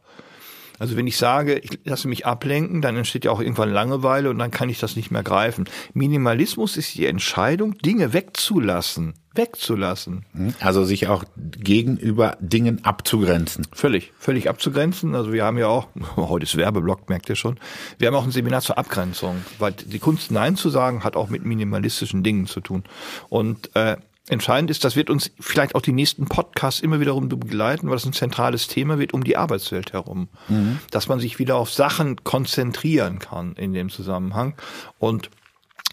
Also 0.84 0.98
wenn 0.98 1.08
ich 1.08 1.16
sage, 1.16 1.60
ich 1.60 1.80
lasse 1.86 2.10
mich 2.10 2.26
ablenken, 2.26 2.82
dann 2.82 2.98
entsteht 2.98 3.24
ja 3.24 3.32
auch 3.32 3.40
irgendwann 3.40 3.72
Langeweile 3.72 4.30
und 4.30 4.38
dann 4.38 4.52
kann 4.52 4.68
ich 4.68 4.82
das 4.82 4.98
nicht 4.98 5.12
mehr 5.12 5.24
greifen. 5.24 5.64
Minimalismus 5.94 6.76
ist 6.76 6.96
die 6.96 7.06
Entscheidung, 7.06 7.78
Dinge 7.78 8.12
wegzulassen 8.12 9.14
wegzulassen. 9.34 10.26
Hm? 10.34 10.54
Also 10.60 10.84
sich 10.84 11.08
auch 11.08 11.24
gegenüber 11.38 12.38
Dingen 12.42 12.84
abzugrenzen. 12.84 13.66
Völlig, 13.72 14.12
völlig 14.20 14.50
abzugrenzen. 14.50 15.16
Also 15.16 15.32
wir 15.34 15.46
haben 15.46 15.58
ja 15.58 15.68
auch, 15.68 15.88
heute 16.18 16.44
ist 16.44 16.58
Werbeblock, 16.58 17.10
merkt 17.10 17.30
ihr 17.30 17.36
schon, 17.36 17.58
wir 17.98 18.10
haben 18.10 18.16
auch 18.16 18.26
ein 18.26 18.32
Seminar 18.32 18.62
zur 18.62 18.78
Abgrenzung, 18.78 19.38
weil 19.60 19.72
die 19.72 20.00
Kunst 20.00 20.32
Nein 20.32 20.58
zu 20.58 20.70
sagen 20.70 21.04
hat 21.04 21.16
auch 21.16 21.30
mit 21.30 21.46
minimalistischen 21.46 22.24
Dingen 22.24 22.46
zu 22.46 22.60
tun. 22.60 22.84
Und 23.30 23.74
äh, 23.76 23.96
entscheidend 24.30 24.72
ist, 24.72 24.86
das 24.86 24.96
wird 24.96 25.10
uns 25.10 25.32
vielleicht 25.40 25.76
auch 25.76 25.82
die 25.82 25.92
nächsten 25.92 26.26
Podcasts 26.26 26.82
immer 26.82 27.00
wiederum 27.00 27.30
begleiten, 27.30 27.88
weil 27.88 27.96
das 27.96 28.06
ein 28.06 28.14
zentrales 28.14 28.68
Thema 28.68 29.00
wird 29.00 29.14
um 29.14 29.24
die 29.24 29.36
Arbeitswelt 29.36 29.94
herum. 29.94 30.30
Mhm. 30.48 30.80
Dass 30.92 31.08
man 31.08 31.20
sich 31.20 31.40
wieder 31.40 31.58
auf 31.58 31.72
Sachen 31.72 32.24
konzentrieren 32.24 33.20
kann 33.20 33.54
in 33.54 33.74
dem 33.74 33.90
Zusammenhang. 33.90 34.56
Und 34.98 35.30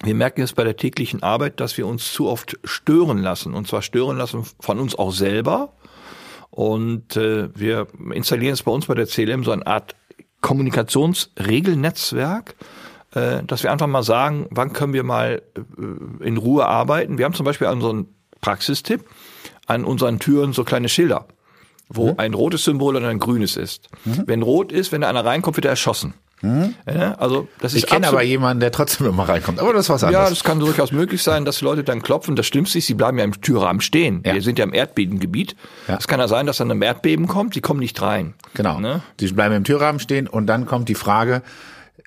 wir 0.02 0.14
merken 0.14 0.42
es 0.42 0.52
bei 0.52 0.64
der 0.64 0.76
täglichen 0.76 1.22
Arbeit, 1.22 1.60
dass 1.60 1.76
wir 1.76 1.86
uns 1.86 2.12
zu 2.12 2.28
oft 2.28 2.58
stören 2.64 3.18
lassen. 3.18 3.54
Und 3.54 3.68
zwar 3.68 3.82
stören 3.82 4.16
lassen 4.16 4.44
von 4.60 4.78
uns 4.78 4.94
auch 4.94 5.12
selber. 5.12 5.74
Und 6.50 7.16
äh, 7.16 7.48
wir 7.54 7.86
installieren 8.12 8.54
es 8.54 8.62
bei 8.62 8.70
uns 8.70 8.86
bei 8.86 8.94
der 8.94 9.06
CLM 9.06 9.44
so 9.44 9.50
eine 9.50 9.66
Art 9.66 9.94
Kommunikationsregelnetzwerk, 10.40 12.54
äh, 13.14 13.42
dass 13.44 13.62
wir 13.62 13.72
einfach 13.72 13.88
mal 13.88 14.02
sagen, 14.02 14.46
wann 14.50 14.72
können 14.72 14.94
wir 14.94 15.02
mal 15.02 15.42
äh, 15.56 15.60
in 16.24 16.38
Ruhe 16.38 16.66
arbeiten. 16.66 17.18
Wir 17.18 17.24
haben 17.24 17.34
zum 17.34 17.44
Beispiel 17.44 17.66
unseren 17.66 18.06
Praxistipp 18.40 19.04
an 19.66 19.84
unseren 19.84 20.18
Türen 20.18 20.52
so 20.52 20.64
kleine 20.64 20.88
Schilder, 20.88 21.26
wo 21.88 22.12
mhm. 22.12 22.14
ein 22.18 22.34
rotes 22.34 22.64
Symbol 22.64 22.96
und 22.96 23.04
ein 23.04 23.18
grünes 23.18 23.56
ist. 23.56 23.88
Mhm. 24.04 24.24
Wenn 24.26 24.42
rot 24.42 24.72
ist, 24.72 24.92
wenn 24.92 25.02
da 25.02 25.08
einer 25.08 25.24
reinkommt, 25.24 25.56
wird 25.56 25.66
er 25.66 25.70
erschossen. 25.70 26.14
Hm? 26.40 26.74
Ja, 26.86 27.14
also 27.16 27.48
das 27.60 27.74
ist 27.74 27.84
ich 27.84 27.86
kenne 27.86 28.08
aber 28.08 28.22
jemanden, 28.22 28.60
der 28.60 28.72
trotzdem 28.72 29.06
immer 29.06 29.28
reinkommt. 29.28 29.60
Aber 29.60 29.74
das 29.74 29.86
ist 29.86 29.90
was 29.90 30.04
anderes. 30.04 30.24
Ja, 30.24 30.30
das 30.30 30.42
kann 30.42 30.58
durchaus 30.58 30.90
möglich 30.90 31.22
sein, 31.22 31.44
dass 31.44 31.58
die 31.58 31.66
Leute 31.66 31.84
dann 31.84 32.02
klopfen. 32.02 32.34
Das 32.34 32.46
stimmt 32.46 32.74
nicht. 32.74 32.86
Sie 32.86 32.94
bleiben 32.94 33.18
ja 33.18 33.24
im 33.24 33.38
Türrahmen 33.42 33.82
stehen. 33.82 34.22
Ja. 34.24 34.32
Wir 34.32 34.40
sind 34.40 34.58
ja 34.58 34.64
im 34.64 34.72
Erdbebengebiet. 34.72 35.54
Ja. 35.86 35.98
Es 35.98 36.08
kann 36.08 36.18
ja 36.18 36.28
sein, 36.28 36.46
dass 36.46 36.56
dann 36.56 36.70
ein 36.70 36.80
Erdbeben 36.80 37.26
kommt. 37.26 37.54
Sie 37.54 37.60
kommen 37.60 37.80
nicht 37.80 38.00
rein. 38.00 38.34
Genau. 38.54 38.80
Ne? 38.80 39.02
Sie 39.20 39.30
bleiben 39.32 39.54
im 39.54 39.64
Türrahmen 39.64 40.00
stehen 40.00 40.26
und 40.26 40.46
dann 40.46 40.64
kommt 40.64 40.88
die 40.88 40.94
Frage, 40.94 41.42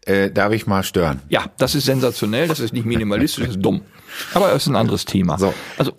äh, 0.05 0.31
darf 0.31 0.51
ich 0.51 0.65
mal 0.65 0.83
stören? 0.83 1.21
Ja, 1.29 1.45
das 1.59 1.75
ist 1.75 1.85
sensationell. 1.85 2.47
Das 2.47 2.59
ist 2.59 2.73
nicht 2.73 2.85
minimalistisch. 2.85 3.45
Das 3.45 3.55
ist 3.55 3.61
dumm. 3.61 3.81
Aber 4.33 4.51
es 4.53 4.63
ist 4.63 4.67
ein 4.67 4.75
anderes 4.75 5.05
Thema. 5.05 5.37
So. 5.37 5.53
Also 5.77 5.93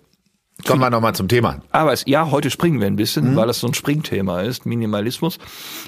Kommen 0.65 0.81
wir 0.81 0.89
nochmal 0.89 1.13
zum 1.15 1.27
Thema. 1.27 1.61
Aber 1.71 1.93
es, 1.93 2.03
ja, 2.07 2.31
heute 2.31 2.49
springen 2.49 2.79
wir 2.79 2.87
ein 2.87 2.95
bisschen, 2.95 3.31
mhm. 3.31 3.35
weil 3.35 3.47
das 3.47 3.59
so 3.59 3.67
ein 3.67 3.73
Springthema 3.73 4.41
ist, 4.41 4.65
Minimalismus. 4.65 5.37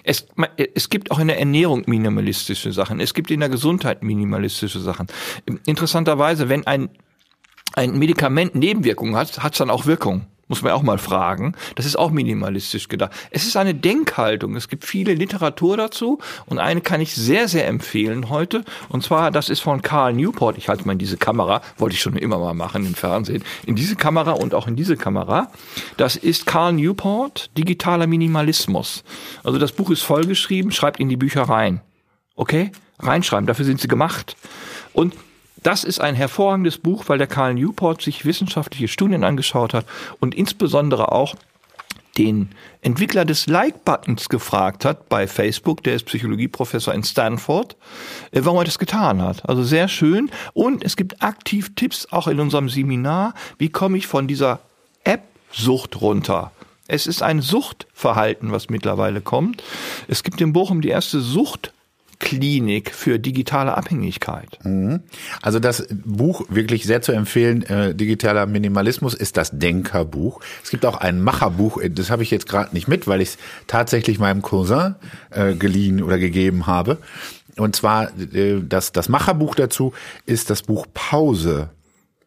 Es, 0.04 0.28
es 0.76 0.90
gibt 0.90 1.12
auch 1.12 1.20
in 1.20 1.28
der 1.28 1.40
Ernährung 1.40 1.84
minimalistische 1.88 2.72
Sachen. 2.72 3.00
Es 3.00 3.14
gibt 3.14 3.32
in 3.32 3.40
der 3.40 3.50
Gesundheit 3.50 4.04
minimalistische 4.04 4.80
Sachen. 4.80 5.08
Interessanterweise, 5.66 6.48
wenn 6.50 6.68
ein, 6.68 6.90
ein 7.74 7.98
Medikament 7.98 8.56
Nebenwirkungen 8.56 9.16
hat, 9.16 9.44
hat 9.44 9.54
es 9.54 9.58
dann 9.58 9.70
auch 9.70 9.86
Wirkung. 9.86 10.28
Muss 10.48 10.62
man 10.62 10.72
auch 10.72 10.82
mal 10.82 10.98
fragen. 10.98 11.56
Das 11.76 11.86
ist 11.86 11.98
auch 11.98 12.10
minimalistisch 12.10 12.88
gedacht. 12.88 13.12
Es 13.32 13.46
ist 13.46 13.58
eine 13.58 13.76
Denkhaltung. 13.76 14.56
Es 14.56 14.70
gibt 14.70 14.86
viele 14.86 15.14
Literatur 15.14 15.76
dazu 15.76 16.20
und 16.46 16.58
eine 16.58 16.80
kann 16.80 17.02
ich 17.02 17.14
sehr, 17.16 17.50
sehr 17.50 17.68
empfehlen 17.68 18.30
heute. 18.30 18.64
Und 18.88 19.04
zwar, 19.04 19.30
das 19.32 19.50
ist 19.50 19.60
von 19.60 19.82
Carl 19.82 20.14
Newport. 20.14 20.58
Ich 20.58 20.70
halte 20.70 20.86
mal 20.86 20.94
in 20.94 21.00
diese 21.00 21.18
Kamera, 21.18 21.62
wollte 21.78 21.96
ich 21.96 22.02
schon 22.02 22.16
immer 22.16 22.40
mal 22.40 22.54
machen 22.54 22.86
im 22.86 22.96
Fernsehen. 22.96 23.44
In 23.66 23.76
diese 23.76 23.98
Kamera 23.98 24.32
und 24.32 24.54
auch 24.54 24.68
in 24.68 24.78
diese 24.78 24.96
Kamera. 24.96 25.52
Das 25.98 26.16
ist 26.16 26.46
Carl 26.46 26.74
Newport, 26.74 27.50
digitaler 27.58 28.08
Minimalismus. 28.08 29.04
Also 29.44 29.60
das 29.60 29.74
Buch 29.74 29.90
ist 29.90 30.04
vollgeschrieben, 30.04 30.72
schreibt 30.72 31.02
in 31.02 31.10
die 31.10 31.18
Bücher 31.18 31.44
rein. 31.44 31.82
Okay? 32.36 32.72
Reinschreiben, 33.00 33.48
dafür 33.48 33.66
sind 33.66 33.82
sie 33.82 33.88
gemacht. 33.88 34.38
Und 34.94 35.14
das 35.68 35.84
ist 35.84 36.00
ein 36.00 36.16
hervorragendes 36.16 36.78
Buch, 36.78 37.04
weil 37.08 37.18
der 37.18 37.28
Karl 37.28 37.56
Newport 37.56 38.02
sich 38.02 38.24
wissenschaftliche 38.24 38.88
Studien 38.88 39.26
angeschaut 39.26 39.74
hat 39.74 39.86
und 40.22 40.34
insbesondere 40.34 41.12
auch 41.12 41.36
den 42.18 42.52
Entwickler 42.82 43.26
des 43.26 43.48
Like-Buttons 43.48 44.30
gefragt 44.30 44.86
hat 44.86 45.10
bei 45.10 45.28
Facebook, 45.28 45.84
der 45.84 45.96
ist 45.96 46.06
Psychologieprofessor 46.06 46.94
in 46.94 47.04
Stanford, 47.04 47.76
äh, 48.32 48.40
warum 48.46 48.60
er 48.60 48.64
das 48.64 48.80
getan 48.80 49.22
hat. 49.22 49.48
Also 49.50 49.62
sehr 49.62 49.90
schön. 49.90 50.32
Und 50.54 50.86
es 50.86 50.96
gibt 50.96 51.22
aktiv 51.22 51.76
Tipps 51.76 52.08
auch 52.12 52.30
in 52.30 52.40
unserem 52.40 52.70
Seminar, 52.70 53.34
wie 53.58 53.68
komme 53.68 53.98
ich 53.98 54.08
von 54.08 54.26
dieser 54.26 54.62
App-Sucht 55.04 56.00
runter. 56.00 56.54
Es 56.88 57.08
ist 57.08 57.22
ein 57.22 57.42
Suchtverhalten, 57.42 58.54
was 58.54 58.70
mittlerweile 58.70 59.20
kommt. 59.20 59.62
Es 60.08 60.24
gibt 60.24 60.40
in 60.40 60.54
Bochum 60.54 60.80
die 60.80 60.88
erste 60.88 61.20
Sucht 61.20 61.74
Klinik 62.20 62.94
für 62.94 63.20
digitale 63.20 63.78
Abhängigkeit. 63.78 64.60
Mhm. 64.64 65.02
Also 65.42 65.60
das 65.60 65.88
Buch 66.06 66.44
wirklich 66.50 66.86
sehr 66.86 67.02
zu 67.02 67.12
empfehlen, 67.12 67.64
äh, 67.64 67.94
digitaler 67.94 68.46
Minimalismus 68.46 69.14
ist 69.14 69.38
das 69.38 69.52
Denkerbuch. 69.58 70.42
Es 70.64 70.72
gibt 70.72 70.86
auch 70.86 70.98
ein 70.98 71.22
Macherbuch, 71.22 71.78
äh, 71.78 71.90
das 71.90 72.10
habe 72.10 72.24
ich 72.24 72.32
jetzt 72.32 72.48
gerade 72.48 72.74
nicht 72.74 72.88
mit, 72.88 73.08
weil 73.08 73.22
ich 73.22 73.30
es 73.30 73.38
tatsächlich 73.68 74.20
meinem 74.20 74.42
Cousin 74.42 74.96
äh, 75.30 75.54
geliehen 75.54 76.02
oder 76.02 76.18
gegeben 76.18 76.68
habe. 76.68 76.98
Und 77.58 77.76
zwar 77.76 78.12
äh, 78.34 78.62
das, 78.62 78.92
das 78.92 79.10
Macherbuch 79.10 79.56
dazu 79.56 79.94
ist 80.26 80.50
das 80.50 80.64
Buch 80.64 80.86
Pause 80.94 81.70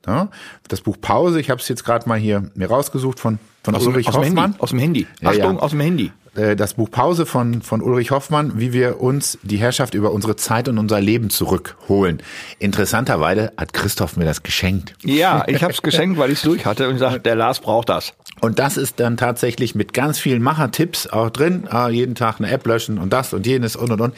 Ja, 0.06 0.28
das 0.68 0.80
Buch 0.80 0.96
Pause, 1.00 1.40
ich 1.40 1.50
habe 1.50 1.60
es 1.60 1.68
jetzt 1.68 1.84
gerade 1.84 2.08
mal 2.08 2.18
hier 2.18 2.50
mir 2.54 2.68
rausgesucht 2.68 3.20
von, 3.20 3.38
von 3.62 3.74
Aus, 3.74 3.86
Ulrich 3.86 4.08
aus, 4.08 4.16
Hoffmann. 4.16 4.52
Handy, 4.52 4.60
aus 4.60 4.70
dem 4.70 4.78
Handy. 4.78 5.06
Ja, 5.20 5.30
Achtung, 5.30 5.56
ja. 5.56 5.62
aus 5.62 5.70
dem 5.70 5.80
Handy. 5.80 6.12
Äh, 6.34 6.56
das 6.56 6.74
Buch 6.74 6.90
Pause 6.90 7.26
von, 7.26 7.62
von 7.62 7.82
Ulrich 7.82 8.10
Hoffmann, 8.10 8.58
wie 8.58 8.72
wir 8.72 9.00
uns 9.00 9.38
die 9.42 9.58
Herrschaft 9.58 9.94
über 9.94 10.12
unsere 10.12 10.36
Zeit 10.36 10.68
und 10.68 10.78
unser 10.78 11.00
Leben 11.00 11.28
zurückholen. 11.28 12.22
Interessanterweise 12.58 13.52
hat 13.56 13.72
Christoph 13.72 14.16
mir 14.16 14.24
das 14.24 14.42
geschenkt. 14.42 14.94
Ja, 15.02 15.44
ich 15.46 15.62
habe 15.62 15.72
es 15.72 15.82
geschenkt, 15.82 16.18
weil 16.18 16.30
ich 16.30 16.38
es 16.38 16.42
durch 16.42 16.64
hatte 16.64 16.86
und 16.88 16.94
gesagt, 16.94 17.26
der 17.26 17.34
Lars 17.34 17.60
braucht 17.60 17.88
das. 17.88 18.14
Und 18.40 18.58
das 18.58 18.76
ist 18.76 19.00
dann 19.00 19.16
tatsächlich 19.16 19.74
mit 19.74 19.92
ganz 19.92 20.18
vielen 20.18 20.42
Machertipps 20.42 21.06
auch 21.08 21.30
drin. 21.30 21.66
Ah, 21.68 21.88
jeden 21.88 22.14
Tag 22.14 22.36
eine 22.38 22.50
App 22.50 22.66
löschen 22.66 22.98
und 22.98 23.12
das 23.12 23.34
und 23.34 23.46
jenes 23.46 23.76
und 23.76 23.90
und 23.90 24.00
und. 24.00 24.14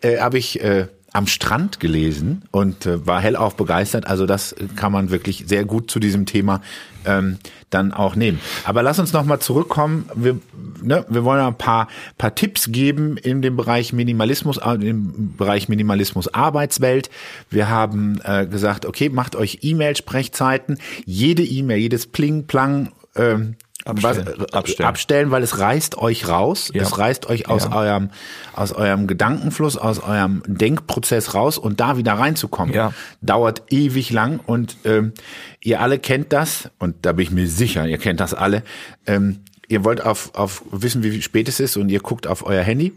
Äh, 0.00 0.18
Habe 0.18 0.38
ich 0.38 0.62
äh, 0.62 0.86
am 1.14 1.28
Strand 1.28 1.78
gelesen 1.78 2.42
und 2.50 2.86
äh, 2.86 3.06
war 3.06 3.20
hellauf 3.20 3.56
begeistert. 3.56 4.06
Also 4.08 4.26
das 4.26 4.54
kann 4.74 4.90
man 4.90 5.10
wirklich 5.10 5.44
sehr 5.46 5.64
gut 5.64 5.88
zu 5.88 6.00
diesem 6.00 6.26
Thema 6.26 6.60
ähm, 7.04 7.38
dann 7.70 7.92
auch 7.92 8.16
nehmen. 8.16 8.40
Aber 8.64 8.82
lass 8.82 8.98
uns 8.98 9.12
noch 9.12 9.24
mal 9.24 9.38
zurückkommen. 9.38 10.06
Wir, 10.16 10.40
ne, 10.82 11.06
wir 11.08 11.24
wollen 11.24 11.40
ein 11.40 11.56
paar, 11.56 11.86
paar 12.18 12.34
Tipps 12.34 12.72
geben 12.72 13.16
in 13.16 13.42
dem 13.42 13.56
Bereich 13.56 13.92
Minimalismus, 13.92 14.58
äh, 14.58 14.72
im 14.72 15.36
Bereich 15.36 15.68
Minimalismus 15.68 16.34
Arbeitswelt. 16.34 17.10
Wir 17.48 17.68
haben 17.68 18.20
äh, 18.24 18.46
gesagt, 18.46 18.84
okay, 18.84 19.08
macht 19.08 19.36
euch 19.36 19.60
E-Mail-Sprechzeiten. 19.62 20.78
Jede 21.06 21.44
E-Mail, 21.44 21.78
jedes 21.78 22.08
Pling, 22.08 22.48
Plang, 22.48 22.90
ähm, 23.14 23.54
Abstellen. 23.84 24.26
was, 24.26 24.48
äh, 24.52 24.52
Abstellen. 24.56 24.88
abstellen, 24.88 25.30
weil 25.30 25.42
es 25.42 25.58
reißt 25.58 25.98
euch 25.98 26.28
raus. 26.28 26.70
Ja. 26.72 26.82
Es 26.82 26.96
reißt 26.98 27.28
euch 27.28 27.48
aus 27.48 27.64
Ja. 27.64 27.72
eurem, 27.76 28.10
aus 28.54 28.72
eurem 28.72 29.06
Gedankenfluss, 29.06 29.76
aus 29.76 29.98
eurem 30.00 30.42
Denkprozess 30.46 31.34
raus 31.34 31.58
und 31.58 31.80
da 31.80 31.96
wieder 31.98 32.14
reinzukommen, 32.14 32.74
Ja. 32.74 32.92
dauert 33.20 33.62
ewig 33.70 34.10
lang 34.10 34.40
und 34.46 34.76
ähm, 34.84 35.12
ihr 35.60 35.80
alle 35.80 35.98
kennt 35.98 36.32
das 36.32 36.70
und 36.78 36.96
da 37.02 37.12
bin 37.12 37.24
ich 37.24 37.30
mir 37.30 37.46
sicher, 37.46 37.86
ihr 37.86 37.98
kennt 37.98 38.20
das 38.20 38.32
alle. 38.34 38.62
Ähm, 39.06 39.40
ihr 39.68 39.84
wollt 39.84 40.04
auf, 40.04 40.34
auf 40.34 40.62
wissen, 40.70 41.02
wie 41.02 41.20
spät 41.22 41.48
es 41.48 41.60
ist 41.60 41.76
und 41.76 41.88
ihr 41.90 42.00
guckt 42.00 42.26
auf 42.26 42.44
euer 42.46 42.62
Handy 42.62 42.92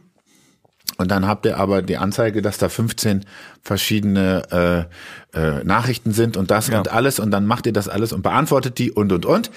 und 0.98 1.12
dann 1.12 1.28
habt 1.28 1.46
ihr 1.46 1.58
aber 1.58 1.82
die 1.82 1.98
Anzeige, 1.98 2.42
dass 2.42 2.58
da 2.58 2.70
15 2.70 3.26
verschiedene 3.62 4.88
äh, 5.34 5.38
äh, 5.40 5.64
Nachrichten 5.64 6.14
sind 6.14 6.38
und 6.38 6.50
das 6.50 6.68
Ja. 6.70 6.80
und 6.80 6.92
alles 6.92 7.20
und 7.20 7.32
dann 7.32 7.46
macht 7.46 7.66
ihr 7.66 7.74
das 7.74 7.88
alles 7.90 8.14
und 8.14 8.22
beantwortet 8.22 8.78
die 8.80 8.92
und 8.92 9.12
und 9.12 9.26
und 9.26 9.52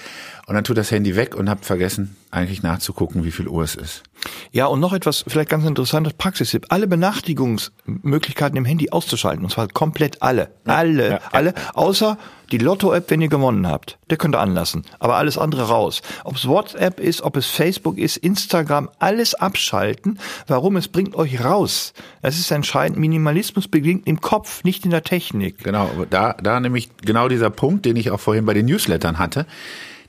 und 0.47 0.55
dann 0.55 0.63
tut 0.63 0.77
das 0.77 0.91
Handy 0.91 1.15
weg 1.15 1.35
und 1.35 1.49
habt 1.49 1.65
vergessen, 1.65 2.15
eigentlich 2.31 2.63
nachzugucken, 2.63 3.23
wie 3.23 3.31
viel 3.31 3.47
Uhr 3.47 3.63
es 3.63 3.75
ist. 3.75 4.03
Ja, 4.51 4.65
und 4.65 4.79
noch 4.79 4.93
etwas 4.93 5.23
vielleicht 5.27 5.49
ganz 5.49 5.65
interessantes 5.65 6.13
Praxistipp. 6.13 6.67
Alle 6.69 6.87
Benachrichtigungsmöglichkeiten 6.87 8.57
im 8.57 8.65
Handy 8.65 8.89
auszuschalten. 8.89 9.43
Und 9.43 9.49
zwar 9.49 9.67
komplett 9.67 10.21
alle. 10.21 10.51
Alle, 10.65 11.03
ja, 11.03 11.11
ja. 11.11 11.19
alle. 11.31 11.53
Außer 11.73 12.17
die 12.51 12.57
Lotto-App, 12.57 13.09
wenn 13.09 13.21
ihr 13.21 13.29
gewonnen 13.29 13.67
habt. 13.67 13.97
Der 14.09 14.17
könnt 14.17 14.35
ihr 14.35 14.39
anlassen. 14.39 14.83
Aber 14.99 15.15
alles 15.15 15.37
andere 15.37 15.63
raus. 15.63 16.01
Ob 16.23 16.35
es 16.35 16.47
WhatsApp 16.47 16.99
ist, 16.99 17.21
ob 17.21 17.37
es 17.37 17.47
Facebook 17.47 17.97
ist, 17.97 18.17
Instagram, 18.17 18.89
alles 18.99 19.33
abschalten. 19.35 20.19
Warum? 20.47 20.75
Es 20.75 20.87
bringt 20.87 21.15
euch 21.15 21.43
raus. 21.43 21.93
Es 22.21 22.37
ist 22.37 22.51
entscheidend. 22.51 22.99
Minimalismus 22.99 23.67
beginnt 23.67 24.05
im 24.07 24.21
Kopf, 24.21 24.63
nicht 24.63 24.85
in 24.85 24.91
der 24.91 25.03
Technik. 25.03 25.63
Genau, 25.63 25.89
da, 26.09 26.33
da 26.33 26.59
nämlich 26.59 26.89
genau 26.97 27.29
dieser 27.29 27.49
Punkt, 27.49 27.85
den 27.85 27.95
ich 27.95 28.11
auch 28.11 28.19
vorhin 28.19 28.45
bei 28.45 28.53
den 28.53 28.65
Newslettern 28.65 29.17
hatte. 29.17 29.45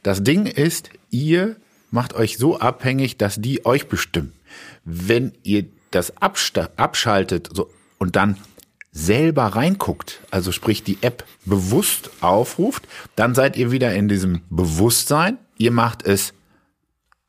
Das 0.03 0.23
Ding 0.23 0.47
ist, 0.47 0.91
ihr 1.11 1.57
macht 1.91 2.15
euch 2.15 2.38
so 2.38 2.59
abhängig, 2.59 3.19
dass 3.19 3.37
die 3.37 3.65
euch 3.67 3.88
bestimmen. 3.88 4.33
Wenn 4.85 5.33
ihr 5.43 5.67
das 5.91 6.15
abschaltet 6.19 7.51
so, 7.53 7.71
und 7.99 8.17
dann 8.17 8.37
selber 8.91 9.45
reinguckt, 9.47 10.21
also 10.31 10.53
sprich 10.53 10.83
die 10.83 10.99
App 11.03 11.25
bewusst 11.45 12.11
aufruft, 12.21 12.87
dann 13.17 13.35
seid 13.35 13.57
ihr 13.57 13.71
wieder 13.71 13.95
in 13.95 14.09
diesem 14.09 14.43
Bewusstsein. 14.51 15.38
Ihr 15.57 15.71
macht 15.71 16.03
es 16.05 16.35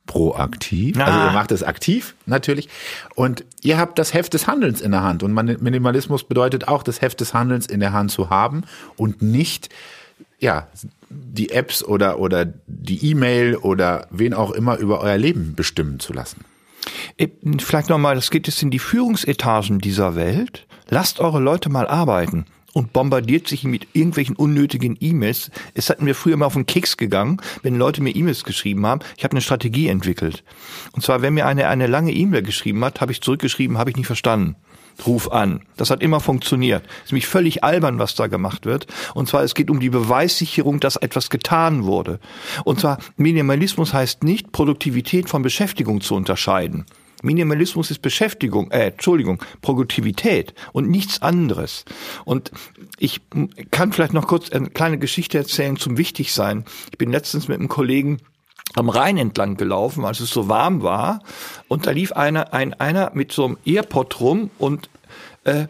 proaktiv, 0.06 0.98
also 1.00 1.18
Ah. 1.18 1.28
ihr 1.28 1.32
macht 1.32 1.52
es 1.54 1.64
aktiv 1.64 2.16
natürlich 2.26 2.68
und 3.16 3.46
ihr 3.62 3.78
habt 3.78 3.98
das 3.98 4.14
Heft 4.14 4.34
des 4.34 4.48
Handelns 4.48 4.82
in 4.82 4.92
der 4.92 5.02
Hand 5.02 5.24
und 5.24 5.34
Minimalismus 5.34 6.26
bedeutet 6.26 6.68
auch 6.68 6.84
das 6.84 7.02
Heft 7.02 7.22
des 7.22 7.34
Handelns 7.34 7.66
in 7.68 7.80
der 7.80 7.94
Hand 7.94 8.12
zu 8.12 8.30
haben 8.30 8.64
und 8.98 9.22
nicht 9.22 9.70
ja 10.40 10.68
die 11.14 11.52
Apps 11.52 11.84
oder 11.84 12.20
oder 12.20 12.46
die 12.68 13.10
E-Mail 13.12 13.56
oder 13.56 14.08
wen 14.12 14.34
auch 14.34 14.52
immer 14.52 14.78
über 14.78 15.02
euer 15.02 15.18
Leben 15.18 15.56
bestimmen 15.56 16.00
zu 16.00 16.14
lassen. 16.14 16.46
Äh, 17.18 17.30
Vielleicht 17.60 17.90
nochmal, 17.90 18.16
das 18.16 18.32
geht 18.32 18.48
jetzt 18.48 18.62
in 18.62 18.72
die 18.72 18.80
Führungsetagen 18.80 19.80
dieser 19.80 20.16
Welt. 20.16 20.68
Lasst 20.90 21.20
eure 21.20 21.40
Leute 21.40 21.70
mal 21.70 21.88
arbeiten 21.88 22.46
und 22.74 22.92
bombardiert 22.92 23.48
sich 23.48 23.64
mit 23.64 23.88
irgendwelchen 23.94 24.36
unnötigen 24.36 24.98
E-Mails. 25.00 25.52
Es 25.74 25.90
hat 25.90 26.02
mir 26.02 26.16
früher 26.16 26.38
mal 26.38 26.48
auf 26.48 26.54
den 26.54 26.66
Keks 26.66 26.98
gegangen, 26.98 27.38
wenn 27.62 27.76
Leute 27.76 28.02
mir 28.02 28.16
E-Mails 28.16 28.44
geschrieben 28.44 28.86
haben. 28.86 29.02
Ich 29.16 29.24
habe 29.24 29.34
eine 29.34 29.42
Strategie 29.42 29.88
entwickelt. 29.88 30.44
Und 30.92 31.04
zwar, 31.04 31.22
wenn 31.22 31.36
mir 31.36 31.46
eine 31.46 31.68
eine 31.68 31.88
lange 31.88 32.12
E-Mail 32.12 32.42
geschrieben 32.42 32.84
hat, 32.84 33.00
habe 33.00 33.12
ich 33.12 33.22
zurückgeschrieben, 33.22 33.78
habe 33.78 33.92
ich 33.92 33.96
nicht 33.96 34.08
verstanden. 34.08 34.56
Ruf 35.06 35.32
an. 35.32 35.62
Das 35.78 35.90
hat 35.90 36.02
immer 36.02 36.20
funktioniert. 36.20 36.84
Es 36.86 37.06
ist 37.06 37.12
nämlich 37.12 37.28
völlig 37.28 37.64
albern, 37.64 38.00
was 38.00 38.16
da 38.16 38.28
gemacht 38.28 38.66
wird. 38.66 38.88
Und 39.14 39.28
zwar, 39.28 39.44
es 39.44 39.56
geht 39.56 39.70
um 39.70 39.80
die 39.80 39.90
Beweissicherung, 39.90 40.80
dass 40.80 40.96
etwas 40.96 41.30
getan 41.30 41.84
wurde. 41.84 42.20
Und 42.64 42.80
zwar, 42.80 43.00
Minimalismus 43.18 43.94
heißt 43.94 44.24
nicht, 44.24 44.52
Produktivität 44.52 45.30
von 45.30 45.42
Beschäftigung 45.42 46.02
zu 46.02 46.16
unterscheiden. 46.16 46.86
Minimalismus 47.24 47.90
ist 47.90 48.02
Beschäftigung, 48.02 48.70
äh, 48.72 48.88
Entschuldigung, 48.88 49.42
Produktivität 49.62 50.54
und 50.74 50.90
nichts 50.90 51.22
anderes. 51.22 51.86
Und 52.26 52.52
ich 53.00 53.22
kann 53.72 53.94
vielleicht 53.94 54.14
noch 54.14 54.28
kurz 54.28 54.52
eine 54.52 54.70
kleine 54.70 55.00
Geschichte 55.00 55.38
erzählen 55.38 55.78
zum 55.78 55.98
Wichtigsein. 55.98 56.66
Ich 56.92 56.98
bin 56.98 57.12
letztens 57.12 57.48
mit 57.48 57.60
einem 57.60 57.70
Kollegen 57.70 58.20
am 58.76 58.90
Rhein 58.90 59.18
entlang 59.18 59.58
gelaufen, 59.58 60.06
als 60.06 60.20
es 60.20 60.30
so 60.30 60.50
warm 60.50 60.84
war, 60.84 61.22
und 61.68 61.88
da 61.88 61.92
lief 61.92 62.12
einer, 62.12 62.54
ein, 62.54 62.74
einer 62.74 63.12
mit 63.14 63.32
so 63.32 63.46
einem 63.46 63.58
Earpod 63.66 64.20
rum 64.20 64.50
und 64.58 64.90
äh, 65.44 65.68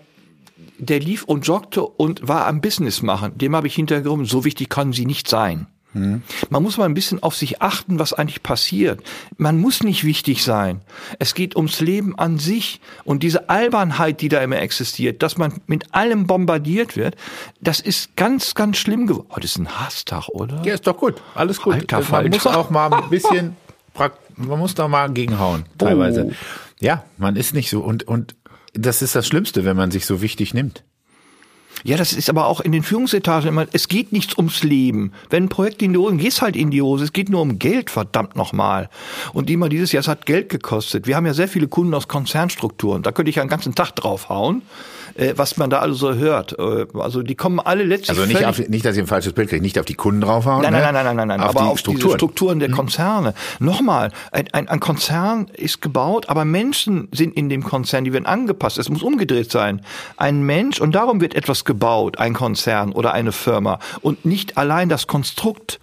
der 0.77 0.99
lief 0.99 1.23
und 1.23 1.45
joggte 1.45 1.83
und 1.83 2.27
war 2.27 2.47
am 2.47 2.61
Business 2.61 3.01
machen. 3.01 3.37
Dem 3.37 3.55
habe 3.55 3.67
ich 3.67 3.75
hintergekommen, 3.75 4.25
so 4.25 4.43
wichtig 4.45 4.69
kann 4.69 4.93
sie 4.93 5.05
nicht 5.05 5.27
sein. 5.27 5.67
Man 5.93 6.63
muss 6.63 6.77
mal 6.77 6.85
ein 6.85 6.93
bisschen 6.93 7.21
auf 7.21 7.35
sich 7.35 7.61
achten, 7.61 7.99
was 7.99 8.13
eigentlich 8.13 8.41
passiert. 8.41 9.01
Man 9.37 9.59
muss 9.59 9.83
nicht 9.83 10.03
wichtig 10.03 10.43
sein. 10.43 10.81
Es 11.19 11.35
geht 11.35 11.55
ums 11.55 11.81
Leben 11.81 12.17
an 12.17 12.39
sich. 12.39 12.81
Und 13.03 13.21
diese 13.21 13.49
Albernheit, 13.49 14.21
die 14.21 14.29
da 14.29 14.41
immer 14.41 14.59
existiert, 14.59 15.21
dass 15.21 15.37
man 15.37 15.61
mit 15.67 15.93
allem 15.93 16.25
bombardiert 16.25 16.97
wird, 16.97 17.15
das 17.61 17.79
ist 17.79 18.15
ganz, 18.15 18.55
ganz 18.55 18.77
schlimm 18.77 19.07
geworden. 19.07 19.27
Heute 19.31 19.45
ist 19.45 19.57
ein 19.57 19.79
Hasstag, 19.79 20.29
oder? 20.29 20.63
Ja, 20.65 20.73
ist 20.73 20.87
doch 20.87 20.97
gut, 20.97 21.21
alles 21.35 21.61
gut. 21.61 21.75
Alter 21.75 21.97
man 21.97 22.05
Falter. 22.05 22.29
muss 22.29 22.47
auch 22.47 22.69
mal 22.69 22.91
ein 22.93 23.09
bisschen, 23.09 23.55
man 24.35 24.59
muss 24.59 24.73
da 24.75 24.87
mal 24.87 25.11
gegenhauen, 25.11 25.65
teilweise. 25.77 26.29
Oh. 26.29 26.33
Ja, 26.79 27.03
man 27.17 27.35
ist 27.35 27.53
nicht 27.53 27.69
so 27.69 27.81
und 27.81 28.03
und 28.03 28.35
das 28.73 29.01
ist 29.01 29.15
das 29.15 29.27
Schlimmste, 29.27 29.65
wenn 29.65 29.77
man 29.77 29.91
sich 29.91 30.05
so 30.05 30.21
wichtig 30.21 30.53
nimmt. 30.53 30.83
Ja, 31.83 31.97
das 31.97 32.13
ist 32.13 32.29
aber 32.29 32.47
auch 32.47 32.61
in 32.61 32.71
den 32.71 32.83
Führungsetagen 32.83 33.49
immer, 33.49 33.65
es 33.73 33.87
geht 33.87 34.13
nichts 34.13 34.37
ums 34.37 34.63
Leben. 34.63 35.11
Wenn 35.29 35.43
ein 35.43 35.49
Projekt 35.49 35.81
in 35.81 35.91
die 35.93 35.99
Hose, 35.99 36.15
gehst 36.15 36.41
halt 36.41 36.55
in 36.55 36.71
die 36.71 36.81
Hose. 36.81 37.03
Es 37.03 37.13
geht 37.13 37.29
nur 37.29 37.41
um 37.41 37.59
Geld, 37.59 37.89
verdammt 37.89 38.35
nochmal. 38.35 38.89
Und 39.33 39.49
immer 39.49 39.67
dieses 39.67 39.91
Jahr, 39.91 40.01
es 40.01 40.07
hat 40.07 40.25
Geld 40.25 40.47
gekostet. 40.49 41.07
Wir 41.07 41.17
haben 41.17 41.25
ja 41.25 41.33
sehr 41.33 41.49
viele 41.49 41.67
Kunden 41.67 41.93
aus 41.93 42.07
Konzernstrukturen. 42.07 43.03
Da 43.03 43.11
könnte 43.11 43.29
ich 43.29 43.35
ja 43.35 43.41
einen 43.41 43.49
ganzen 43.49 43.75
Tag 43.75 43.91
draufhauen, 43.91 44.61
äh, 45.15 45.33
was 45.35 45.57
man 45.57 45.69
da 45.69 45.79
alles 45.79 45.97
so 45.97 46.13
hört. 46.13 46.57
Äh, 46.57 46.85
also 46.97 47.21
die 47.21 47.35
kommen 47.35 47.59
alle 47.59 47.83
letztlich 47.83 48.11
Also 48.11 48.25
nicht, 48.25 48.45
auf, 48.45 48.59
nicht, 48.59 48.85
dass 48.85 48.95
ihr 48.95 49.03
ein 49.03 49.07
falsches 49.07 49.33
Bild 49.33 49.49
kriegt, 49.49 49.61
nicht 49.61 49.77
auf 49.77 49.85
die 49.85 49.95
Kunden 49.95 50.21
draufhauen. 50.21 50.61
Nein, 50.61 50.71
ne? 50.71 50.79
nein, 50.79 50.93
nein, 50.93 51.05
nein, 51.05 51.15
nein, 51.15 51.27
nein, 51.27 51.41
auf 51.41 51.49
aber 51.49 51.59
die 51.61 51.71
auf 51.71 51.79
Strukturen. 51.79 52.05
diese 52.07 52.17
Strukturen 52.17 52.59
der 52.59 52.71
Konzerne. 52.71 53.33
Nochmal, 53.59 54.11
ein, 54.31 54.47
ein, 54.53 54.69
ein 54.69 54.79
Konzern 54.79 55.47
ist 55.53 55.81
gebaut, 55.81 56.29
aber 56.29 56.45
Menschen 56.45 57.09
sind 57.11 57.35
in 57.35 57.49
dem 57.49 57.63
Konzern, 57.63 58.05
die 58.05 58.13
werden 58.13 58.25
angepasst. 58.25 58.77
Es 58.77 58.89
muss 58.89 59.03
umgedreht 59.03 59.51
sein. 59.51 59.81
Ein 60.15 60.43
Mensch, 60.43 60.79
und 60.79 60.95
darum 60.95 61.19
wird 61.19 61.35
etwas 61.35 61.65
gebaut, 61.65 61.72
ein 62.19 62.33
Konzern 62.33 62.91
oder 62.91 63.13
eine 63.13 63.31
Firma, 63.31 63.79
und 64.01 64.25
nicht 64.25 64.57
allein 64.57 64.89
das 64.89 65.07
Konstrukt. 65.07 65.79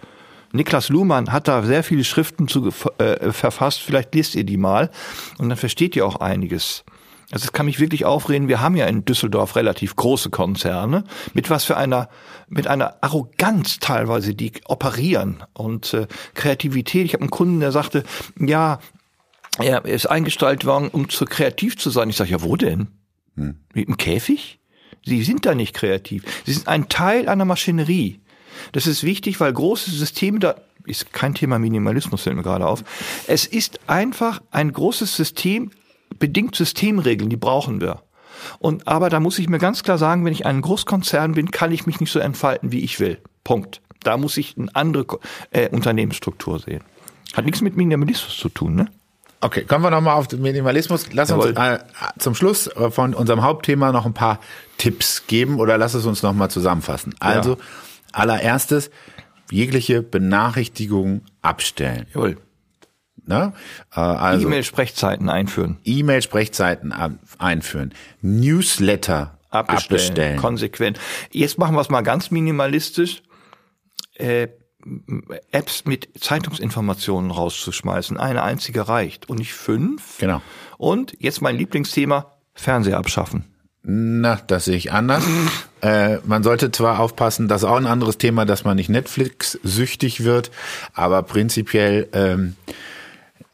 Niklas 0.53 0.89
Luhmann 0.89 1.31
hat 1.31 1.47
da 1.47 1.63
sehr 1.63 1.83
viele 1.83 2.03
Schriften 2.03 2.47
zu 2.47 2.71
äh, 2.97 3.31
verfasst, 3.31 3.79
vielleicht 3.81 4.13
lest 4.13 4.35
ihr 4.35 4.43
die 4.43 4.57
mal, 4.57 4.89
und 5.37 5.49
dann 5.49 5.57
versteht 5.57 5.95
ihr 5.95 6.05
auch 6.05 6.17
einiges. 6.17 6.83
Also 7.31 7.45
es 7.45 7.53
kann 7.53 7.65
mich 7.65 7.79
wirklich 7.79 8.03
aufreden. 8.03 8.49
Wir 8.49 8.59
haben 8.59 8.75
ja 8.75 8.85
in 8.87 9.05
Düsseldorf 9.05 9.55
relativ 9.55 9.95
große 9.95 10.29
Konzerne 10.29 11.05
mit 11.33 11.49
was 11.49 11.63
für 11.63 11.77
einer 11.77 12.09
mit 12.49 12.67
einer 12.67 12.97
Arroganz 13.01 13.79
teilweise, 13.79 14.35
die 14.35 14.51
operieren 14.65 15.43
und 15.53 15.93
äh, 15.93 16.07
Kreativität. 16.33 17.05
Ich 17.05 17.13
habe 17.13 17.21
einen 17.21 17.29
Kunden, 17.29 17.61
der 17.61 17.71
sagte, 17.71 18.03
ja, 18.37 18.79
er 19.57 19.85
ist 19.85 20.07
eingestellt 20.07 20.65
worden, 20.65 20.89
um 20.89 21.07
zu 21.07 21.23
kreativ 21.25 21.77
zu 21.77 21.89
sein. 21.89 22.09
Ich 22.09 22.17
sage, 22.17 22.31
ja, 22.31 22.41
wo 22.41 22.57
denn? 22.57 22.87
Mit 23.73 23.87
dem 23.87 23.95
Käfig? 23.95 24.59
Sie 25.05 25.23
sind 25.23 25.45
da 25.45 25.55
nicht 25.55 25.73
kreativ. 25.73 26.23
Sie 26.45 26.53
sind 26.53 26.67
ein 26.67 26.89
Teil 26.89 27.27
einer 27.27 27.45
Maschinerie. 27.45 28.19
Das 28.71 28.87
ist 28.87 29.03
wichtig, 29.03 29.39
weil 29.39 29.51
große 29.51 29.91
Systeme 29.91 30.39
da 30.39 30.55
ist 30.85 31.13
kein 31.13 31.35
Thema 31.35 31.59
Minimalismus 31.59 32.23
fällt 32.23 32.35
mir 32.35 32.43
gerade 32.43 32.67
auf. 32.67 32.83
Es 33.27 33.45
ist 33.45 33.79
einfach 33.87 34.41
ein 34.51 34.71
großes 34.73 35.15
System 35.15 35.71
bedingt 36.17 36.55
Systemregeln, 36.55 37.29
die 37.29 37.37
brauchen 37.37 37.81
wir. 37.81 38.03
Und 38.59 38.87
aber 38.87 39.09
da 39.09 39.19
muss 39.19 39.39
ich 39.39 39.49
mir 39.49 39.59
ganz 39.59 39.83
klar 39.83 39.97
sagen, 39.97 40.25
wenn 40.25 40.33
ich 40.33 40.45
ein 40.45 40.61
Großkonzern 40.61 41.33
bin, 41.33 41.51
kann 41.51 41.71
ich 41.71 41.85
mich 41.85 41.99
nicht 41.99 42.11
so 42.11 42.19
entfalten, 42.19 42.71
wie 42.71 42.81
ich 42.81 42.99
will. 42.99 43.19
Punkt. 43.43 43.81
Da 44.03 44.17
muss 44.17 44.37
ich 44.37 44.57
eine 44.57 44.75
andere 44.75 45.19
äh, 45.51 45.69
Unternehmensstruktur 45.69 46.59
sehen. 46.59 46.83
Hat 47.33 47.45
nichts 47.45 47.61
mit 47.61 47.77
Minimalismus 47.77 48.35
zu 48.35 48.49
tun, 48.49 48.75
ne? 48.75 48.87
Okay, 49.41 49.63
kommen 49.65 49.83
wir 49.83 49.89
nochmal 49.89 50.15
auf 50.15 50.27
den 50.27 50.41
Minimalismus. 50.41 51.11
Lass 51.13 51.31
uns 51.31 51.45
Jawohl. 51.45 51.75
äh, 51.75 51.79
zum 52.19 52.35
Schluss 52.35 52.69
von 52.89 53.15
unserem 53.15 53.41
Hauptthema 53.41 53.91
noch 53.91 54.05
ein 54.05 54.13
paar 54.13 54.39
Tipps 54.77 55.25
geben 55.25 55.59
oder 55.59 55.77
lass 55.79 55.95
es 55.95 56.05
uns 56.05 56.21
nochmal 56.21 56.51
zusammenfassen. 56.51 57.15
Also, 57.19 57.57
allererstes, 58.11 58.91
jegliche 59.49 60.03
Benachrichtigung 60.03 61.21
abstellen. 61.41 62.05
Jawohl. 62.13 62.37
Ne? 63.25 63.53
Äh, 63.95 63.99
also 63.99 64.47
E-Mail-Sprechzeiten 64.47 65.29
einführen. 65.29 65.77
E-Mail-Sprechzeiten 65.85 66.93
einführen. 67.39 67.93
Newsletter 68.21 69.37
Abbestellen. 69.49 69.99
abbestellen. 69.99 70.37
Konsequent. 70.37 70.99
Jetzt 71.31 71.57
machen 71.57 71.75
wir 71.75 71.81
es 71.81 71.89
mal 71.89 72.01
ganz 72.01 72.31
minimalistisch. 72.31 73.23
Äh, 74.15 74.49
Apps 75.51 75.85
mit 75.85 76.09
Zeitungsinformationen 76.19 77.31
rauszuschmeißen. 77.31 78.17
Eine 78.17 78.43
einzige 78.43 78.87
reicht. 78.87 79.29
Und 79.29 79.39
nicht 79.39 79.53
fünf. 79.53 80.17
Genau. 80.19 80.41
Und 80.77 81.15
jetzt 81.19 81.41
mein 81.41 81.57
Lieblingsthema, 81.57 82.31
Fernseher 82.53 82.97
abschaffen. 82.97 83.45
Na, 83.83 84.39
das 84.47 84.65
sehe 84.65 84.75
ich 84.75 84.91
anders. 84.91 85.23
äh, 85.81 86.17
man 86.25 86.43
sollte 86.43 86.71
zwar 86.71 86.99
aufpassen, 86.99 87.47
das 87.47 87.63
ist 87.63 87.67
auch 87.67 87.77
ein 87.77 87.87
anderes 87.87 88.17
Thema, 88.17 88.45
dass 88.45 88.63
man 88.63 88.75
nicht 88.75 88.89
Netflix-süchtig 88.89 90.23
wird, 90.23 90.51
aber 90.93 91.23
prinzipiell 91.23 92.07
ähm, 92.13 92.55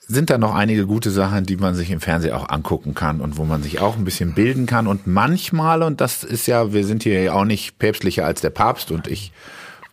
sind 0.08 0.30
da 0.30 0.38
noch 0.38 0.56
einige 0.56 0.86
gute 0.86 1.12
Sachen, 1.12 1.46
die 1.46 1.58
man 1.58 1.76
sich 1.76 1.92
im 1.92 2.00
Fernsehen 2.00 2.34
auch 2.34 2.50
angucken 2.50 2.94
kann 2.94 3.20
und 3.20 3.38
wo 3.38 3.44
man 3.44 3.62
sich 3.62 3.80
auch 3.80 3.98
ein 3.98 4.06
bisschen 4.06 4.34
bilden 4.34 4.66
kann. 4.66 4.88
Und 4.88 5.06
manchmal, 5.06 5.84
und 5.84 6.00
das 6.00 6.24
ist 6.24 6.48
ja, 6.48 6.74
wir 6.74 6.86
sind 6.86 7.04
hier 7.04 7.22
ja 7.22 7.34
auch 7.34 7.46
nicht 7.46 7.78
päpstlicher 7.78 8.26
als 8.26 8.42
der 8.42 8.50
Papst 8.50 8.92
und 8.92 9.08
ich 9.08 9.32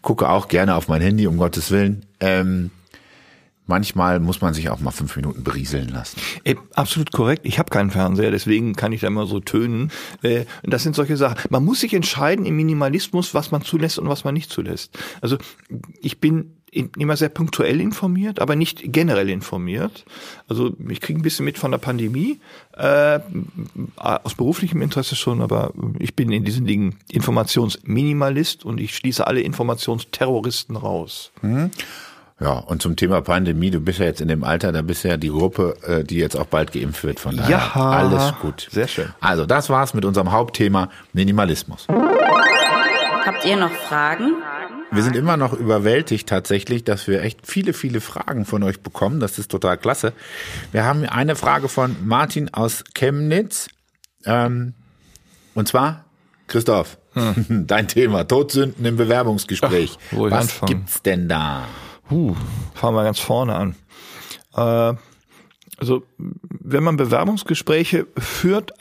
gucke 0.05 0.29
auch 0.29 0.47
gerne 0.47 0.77
auf 0.77 0.87
mein 0.87 1.01
Handy, 1.01 1.27
um 1.27 1.39
Gottes 1.39 1.71
Willen. 1.73 2.07
Ähm, 2.21 2.71
manchmal 3.67 4.21
muss 4.21 4.41
man 4.41 4.55
sich 4.55 4.69
auch 4.69 4.79
mal 4.79 4.91
fünf 4.93 5.17
Minuten 5.17 5.43
berieseln 5.43 5.89
lassen. 5.89 6.21
Äh, 6.45 6.55
absolut 6.75 7.11
korrekt. 7.11 7.45
Ich 7.45 7.59
habe 7.59 7.71
keinen 7.71 7.91
Fernseher, 7.91 8.31
deswegen 8.31 8.75
kann 8.75 8.93
ich 8.93 9.01
da 9.01 9.09
immer 9.09 9.27
so 9.27 9.41
tönen. 9.41 9.91
Äh, 10.23 10.45
das 10.63 10.83
sind 10.83 10.95
solche 10.95 11.17
Sachen. 11.17 11.39
Man 11.51 11.65
muss 11.65 11.81
sich 11.81 11.95
entscheiden 11.95 12.45
im 12.45 12.55
Minimalismus, 12.55 13.35
was 13.35 13.51
man 13.51 13.63
zulässt 13.63 13.99
und 13.99 14.09
was 14.09 14.25
man 14.25 14.35
nicht 14.35 14.51
zulässt. 14.51 14.97
Also 15.21 15.39
ich 16.01 16.21
bin 16.21 16.53
in, 16.64 16.64
immer 16.75 17.17
sehr 17.17 17.29
punktuell 17.29 17.81
informiert, 17.81 18.41
aber 18.41 18.57
nicht 18.57 18.83
generell 18.93 19.31
informiert. 19.31 20.05
Also 20.49 20.73
ich 20.89 21.01
kriege 21.01 21.19
ein 21.21 21.23
bisschen 21.23 21.45
mit 21.45 21.59
von 21.59 21.71
der 21.71 21.79
Pandemie, 21.79 22.41
äh, 22.77 23.21
aus 23.97 24.35
beruflichem 24.35 24.83
Interesse 24.83 25.17
schon, 25.17 25.41
aber 25.41 25.73
ich 25.99 26.15
bin 26.17 26.33
in 26.33 26.45
diesen 26.45 26.67
Dingen 26.67 26.97
Informationsminimalist 27.11 28.65
und 28.65 28.81
ich 28.81 28.97
schließe 28.97 29.27
alle 29.27 29.41
Informationsterroristen 29.41 30.77
raus. 30.77 31.31
Ja, 32.41 32.59
und 32.59 32.83
zum 32.83 32.97
Thema 32.97 33.21
Pandemie, 33.21 33.71
du 33.71 33.81
bist 33.81 34.01
ja 34.01 34.07
jetzt 34.07 34.21
in 34.21 34.27
dem 34.29 34.43
Alter, 34.43 34.73
da 34.73 34.83
bist 34.83 35.05
du 35.05 35.09
ja 35.09 35.17
die 35.17 35.29
Gruppe, 35.29 35.77
äh, 35.87 36.03
die 36.05 36.17
jetzt 36.17 36.37
auch 36.37 36.47
bald 36.47 36.73
geimpft 36.73 37.05
wird. 37.05 37.21
Von 37.21 37.37
daher 37.37 37.51
Ja, 37.51 37.73
alles 37.75 38.35
gut. 38.43 38.67
sehr 38.71 38.89
schön. 38.89 39.09
Also 39.21 39.47
das 39.47 39.71
war's 39.71 39.95
mit 39.95 40.05
unserem 40.05 40.33
Hauptthema 40.33 40.89
Minimalismus. 41.13 41.87
Habt 41.89 43.45
ihr 43.47 43.57
noch 43.57 43.71
Fragen? 43.71 44.33
Wir 44.95 45.03
sind 45.03 45.17
immer 45.17 45.37
noch 45.37 45.53
überwältigt 45.53 46.29
tatsächlich, 46.29 46.85
dass 46.85 47.09
wir 47.09 47.23
echt 47.23 47.47
viele, 47.47 47.73
viele 47.73 48.01
Fragen 48.01 48.45
von 48.45 48.63
euch 48.63 48.81
bekommen. 48.81 49.21
Das 49.21 49.39
ist 49.39 49.51
total 49.51 49.77
klasse. 49.77 50.13
Wir 50.73 50.85
haben 50.85 51.05
eine 51.05 51.37
Frage 51.37 51.69
von 51.69 51.97
Martin 52.05 52.53
aus 52.55 52.85
Chemnitz. 52.95 53.69
Ähm, 54.25 54.75
und 55.55 55.69
zwar, 55.69 56.05
Christoph, 56.47 56.99
dein 57.49 57.89
Thema, 57.89 58.25
Todsünden 58.25 58.85
im 58.85 58.97
Bewerbungsgespräch. 58.97 59.99
Ach, 60.13 60.17
Was 60.19 60.33
anfangen? 60.33 60.67
gibt's 60.79 61.03
denn 61.03 61.29
da? 61.29 61.65
Huh, 62.11 62.37
fangen 62.75 62.97
wir 62.97 63.05
ganz 63.05 63.19
vorne 63.19 63.55
an. 63.55 63.77
Äh, 64.55 64.97
also, 65.79 66.05
wenn 66.19 66.85
man 66.85 66.97
Bewerbungsgespräche 66.97 68.07
führt, 68.17 68.73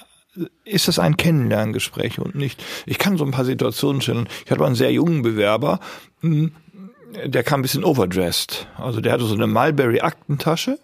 ist 0.65 0.87
es 0.87 0.99
ein 0.99 1.17
Kennenlerngespräch 1.17 2.19
und 2.19 2.35
nicht. 2.35 2.63
Ich 2.85 2.97
kann 2.97 3.17
so 3.17 3.25
ein 3.25 3.31
paar 3.31 3.45
Situationen 3.45 4.01
stellen. 4.01 4.27
Ich 4.45 4.51
hatte 4.51 4.59
mal 4.59 4.67
einen 4.67 4.75
sehr 4.75 4.91
jungen 4.91 5.21
Bewerber, 5.21 5.79
mh, 6.21 6.49
der 7.25 7.43
kam 7.43 7.59
ein 7.59 7.63
bisschen 7.63 7.83
overdressed. 7.83 8.67
Also 8.77 9.01
der 9.01 9.13
hatte 9.13 9.25
so 9.25 9.35
eine 9.35 9.47
Mulberry-Aktentasche, 9.47 10.79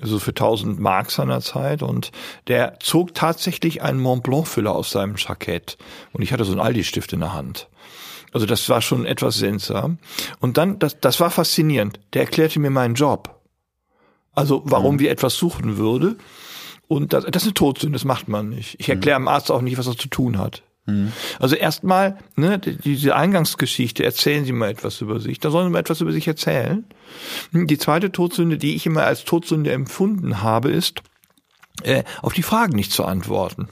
also 0.00 0.18
für 0.20 0.30
1000 0.30 0.78
Mark 0.78 1.10
seiner 1.10 1.40
Zeit 1.40 1.82
und 1.82 2.12
der 2.46 2.78
zog 2.80 3.14
tatsächlich 3.14 3.82
einen 3.82 4.00
Mont 4.00 4.22
Blanc-Füller 4.22 4.72
aus 4.72 4.90
seinem 4.90 5.16
Jackett 5.16 5.76
und 6.12 6.22
ich 6.22 6.32
hatte 6.32 6.44
so 6.44 6.52
einen 6.52 6.60
Aldi-Stift 6.60 7.12
in 7.12 7.20
der 7.20 7.32
Hand. 7.32 7.68
Also 8.32 8.46
das 8.46 8.68
war 8.68 8.82
schon 8.82 9.06
etwas 9.06 9.36
seltsam. 9.38 9.98
Und 10.38 10.58
dann, 10.58 10.78
das, 10.78 11.00
das 11.00 11.18
war 11.18 11.30
faszinierend. 11.30 11.98
Der 12.12 12.22
erklärte 12.22 12.60
mir 12.60 12.70
meinen 12.70 12.94
Job. 12.94 13.40
Also 14.34 14.62
warum 14.66 14.98
wir 14.98 15.10
etwas 15.10 15.34
suchen 15.34 15.78
würde. 15.78 16.16
Und 16.88 17.12
das, 17.12 17.24
das 17.24 17.42
ist 17.42 17.48
eine 17.48 17.54
Todsünde, 17.54 17.94
das 17.96 18.04
macht 18.04 18.28
man 18.28 18.48
nicht. 18.48 18.76
Ich 18.80 18.88
erkläre 18.88 19.18
dem 19.20 19.28
Arzt 19.28 19.50
auch 19.50 19.60
nicht, 19.62 19.76
was 19.78 19.86
er 19.86 19.96
zu 19.96 20.08
tun 20.08 20.38
hat. 20.38 20.62
Also 21.38 21.54
erstmal, 21.54 22.16
ne, 22.34 22.58
die- 22.58 22.76
diese 22.76 23.14
Eingangsgeschichte, 23.14 24.04
erzählen 24.04 24.46
Sie 24.46 24.52
mal 24.52 24.70
etwas 24.70 25.02
über 25.02 25.20
sich. 25.20 25.38
Da 25.38 25.50
sollen 25.50 25.66
Sie 25.66 25.72
mal 25.72 25.80
etwas 25.80 26.00
über 26.00 26.12
sich 26.12 26.26
erzählen. 26.26 26.86
Die 27.52 27.76
zweite 27.76 28.10
Todsünde, 28.10 28.56
die 28.56 28.74
ich 28.74 28.86
immer 28.86 29.02
als 29.04 29.24
Todsünde 29.26 29.70
empfunden 29.70 30.42
habe, 30.42 30.70
ist, 30.70 31.02
äh, 31.82 32.04
auf 32.22 32.32
die 32.32 32.42
Fragen 32.42 32.74
nicht 32.74 32.90
zu 32.90 33.04
antworten. 33.04 33.68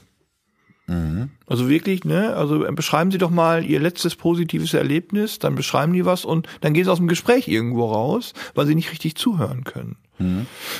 Also 1.47 1.67
wirklich, 1.69 2.05
ne? 2.05 2.35
Also 2.35 2.63
äh, 2.65 2.71
beschreiben 2.71 3.11
Sie 3.11 3.17
doch 3.17 3.29
mal 3.31 3.65
Ihr 3.65 3.79
letztes 3.79 4.15
positives 4.15 4.73
Erlebnis, 4.73 5.37
dann 5.39 5.55
beschreiben 5.55 5.91
die 5.93 6.05
was 6.05 6.23
und 6.23 6.47
dann 6.61 6.73
gehen 6.73 6.85
Sie 6.85 6.91
aus 6.91 6.99
dem 6.99 7.07
Gespräch 7.09 7.47
irgendwo 7.49 7.91
raus, 7.91 8.33
weil 8.55 8.67
Sie 8.67 8.75
nicht 8.75 8.91
richtig 8.91 9.15
zuhören 9.15 9.63
können. 9.65 9.97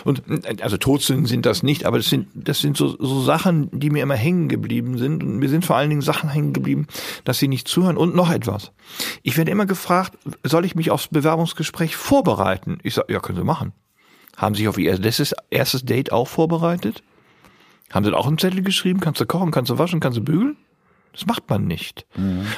Und 0.03 0.23
äh, 0.29 0.61
also 0.61 0.77
Todsünden 0.77 1.25
sind 1.25 1.45
das 1.45 1.63
nicht, 1.63 1.85
aber 1.85 1.97
das 1.97 2.09
sind 2.09 2.27
das 2.33 2.59
sind 2.59 2.77
so, 2.77 2.89
so 2.99 3.21
Sachen, 3.21 3.69
die 3.71 3.89
mir 3.89 4.03
immer 4.03 4.15
hängen 4.15 4.47
geblieben 4.49 4.97
sind 4.97 5.23
und 5.23 5.37
mir 5.37 5.49
sind 5.49 5.65
vor 5.65 5.75
allen 5.75 5.89
Dingen 5.89 6.01
Sachen 6.01 6.29
hängen 6.29 6.53
geblieben, 6.53 6.87
dass 7.23 7.37
sie 7.37 7.47
nicht 7.47 7.67
zuhören 7.67 7.97
und 7.97 8.15
noch 8.15 8.31
etwas. 8.31 8.71
Ich 9.23 9.37
werde 9.37 9.51
immer 9.51 9.65
gefragt, 9.65 10.17
soll 10.43 10.65
ich 10.65 10.75
mich 10.75 10.91
aufs 10.91 11.07
Bewerbungsgespräch 11.09 11.95
vorbereiten? 11.95 12.79
Ich 12.83 12.95
sage, 12.95 13.13
ja, 13.13 13.19
können 13.19 13.37
Sie 13.37 13.43
machen. 13.43 13.73
Haben 14.35 14.55
Sie 14.55 14.59
sich 14.59 14.67
auf 14.67 14.77
Ihr 14.77 15.03
erstes, 15.03 15.33
erstes 15.49 15.85
Date 15.85 16.11
auch 16.11 16.27
vorbereitet? 16.27 17.03
Haben 17.91 18.05
Sie 18.05 18.13
auch 18.13 18.27
einen 18.27 18.37
Zettel 18.37 18.63
geschrieben? 18.63 18.99
Kannst 18.99 19.21
du 19.21 19.25
kochen, 19.25 19.51
kannst 19.51 19.71
du 19.71 19.77
waschen, 19.77 19.99
kannst 19.99 20.17
du 20.17 20.23
bügeln? 20.23 20.57
Das 21.17 21.25
macht 21.25 21.49
man 21.49 21.65
nicht. 21.65 22.05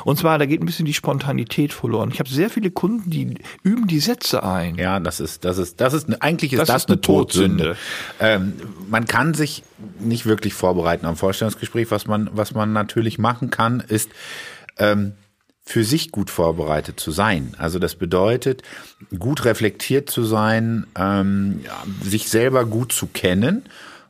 Und 0.04 0.18
zwar, 0.18 0.38
da 0.38 0.46
geht 0.46 0.62
ein 0.62 0.66
bisschen 0.66 0.86
die 0.86 0.94
Spontanität 0.94 1.72
verloren. 1.72 2.12
Ich 2.12 2.20
habe 2.20 2.30
sehr 2.30 2.50
viele 2.50 2.72
Kunden, 2.72 3.10
die 3.10 3.36
üben 3.64 3.88
die 3.88 4.02
Sätze 4.02 4.44
ein. 4.44 4.76
Ja, 4.76 5.00
das 5.00 5.22
ist, 5.22 5.46
das 5.46 5.58
ist, 5.58 5.80
das 5.80 5.94
ist, 5.94 6.22
eigentlich 6.22 6.52
ist 6.52 6.60
Das 6.60 6.68
das, 6.68 6.84
ist 6.84 6.90
eine 6.90 7.00
Todsünde. 7.00 7.78
Ähm, 8.20 8.54
man 8.90 9.06
kann 9.06 9.34
sich 9.34 9.64
nicht 9.98 10.26
wirklich 10.26 10.54
vorbereiten 10.54 11.06
am 11.06 11.16
Vorstellungsgespräch. 11.16 11.90
Was 11.90 12.06
man, 12.06 12.30
was 12.34 12.54
man 12.54 12.74
natürlich 12.74 13.18
machen 13.18 13.50
kann, 13.50 13.80
ist, 13.80 14.10
ähm, 14.78 15.14
für 15.64 15.86
sich 15.86 16.12
gut 16.12 16.30
vorbereitet 16.30 17.00
zu 17.00 17.12
sein. 17.12 17.54
Also 17.60 17.80
das 17.80 17.96
bedeutet, 17.96 18.64
gut 19.18 19.46
reflektiert 19.46 20.10
zu 20.10 20.26
sein, 20.26 20.86
ähm, 20.98 21.62
sich 22.04 22.28
selber 22.28 22.66
gut 22.66 22.92
zu 22.92 23.08
kennen. 23.08 23.64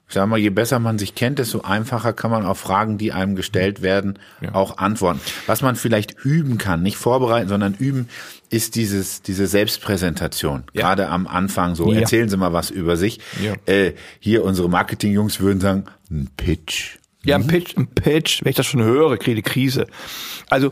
Ich 0.10 0.16
sag 0.16 0.28
mal, 0.28 0.40
je 0.40 0.50
besser 0.50 0.80
man 0.80 0.98
sich 0.98 1.14
kennt, 1.14 1.38
desto 1.38 1.62
einfacher 1.62 2.14
kann 2.14 2.32
man 2.32 2.44
auf 2.44 2.58
Fragen, 2.60 2.98
die 2.98 3.12
einem 3.14 3.36
gestellt 3.36 3.84
werden, 3.84 4.18
auch 4.54 4.80
antworten. 4.80 5.22
Was 5.46 5.62
man 5.62 5.76
vielleicht 5.76 6.16
üben 6.26 6.58
kann, 6.58 6.82
nicht 6.82 6.98
vorbereiten, 6.98 7.48
sondern 7.48 7.76
üben, 7.76 8.10
ist 8.50 8.74
dieses, 8.76 9.22
diese 9.22 9.46
Selbstpräsentation. 9.46 10.64
Gerade 10.74 11.10
am 11.10 11.28
Anfang 11.28 11.76
so, 11.76 11.94
Ja. 11.94 12.00
erzählen 12.00 12.28
Sie 12.28 12.38
mal 12.38 12.54
was 12.54 12.72
über 12.72 12.98
sich. 12.98 13.20
Ja. 13.40 13.54
Äh, 13.72 13.94
hier 14.20 14.44
unsere 14.44 14.68
Marketingjungs 14.68 15.40
würden 15.42 15.62
sagen, 15.62 15.86
ein 16.10 16.28
Pitch. 16.36 16.98
Ja, 17.24 17.36
ein 17.36 17.46
Pitch, 17.46 17.78
ein 17.78 17.86
Pitch, 17.88 18.44
wenn 18.44 18.50
ich 18.50 18.56
das 18.56 18.66
schon 18.66 18.82
höre, 18.82 19.16
kriege 19.18 19.40
ich 19.40 19.46
Krise. 19.46 19.86
Also, 20.50 20.72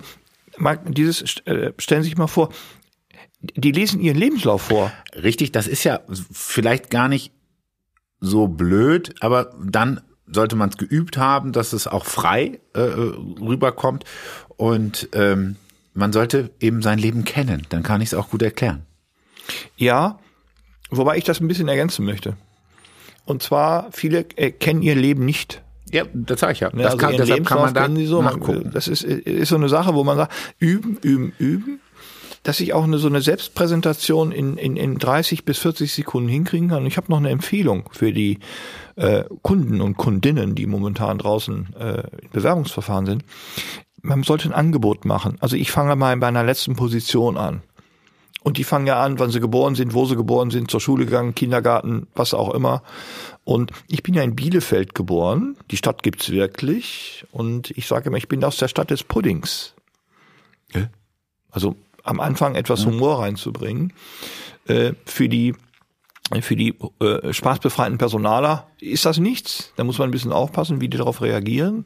dieses, 0.87 1.21
äh, 1.45 1.73
stellen 1.77 2.01
Sie 2.01 2.09
sich 2.09 2.17
mal 2.17 2.25
vor, 2.25 2.49
die 3.41 3.71
lesen 3.71 4.01
ihren 4.01 4.17
Lebenslauf 4.17 4.63
vor. 4.63 4.91
Richtig, 5.15 5.51
das 5.51 5.67
ist 5.67 5.83
ja 5.83 5.99
vielleicht 6.31 6.89
gar 6.89 7.07
nicht 7.07 7.31
so 8.19 8.47
blöd, 8.47 9.15
aber 9.21 9.53
dann 9.63 10.01
sollte 10.27 10.55
man 10.55 10.69
es 10.69 10.77
geübt 10.77 11.17
haben, 11.17 11.51
dass 11.51 11.73
es 11.73 11.87
auch 11.87 12.05
frei 12.05 12.59
äh, 12.73 12.79
rüberkommt 12.79 14.03
und 14.57 15.09
ähm, 15.13 15.55
man 15.93 16.13
sollte 16.13 16.51
eben 16.59 16.81
sein 16.81 16.99
Leben 16.99 17.23
kennen. 17.23 17.63
Dann 17.69 17.83
kann 17.83 18.01
ich 18.01 18.09
es 18.09 18.13
auch 18.13 18.29
gut 18.29 18.41
erklären. 18.41 18.85
Ja, 19.77 20.19
wobei 20.89 21.17
ich 21.17 21.23
das 21.23 21.39
ein 21.39 21.47
bisschen 21.47 21.67
ergänzen 21.67 22.05
möchte. 22.05 22.35
Und 23.25 23.41
zwar, 23.43 23.91
viele 23.91 24.25
äh, 24.35 24.51
kennen 24.51 24.81
ihr 24.81 24.95
Leben 24.95 25.25
nicht. 25.25 25.63
Ja, 25.91 26.03
das 26.13 26.41
sage 26.41 26.53
ich 26.53 26.59
ja. 26.59 26.69
Ne, 26.73 26.83
Das 26.83 26.93
also 26.93 26.97
kann, 26.97 27.17
deshalb 27.17 27.45
kann 27.45 27.59
man 27.59 27.73
da 27.73 27.89
so. 28.05 28.21
Nachgucken. 28.21 28.71
Das 28.73 28.87
ist, 28.87 29.03
ist 29.03 29.49
so 29.49 29.55
eine 29.55 29.69
Sache, 29.69 29.93
wo 29.93 30.03
man 30.03 30.17
sagt, 30.17 30.33
üben, 30.59 30.97
üben, 31.01 31.33
üben, 31.39 31.79
dass 32.47 32.61
ich 32.61 32.73
auch 32.73 32.85
eine, 32.85 32.97
so 32.97 33.09
eine 33.09 33.19
Selbstpräsentation 33.19 34.31
in, 34.31 34.55
in, 34.55 34.77
in 34.77 34.97
30 34.97 35.43
bis 35.43 35.57
40 35.57 35.91
Sekunden 35.91 36.29
hinkriegen 36.29 36.69
kann. 36.69 36.83
Und 36.83 36.87
ich 36.87 36.95
habe 36.95 37.11
noch 37.11 37.17
eine 37.17 37.29
Empfehlung 37.29 37.89
für 37.91 38.13
die 38.13 38.39
äh, 38.95 39.25
Kunden 39.41 39.81
und 39.81 39.97
Kundinnen, 39.97 40.55
die 40.55 40.65
momentan 40.65 41.17
draußen 41.17 41.75
äh, 41.77 42.03
in 42.21 42.29
Bewerbungsverfahren 42.31 43.05
sind. 43.05 43.25
man 44.01 44.23
sollte 44.23 44.47
ein 44.47 44.53
Angebot 44.53 45.03
machen. 45.03 45.35
Also 45.41 45.57
ich 45.57 45.71
fange 45.71 45.97
mal 45.97 46.15
bei 46.15 46.27
einer 46.29 46.45
letzten 46.45 46.77
Position 46.77 47.35
an. 47.35 47.63
Und 48.43 48.57
die 48.57 48.63
fangen 48.63 48.87
ja 48.87 49.03
an, 49.03 49.19
wann 49.19 49.29
sie 49.29 49.41
geboren 49.41 49.75
sind, 49.75 49.93
wo 49.93 50.05
sie 50.05 50.15
geboren 50.15 50.49
sind, 50.49 50.71
zur 50.71 50.79
Schule 50.79 51.03
gegangen, 51.03 51.35
Kindergarten, 51.35 52.07
was 52.15 52.33
auch 52.33 52.53
immer. 52.53 52.81
Und 53.43 53.73
ich 53.89 54.03
bin 54.03 54.13
ja 54.13 54.23
in 54.23 54.37
Bielefeld 54.37 54.95
geboren. 54.95 55.57
Die 55.69 55.75
Stadt 55.75 56.01
gibt's 56.01 56.29
wirklich. 56.29 57.25
Und 57.33 57.71
ich 57.71 57.87
sage 57.87 58.07
immer, 58.07 58.17
ich 58.17 58.29
bin 58.29 58.41
aus 58.45 58.55
der 58.55 58.69
Stadt 58.69 58.89
des 58.89 59.03
Puddings. 59.03 59.73
Also 61.51 61.75
am 62.07 62.19
Anfang 62.19 62.55
etwas 62.55 62.85
Humor 62.85 63.19
reinzubringen. 63.19 63.93
Äh, 64.67 64.93
für 65.05 65.29
die 65.29 65.53
für 66.41 66.57
die 66.57 66.75
äh, 66.99 67.31
spaßbefreiten 67.31 67.97
Personaler 67.97 68.67
ist 68.81 69.05
das 69.05 69.17
nichts. 69.17 69.71
Da 69.77 69.85
muss 69.85 69.97
man 69.97 70.09
ein 70.09 70.11
bisschen 70.11 70.33
aufpassen, 70.33 70.81
wie 70.81 70.89
die 70.89 70.97
darauf 70.97 71.21
reagieren. 71.21 71.85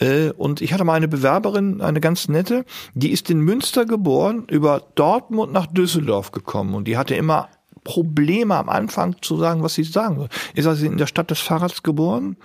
Äh, 0.00 0.30
und 0.30 0.60
ich 0.60 0.72
hatte 0.72 0.82
mal 0.82 0.94
eine 0.94 1.06
Bewerberin, 1.06 1.80
eine 1.80 2.00
ganz 2.00 2.26
nette, 2.26 2.64
die 2.94 3.10
ist 3.10 3.30
in 3.30 3.38
Münster 3.40 3.86
geboren, 3.86 4.46
über 4.50 4.82
Dortmund 4.96 5.52
nach 5.52 5.66
Düsseldorf 5.66 6.32
gekommen 6.32 6.74
und 6.74 6.88
die 6.88 6.96
hatte 6.96 7.14
immer 7.14 7.50
Probleme 7.84 8.56
am 8.56 8.68
Anfang 8.68 9.16
zu 9.22 9.36
sagen, 9.36 9.62
was 9.62 9.74
sie 9.74 9.84
sagen 9.84 10.16
soll. 10.16 10.28
Ist 10.54 10.66
also 10.66 10.84
in 10.84 10.98
der 10.98 11.06
Stadt 11.06 11.30
des 11.30 11.38
Fahrrads 11.38 11.84
geboren, 11.84 12.36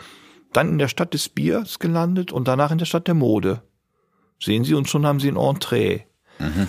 dann 0.54 0.70
in 0.70 0.78
der 0.78 0.88
Stadt 0.88 1.16
des 1.16 1.30
Biers 1.30 1.80
gelandet 1.80 2.32
und 2.32 2.48
danach 2.48 2.72
in 2.72 2.78
der 2.78 2.86
Stadt 2.86 3.08
der 3.08 3.16
Mode. 3.16 3.64
Sehen 4.40 4.64
Sie, 4.64 4.76
und 4.76 4.88
schon 4.88 5.06
haben 5.06 5.20
Sie 5.20 5.30
ein 5.30 5.38
Entree. 5.38 6.02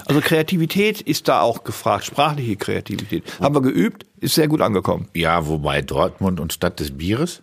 Also 0.07 0.20
Kreativität 0.20 1.00
ist 1.00 1.27
da 1.27 1.40
auch 1.40 1.64
gefragt, 1.64 2.05
sprachliche 2.05 2.57
Kreativität. 2.57 3.24
Haben 3.40 3.55
wir 3.55 3.62
geübt, 3.62 4.07
ist 4.20 4.35
sehr 4.35 4.46
gut 4.46 4.61
angekommen. 4.61 5.09
Ja, 5.14 5.46
wobei 5.48 5.83
Dortmund 5.83 6.38
und 6.38 6.53
Stadt 6.53 6.79
des 6.81 6.96
Bieres 6.96 7.42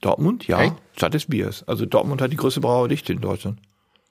Dortmund, 0.00 0.46
ja, 0.46 0.62
Echt? 0.62 0.74
Stadt 0.96 1.14
des 1.14 1.26
Biers. 1.26 1.62
Also 1.66 1.86
Dortmund 1.86 2.22
hat 2.22 2.32
die 2.32 2.36
größte 2.36 2.60
Brauerdichte 2.60 3.12
in 3.12 3.20
Deutschland. 3.20 3.58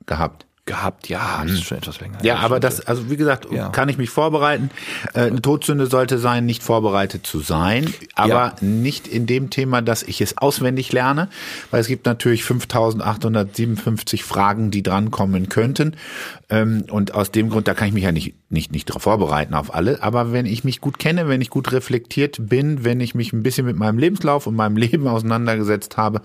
gehabt. 0.06 0.46
Gehabt, 0.70 1.10
ja, 1.10 1.42
das 1.44 1.54
ist 1.54 1.64
schon 1.64 1.80
etwas 1.80 2.00
länger. 2.00 2.20
Ja, 2.22 2.36
aber 2.38 2.60
das, 2.60 2.80
also 2.86 3.10
wie 3.10 3.18
gesagt, 3.18 3.48
Ja. 3.52 3.70
kann 3.70 3.90
ich 3.90 3.98
mich 3.98 4.12
vorbereiten. 4.12 4.70
Äh, 5.16 5.22
eine 5.22 5.42
Todsünde 5.42 5.88
sollte 5.88 6.20
sein, 6.20 6.46
nicht 6.46 6.62
vorbereitet 6.62 7.26
zu 7.26 7.40
sein, 7.40 7.92
aber 8.14 8.30
Ja. 8.32 8.56
nicht 8.62 9.08
in 9.08 9.26
dem 9.26 9.50
Thema, 9.50 9.82
dass 9.82 10.04
ich 10.04 10.22
es 10.22 10.38
auswendig 10.38 10.92
lerne, 10.92 11.28
weil 11.72 11.82
es 11.82 11.88
gibt 11.88 12.06
natürlich 12.06 12.44
5857 12.44 14.24
Fragen, 14.24 14.72
die 14.72 14.84
drankommen 14.84 15.50
könnten. 15.50 15.96
Ähm, 16.50 16.86
und 16.92 17.14
aus 17.16 17.32
dem 17.32 17.50
Grund, 17.50 17.68
da 17.68 17.74
kann 17.74 17.88
ich 17.88 17.94
mich 17.94 18.04
ja 18.04 18.12
nicht, 18.12 18.36
nicht, 18.50 18.72
nicht 18.72 18.90
darauf 18.90 19.04
vorbereiten 19.04 19.54
auf 19.56 19.74
alle. 19.74 20.04
Aber 20.04 20.32
wenn 20.32 20.46
ich 20.46 20.64
mich 20.64 20.82
gut 20.82 21.00
kenne, 21.00 21.28
wenn 21.28 21.42
ich 21.42 21.50
gut 21.50 21.72
reflektiert 21.72 22.38
bin, 22.40 22.84
wenn 22.84 23.00
ich 23.00 23.16
mich 23.16 23.34
ein 23.34 23.44
bisschen 23.44 23.66
mit 23.66 23.76
meinem 23.76 23.98
Lebenslauf 23.98 24.48
und 24.48 24.56
meinem 24.56 24.78
Leben 24.78 25.08
auseinandergesetzt 25.08 25.98
habe, 25.98 26.22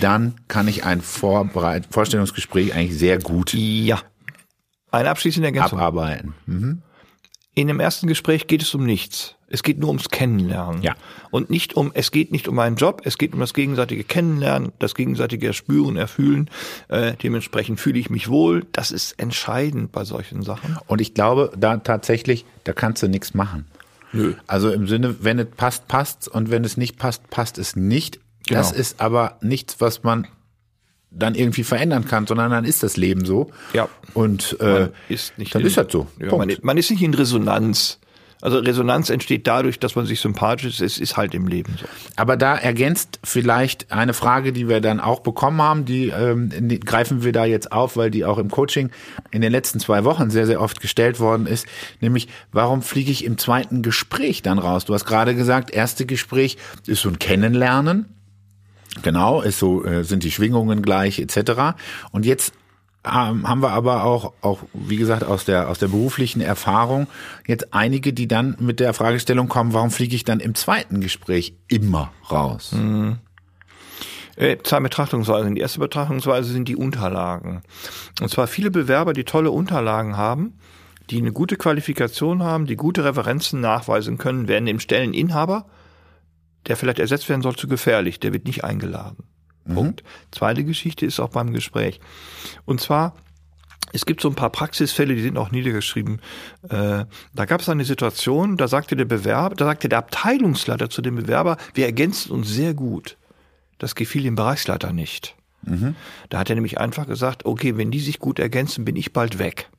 dann 0.00 0.34
kann 0.48 0.68
ich 0.68 0.84
ein 0.84 1.00
Vorbereit 1.00 1.86
Vorstellungsgespräch 1.90 2.74
eigentlich 2.74 2.98
sehr 2.98 3.18
gut 3.18 3.54
Ja. 3.54 4.00
Eine 4.90 5.10
abschließende 5.10 5.48
Ergänzung. 5.48 5.78
abarbeiten. 5.78 6.34
Mhm. 6.46 6.82
In 7.56 7.68
dem 7.68 7.78
ersten 7.80 8.08
Gespräch 8.08 8.46
geht 8.48 8.62
es 8.62 8.74
um 8.74 8.84
nichts. 8.84 9.36
Es 9.46 9.62
geht 9.62 9.78
nur 9.78 9.88
ums 9.88 10.08
Kennenlernen. 10.08 10.82
Ja. 10.82 10.96
Und 11.30 11.50
nicht 11.50 11.74
um, 11.74 11.92
es 11.94 12.10
geht 12.10 12.32
nicht 12.32 12.48
um 12.48 12.58
einen 12.58 12.74
Job, 12.74 13.02
es 13.04 13.18
geht 13.18 13.32
um 13.32 13.38
das 13.40 13.54
gegenseitige 13.54 14.02
Kennenlernen, 14.02 14.72
das 14.80 14.96
gegenseitige 14.96 15.46
Erspüren, 15.46 15.96
Erfühlen. 15.96 16.50
Äh, 16.88 17.12
dementsprechend 17.22 17.78
fühle 17.78 18.00
ich 18.00 18.10
mich 18.10 18.28
wohl. 18.28 18.66
Das 18.72 18.90
ist 18.90 19.12
entscheidend 19.20 19.92
bei 19.92 20.04
solchen 20.04 20.42
Sachen. 20.42 20.76
Und 20.88 21.00
ich 21.00 21.14
glaube, 21.14 21.52
da 21.56 21.76
tatsächlich, 21.76 22.44
da 22.64 22.72
kannst 22.72 23.04
du 23.04 23.08
nichts 23.08 23.34
machen. 23.34 23.66
Nö. 24.12 24.34
Also 24.48 24.70
im 24.70 24.88
Sinne, 24.88 25.16
wenn 25.20 25.38
es 25.38 25.46
passt, 25.56 25.86
passt 25.86 26.26
und 26.26 26.50
wenn 26.50 26.64
es 26.64 26.76
nicht 26.76 26.98
passt, 26.98 27.30
passt 27.30 27.58
es 27.58 27.76
nicht. 27.76 28.18
Das 28.48 28.70
Genau. 28.70 28.80
ist 28.80 29.00
aber 29.00 29.38
nichts, 29.40 29.76
was 29.80 30.02
man 30.02 30.26
dann 31.10 31.34
irgendwie 31.34 31.62
verändern 31.64 32.06
kann, 32.06 32.26
sondern 32.26 32.50
dann 32.50 32.64
ist 32.64 32.82
das 32.82 32.96
Leben 32.96 33.24
so. 33.24 33.50
Ja. 33.72 33.88
Und 34.14 34.58
äh, 34.60 34.88
ist 35.08 35.38
nicht 35.38 35.54
dann 35.54 35.62
in- 35.62 35.68
ist 35.68 35.76
das 35.76 35.86
so. 35.90 36.08
Ja, 36.20 36.36
man, 36.36 36.52
man 36.62 36.76
ist 36.76 36.90
nicht 36.90 37.02
in 37.02 37.14
Resonanz. 37.14 38.00
Also 38.42 38.58
Resonanz 38.58 39.08
entsteht 39.08 39.46
dadurch, 39.46 39.78
dass 39.78 39.94
man 39.96 40.04
sich 40.04 40.20
sympathisch 40.20 40.66
ist. 40.66 40.80
Es 40.82 40.98
ist 40.98 41.16
halt 41.16 41.32
im 41.34 41.46
Leben 41.46 41.76
so. 41.80 41.86
Aber 42.16 42.36
da 42.36 42.54
ergänzt 42.56 43.18
vielleicht 43.24 43.90
eine 43.90 44.12
Frage, 44.12 44.52
die 44.52 44.68
wir 44.68 44.80
dann 44.82 45.00
auch 45.00 45.20
bekommen 45.20 45.62
haben, 45.62 45.84
die, 45.86 46.08
ähm, 46.08 46.50
die 46.68 46.78
greifen 46.80 47.22
wir 47.24 47.32
da 47.32 47.46
jetzt 47.46 47.72
auf, 47.72 47.96
weil 47.96 48.10
die 48.10 48.24
auch 48.26 48.36
im 48.36 48.50
Coaching 48.50 48.90
in 49.30 49.40
den 49.40 49.50
letzten 49.52 49.80
zwei 49.80 50.04
Wochen 50.04 50.28
sehr, 50.30 50.44
sehr 50.46 50.60
oft 50.60 50.82
gestellt 50.82 51.20
worden 51.20 51.46
ist, 51.46 51.64
nämlich 52.00 52.28
warum 52.52 52.82
fliege 52.82 53.10
ich 53.12 53.24
im 53.24 53.38
zweiten 53.38 53.80
Gespräch 53.80 54.42
dann 54.42 54.58
raus? 54.58 54.84
Du 54.84 54.92
hast 54.92 55.06
gerade 55.06 55.34
gesagt, 55.34 55.70
erste 55.70 56.04
Gespräch 56.04 56.58
ist 56.86 57.00
so 57.00 57.08
ein 57.08 57.18
Kennenlernen. 57.20 58.06
Genau, 59.02 59.42
ist 59.42 59.58
so, 59.58 59.84
äh, 59.84 60.04
sind 60.04 60.22
die 60.22 60.30
Schwingungen 60.30 60.82
gleich 60.82 61.18
etc. 61.18 61.76
Und 62.12 62.24
jetzt 62.24 62.52
ähm, 63.04 63.46
haben 63.46 63.60
wir 63.60 63.70
aber 63.70 64.04
auch, 64.04 64.32
auch, 64.40 64.60
wie 64.72 64.96
gesagt, 64.96 65.24
aus 65.24 65.44
der, 65.44 65.68
aus 65.68 65.78
der 65.78 65.88
beruflichen 65.88 66.40
Erfahrung 66.40 67.06
jetzt 67.46 67.74
einige, 67.74 68.12
die 68.12 68.28
dann 68.28 68.56
mit 68.60 68.80
der 68.80 68.94
Fragestellung 68.94 69.48
kommen, 69.48 69.74
warum 69.74 69.90
fliege 69.90 70.16
ich 70.16 70.24
dann 70.24 70.40
im 70.40 70.54
zweiten 70.54 71.00
Gespräch 71.00 71.54
immer 71.68 72.12
raus? 72.30 72.72
Äh, 74.36 74.56
zwei 74.62 74.80
Betrachtungsweisen. 74.80 75.54
Die 75.54 75.60
erste 75.60 75.80
Betrachtungsweise 75.80 76.50
sind 76.50 76.66
die 76.66 76.76
Unterlagen. 76.76 77.62
Und 78.20 78.30
zwar 78.30 78.46
viele 78.46 78.70
Bewerber, 78.70 79.12
die 79.12 79.24
tolle 79.24 79.50
Unterlagen 79.50 80.16
haben, 80.16 80.54
die 81.10 81.18
eine 81.18 81.32
gute 81.32 81.56
Qualifikation 81.56 82.42
haben, 82.42 82.66
die 82.66 82.76
gute 82.76 83.04
Referenzen 83.04 83.60
nachweisen 83.60 84.16
können, 84.16 84.48
werden 84.48 84.66
dem 84.66 84.80
Stelleninhaber, 84.80 85.66
der 86.66 86.76
vielleicht 86.76 86.98
ersetzt 86.98 87.28
werden 87.28 87.42
soll, 87.42 87.56
zu 87.56 87.68
gefährlich. 87.68 88.20
Der 88.20 88.32
wird 88.32 88.46
nicht 88.46 88.64
eingeladen. 88.64 89.24
Punkt. 89.72 90.02
Zweite 90.30 90.64
Geschichte 90.64 91.06
ist 91.06 91.20
auch 91.20 91.30
beim 91.30 91.52
Gespräch. 91.52 92.00
Und 92.66 92.80
zwar, 92.80 93.14
es 93.92 94.04
gibt 94.04 94.20
so 94.20 94.28
ein 94.28 94.34
paar 94.34 94.50
Praxisfälle, 94.50 95.14
die 95.14 95.22
sind 95.22 95.38
auch 95.38 95.50
niedergeschrieben. 95.50 96.20
Äh, 96.68 97.06
da 97.34 97.44
gab 97.46 97.60
es 97.60 97.68
eine 97.68 97.84
Situation, 97.84 98.56
da 98.56 98.68
sagte 98.68 98.94
der 98.96 99.06
Bewerber, 99.06 99.54
da 99.54 99.64
sagte 99.64 99.88
der 99.88 99.98
Abteilungsleiter 99.98 100.90
zu 100.90 101.00
dem 101.00 101.16
Bewerber, 101.16 101.56
wir 101.72 101.86
ergänzen 101.86 102.32
uns 102.32 102.48
sehr 102.48 102.74
gut. 102.74 103.16
Das 103.78 103.94
gefiel 103.94 104.22
dem 104.22 104.34
Bereichsleiter 104.34 104.92
nicht. 104.92 105.34
Da 106.28 106.38
hat 106.38 106.50
er 106.50 106.56
nämlich 106.56 106.78
einfach 106.78 107.06
gesagt, 107.06 107.46
okay, 107.46 107.76
wenn 107.78 107.90
die 107.90 108.00
sich 108.00 108.18
gut 108.18 108.38
ergänzen, 108.38 108.84
bin 108.84 108.96
ich 108.96 109.12
bald 109.12 109.38
weg. 109.38 109.70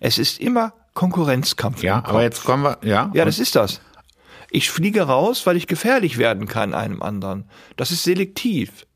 Es 0.00 0.18
ist 0.18 0.40
immer 0.40 0.72
Konkurrenzkampf. 0.94 1.82
Ja, 1.82 2.04
aber 2.04 2.22
jetzt 2.22 2.44
kommen 2.44 2.64
wir, 2.64 2.78
ja. 2.82 3.10
Ja, 3.14 3.24
das 3.24 3.38
ist 3.38 3.54
das. 3.54 3.80
Ich 4.50 4.70
fliege 4.70 5.02
raus, 5.02 5.46
weil 5.46 5.56
ich 5.56 5.66
gefährlich 5.66 6.18
werden 6.18 6.48
kann 6.48 6.74
einem 6.74 7.02
anderen. 7.02 7.44
Das 7.76 7.90
ist 7.90 8.02
selektiv. 8.02 8.86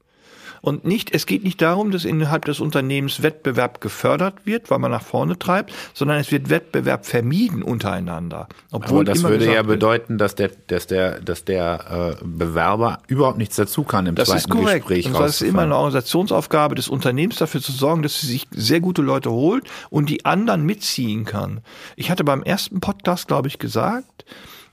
Und 0.64 0.86
nicht, 0.86 1.14
es 1.14 1.26
geht 1.26 1.44
nicht 1.44 1.60
darum, 1.60 1.90
dass 1.90 2.06
innerhalb 2.06 2.46
des 2.46 2.58
Unternehmens 2.58 3.22
Wettbewerb 3.22 3.82
gefördert 3.82 4.46
wird, 4.46 4.70
weil 4.70 4.78
man 4.78 4.90
nach 4.90 5.02
vorne 5.02 5.38
treibt, 5.38 5.74
sondern 5.92 6.18
es 6.18 6.32
wird 6.32 6.48
Wettbewerb 6.48 7.04
vermieden 7.04 7.62
untereinander. 7.62 8.48
Obwohl 8.70 9.00
aber 9.00 9.04
das 9.04 9.22
würde 9.22 9.52
ja 9.52 9.62
bedeuten, 9.62 10.16
dass 10.16 10.36
der, 10.36 10.52
dass 10.68 10.86
der, 10.86 11.20
dass 11.20 11.44
der 11.44 12.16
äh, 12.18 12.24
Bewerber 12.24 13.00
überhaupt 13.08 13.36
nichts 13.36 13.56
dazu 13.56 13.84
kann 13.84 14.06
im 14.06 14.14
Das 14.14 14.28
zweiten 14.28 14.38
ist 14.38 14.48
korrekt. 14.48 14.86
Gespräch. 14.86 15.06
Und 15.06 15.20
das 15.20 15.42
ist 15.42 15.46
immer 15.46 15.62
eine 15.62 15.76
Organisationsaufgabe 15.76 16.74
des 16.76 16.88
Unternehmens, 16.88 17.36
dafür 17.36 17.60
zu 17.60 17.72
sorgen, 17.72 18.02
dass 18.02 18.22
sie 18.22 18.28
sich 18.28 18.46
sehr 18.50 18.80
gute 18.80 19.02
Leute 19.02 19.30
holt 19.30 19.64
und 19.90 20.08
die 20.08 20.24
anderen 20.24 20.64
mitziehen 20.64 21.26
kann. 21.26 21.60
Ich 21.94 22.10
hatte 22.10 22.24
beim 22.24 22.42
ersten 22.42 22.80
Podcast, 22.80 23.28
glaube 23.28 23.48
ich, 23.48 23.58
gesagt, 23.58 24.24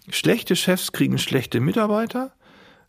schlechte 0.10 0.56
Chefs 0.56 0.92
kriegen 0.92 1.18
schlechte 1.18 1.60
Mitarbeiter, 1.60 2.34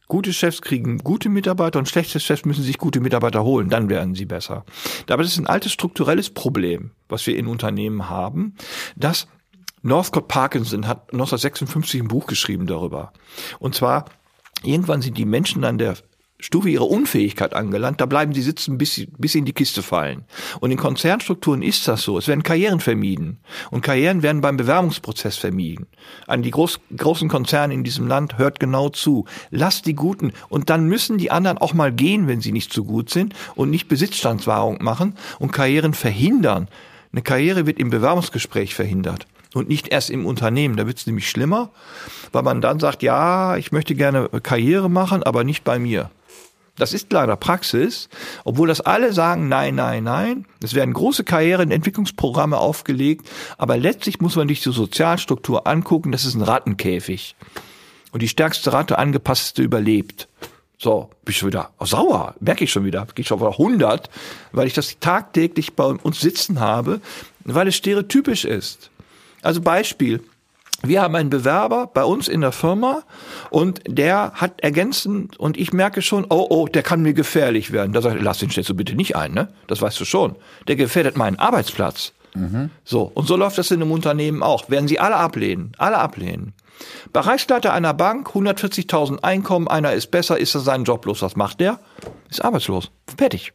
gute 0.08 0.32
Chefs 0.32 0.62
kriegen 0.62 0.98
gute 0.98 1.28
Mitarbeiter 1.28 1.78
und 1.78 1.88
schlechte 1.88 2.20
Chefs 2.20 2.44
müssen 2.44 2.64
sich 2.64 2.78
gute 2.78 3.00
Mitarbeiter 3.00 3.44
holen, 3.44 3.68
dann 3.68 3.88
werden 3.88 4.14
sie 4.14 4.26
besser. 4.26 4.64
Aber 5.08 5.22
das 5.22 5.32
ist 5.32 5.38
ein 5.38 5.46
altes 5.46 5.72
strukturelles 5.72 6.30
Problem, 6.30 6.90
was 7.08 7.26
wir 7.26 7.36
in 7.36 7.46
Unternehmen 7.46 8.08
haben, 8.08 8.54
dass 8.96 9.26
Northcott 9.82 10.28
Parkinson 10.28 10.86
hat 10.86 11.12
1956 11.12 12.02
ein 12.02 12.08
Buch 12.08 12.26
geschrieben 12.26 12.66
darüber. 12.66 13.12
Und 13.58 13.74
zwar, 13.74 14.04
irgendwann 14.62 15.02
sind 15.02 15.18
die 15.18 15.24
Menschen 15.24 15.64
an 15.64 15.78
der 15.78 15.96
Stufe 16.42 16.68
ihrer 16.68 16.88
Unfähigkeit 16.88 17.54
angelangt, 17.54 18.00
da 18.00 18.06
bleiben 18.06 18.34
sie 18.34 18.42
sitzen, 18.42 18.76
bis 18.76 18.94
sie, 18.94 19.06
bis 19.16 19.32
sie 19.32 19.38
in 19.38 19.44
die 19.44 19.52
Kiste 19.52 19.80
fallen. 19.80 20.24
Und 20.58 20.72
in 20.72 20.76
Konzernstrukturen 20.76 21.62
ist 21.62 21.86
das 21.86 22.02
so. 22.02 22.18
Es 22.18 22.26
werden 22.26 22.42
Karrieren 22.42 22.80
vermieden. 22.80 23.38
Und 23.70 23.82
Karrieren 23.82 24.22
werden 24.22 24.40
beim 24.40 24.56
Bewerbungsprozess 24.56 25.36
vermieden. 25.36 25.86
An 26.26 26.42
die 26.42 26.50
groß, 26.50 26.80
großen 26.96 27.28
Konzerne 27.28 27.74
in 27.74 27.84
diesem 27.84 28.08
Land 28.08 28.38
hört 28.38 28.58
genau 28.58 28.88
zu. 28.88 29.24
Lasst 29.50 29.86
die 29.86 29.94
Guten. 29.94 30.32
Und 30.48 30.68
dann 30.68 30.86
müssen 30.86 31.16
die 31.16 31.30
anderen 31.30 31.58
auch 31.58 31.74
mal 31.74 31.92
gehen, 31.92 32.26
wenn 32.26 32.40
sie 32.40 32.52
nicht 32.52 32.72
so 32.72 32.82
gut 32.82 33.08
sind 33.08 33.34
und 33.54 33.70
nicht 33.70 33.86
Besitzstandswahrung 33.86 34.82
machen 34.82 35.14
und 35.38 35.52
Karrieren 35.52 35.94
verhindern. 35.94 36.66
Eine 37.12 37.22
Karriere 37.22 37.66
wird 37.66 37.78
im 37.78 37.90
Bewerbungsgespräch 37.90 38.74
verhindert 38.74 39.28
und 39.54 39.68
nicht 39.68 39.88
erst 39.88 40.10
im 40.10 40.26
Unternehmen. 40.26 40.76
Da 40.76 40.88
wird 40.88 40.98
es 40.98 41.06
nämlich 41.06 41.28
schlimmer, 41.30 41.70
weil 42.32 42.42
man 42.42 42.60
dann 42.60 42.80
sagt, 42.80 43.04
ja, 43.04 43.56
ich 43.56 43.70
möchte 43.70 43.94
gerne 43.94 44.28
Karriere 44.42 44.90
machen, 44.90 45.22
aber 45.22 45.44
nicht 45.44 45.62
bei 45.62 45.78
mir. 45.78 46.10
Das 46.76 46.94
ist 46.94 47.12
leider 47.12 47.36
Praxis, 47.36 48.08
obwohl 48.44 48.68
das 48.68 48.80
alle 48.80 49.12
sagen, 49.12 49.48
nein, 49.48 49.74
nein, 49.74 50.04
nein. 50.04 50.46
Es 50.62 50.74
werden 50.74 50.94
große 50.94 51.22
Karrierenentwicklungsprogramme 51.22 52.56
aufgelegt, 52.56 53.28
aber 53.58 53.76
letztlich 53.76 54.20
muss 54.20 54.36
man 54.36 54.48
sich 54.48 54.62
die 54.62 54.72
Sozialstruktur 54.72 55.66
angucken, 55.66 56.12
das 56.12 56.24
ist 56.24 56.34
ein 56.34 56.42
Rattenkäfig. 56.42 57.36
Und 58.10 58.22
die 58.22 58.28
stärkste 58.28 58.72
Ratte 58.72 58.98
angepasste 58.98 59.62
überlebt. 59.62 60.28
So, 60.78 61.10
bin 61.24 61.32
ich 61.32 61.38
schon 61.38 61.48
wieder 61.48 61.70
sauer, 61.80 62.34
merke 62.40 62.64
ich 62.64 62.72
schon 62.72 62.84
wieder, 62.84 63.06
gehe 63.14 63.24
schon 63.24 63.40
auf 63.40 63.60
100, 63.60 64.10
weil 64.50 64.66
ich 64.66 64.74
das 64.74 64.98
tagtäglich 64.98 65.74
bei 65.74 65.84
uns 65.84 66.20
sitzen 66.20 66.58
habe, 66.58 67.00
weil 67.44 67.68
es 67.68 67.76
stereotypisch 67.76 68.44
ist. 68.44 68.90
Also 69.42 69.60
Beispiel, 69.60 70.22
wir 70.82 71.02
haben 71.02 71.14
einen 71.14 71.30
Bewerber 71.30 71.88
bei 71.92 72.04
uns 72.04 72.28
in 72.28 72.40
der 72.40 72.52
Firma 72.52 73.02
und 73.50 73.80
der 73.86 74.32
hat 74.34 74.60
ergänzend 74.60 75.38
und 75.38 75.56
ich 75.56 75.72
merke 75.72 76.02
schon, 76.02 76.26
oh, 76.28 76.46
oh, 76.50 76.66
der 76.66 76.82
kann 76.82 77.02
mir 77.02 77.14
gefährlich 77.14 77.72
werden. 77.72 77.92
Da 77.92 78.02
sage 78.02 78.18
ich, 78.18 78.22
lass 78.22 78.38
den 78.38 78.50
stellst 78.50 78.70
du 78.70 78.74
bitte 78.74 78.94
nicht 78.94 79.16
ein, 79.16 79.32
ne? 79.32 79.48
Das 79.66 79.80
weißt 79.80 79.98
du 80.00 80.04
schon. 80.04 80.36
Der 80.68 80.76
gefährdet 80.76 81.16
meinen 81.16 81.38
Arbeitsplatz. 81.38 82.12
Mhm. 82.34 82.70
So. 82.84 83.10
Und 83.14 83.26
so 83.26 83.36
läuft 83.36 83.58
das 83.58 83.70
in 83.70 83.82
einem 83.82 83.92
Unternehmen 83.92 84.42
auch. 84.42 84.70
Werden 84.70 84.88
sie 84.88 84.98
alle 84.98 85.16
ablehnen. 85.16 85.72
Alle 85.78 85.98
ablehnen. 85.98 86.54
Bereichsleiter 87.12 87.72
einer 87.72 87.94
Bank, 87.94 88.30
140.000 88.30 89.22
Einkommen, 89.22 89.68
einer 89.68 89.92
ist 89.92 90.10
besser, 90.10 90.38
ist 90.38 90.54
er 90.54 90.60
seinen 90.60 90.84
Job 90.84 91.04
los. 91.06 91.22
Was 91.22 91.36
macht 91.36 91.60
der? 91.60 91.78
Ist 92.28 92.44
arbeitslos. 92.44 92.90
Fertig. 93.16 93.52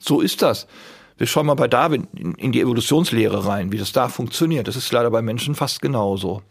So 0.00 0.20
ist 0.20 0.42
das. 0.42 0.66
Wir 1.18 1.26
schauen 1.26 1.46
mal 1.46 1.54
bei 1.54 1.68
Darwin 1.68 2.08
in, 2.12 2.52
die 2.52 2.60
Evolutionslehre 2.60 3.46
rein, 3.46 3.72
wie 3.72 3.78
das 3.78 3.92
da 3.92 4.08
funktioniert. 4.08 4.68
Das 4.68 4.76
ist 4.76 4.92
leider 4.92 5.10
bei 5.10 5.22
Menschen 5.22 5.54
fast 5.54 5.80
genauso. 5.80 6.42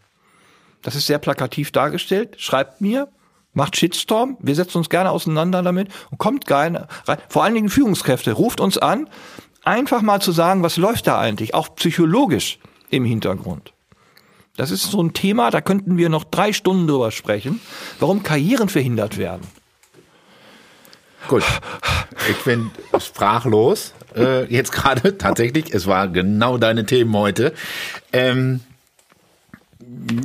Das 0.82 0.96
ist 0.96 1.06
sehr 1.06 1.20
plakativ 1.20 1.72
dargestellt. 1.72 2.36
Schreibt 2.38 2.82
mir, 2.82 3.08
macht 3.54 3.78
Shitstorm. 3.78 4.38
Wir 4.40 4.56
setzen 4.56 4.80
uns 4.80 4.90
gerne 4.90 5.12
auseinander 5.12 5.62
damit 5.62 5.90
und 6.10 6.18
kommt 6.18 6.48
gerne 6.48 6.88
rein. 7.06 7.18
Vor 7.30 7.44
allen 7.44 7.54
Dingen 7.54 7.70
Führungskräfte, 7.70 8.32
ruft 8.34 8.60
uns 8.60 8.78
an, 8.78 9.08
einfach 9.64 10.02
mal 10.02 10.22
zu 10.22 10.32
sagen, 10.32 10.64
was 10.64 10.78
läuft 10.78 11.08
da 11.08 11.20
eigentlich, 11.20 11.54
auch 11.54 11.76
psychologisch 11.76 12.60
im 12.90 13.06
Hintergrund. 13.06 13.74
Das 14.58 14.72
ist 14.72 14.84
so 14.84 15.02
ein 15.02 15.14
Thema, 15.14 15.52
da 15.52 15.62
könnten 15.62 15.98
wir 15.98 16.10
noch 16.10 16.24
drei 16.24 16.54
Stunden 16.54 16.88
drüber 16.88 17.12
sprechen, 17.12 17.60
warum 18.00 18.24
Karrieren 18.24 18.70
verhindert 18.70 19.18
werden. 19.18 19.46
Gut, 21.28 21.44
ich 22.30 22.38
bin 22.44 22.72
sprachlos. 23.00 23.94
Äh, 24.16 24.46
jetzt 24.46 24.72
gerade 24.72 25.18
tatsächlich, 25.18 25.74
es 25.74 25.88
war 25.88 26.08
genau 26.08 26.58
deine 26.58 26.86
Themen 26.86 27.16
heute. 27.16 27.54
Ähm, 28.14 28.62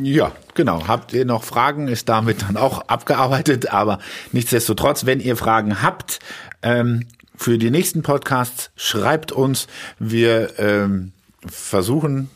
ja, 0.03 0.33
genau. 0.55 0.87
Habt 0.89 1.13
ihr 1.13 1.25
noch 1.25 1.45
Fragen? 1.45 1.89
Ist 1.89 2.09
damit 2.09 2.43
dann 2.43 2.57
auch 2.57 2.89
abgearbeitet. 2.89 3.73
Aber 3.73 3.99
nichtsdestotrotz, 4.33 5.07
wenn 5.07 5.21
ihr 5.21 5.37
Fragen 5.37 5.83
habt 5.83 6.19
ähm, 6.63 7.07
für 7.37 7.59
die 7.59 7.71
nächsten 7.71 8.03
Podcasts, 8.03 8.71
schreibt 8.77 9.33
uns. 9.33 9.67
Wir 9.99 10.59
ähm, 10.59 11.13
versuchen 11.47 12.31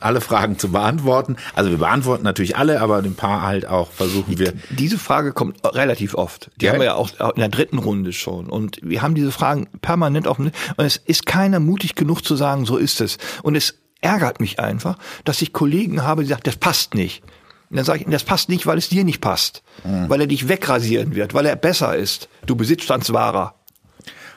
alle 0.00 0.22
Fragen 0.22 0.58
zu 0.58 0.72
beantworten. 0.72 1.36
Also 1.54 1.70
wir 1.70 1.78
beantworten 1.78 2.24
natürlich 2.24 2.56
alle, 2.56 2.80
aber 2.80 2.98
ein 2.98 3.14
paar 3.14 3.42
halt 3.42 3.66
auch 3.66 3.90
versuchen 3.90 4.38
wir. 4.38 4.54
Diese 4.70 4.98
Frage 4.98 5.32
kommt 5.32 5.62
relativ 5.64 6.14
oft. 6.14 6.50
Die 6.56 6.64
ja. 6.64 6.72
haben 6.72 6.78
wir 6.78 6.86
ja 6.86 6.94
auch 6.94 7.10
in 7.34 7.40
der 7.40 7.50
dritten 7.50 7.78
Runde 7.78 8.12
schon. 8.12 8.48
Und 8.48 8.80
wir 8.82 9.02
haben 9.02 9.14
diese 9.14 9.32
Fragen 9.32 9.68
permanent 9.82 10.26
auf 10.26 10.38
dem, 10.38 10.46
und 10.76 10.84
es 10.84 10.96
ist 10.96 11.26
keiner 11.26 11.60
mutig 11.60 11.94
genug 11.94 12.22
zu 12.22 12.36
sagen, 12.36 12.64
so 12.64 12.78
ist 12.78 13.02
es. 13.02 13.18
Und 13.42 13.54
es 13.54 13.74
ärgert 14.00 14.40
mich 14.40 14.58
einfach, 14.58 14.96
dass 15.24 15.42
ich 15.42 15.52
Kollegen 15.52 16.02
habe, 16.04 16.22
die 16.22 16.28
sagen, 16.28 16.42
das 16.44 16.56
passt 16.56 16.94
nicht. 16.94 17.22
Und 17.68 17.76
dann 17.76 17.84
sage 17.84 18.00
ich, 18.00 18.06
das 18.10 18.24
passt 18.24 18.48
nicht, 18.48 18.66
weil 18.66 18.78
es 18.78 18.88
dir 18.88 19.04
nicht 19.04 19.20
passt. 19.20 19.62
Mhm. 19.84 20.08
Weil 20.08 20.22
er 20.22 20.26
dich 20.26 20.48
wegrasieren 20.48 21.14
wird, 21.14 21.34
weil 21.34 21.46
er 21.46 21.54
besser 21.54 21.96
ist. 21.96 22.28
Du 22.46 22.56
Besitzstandswahrer. 22.56 23.59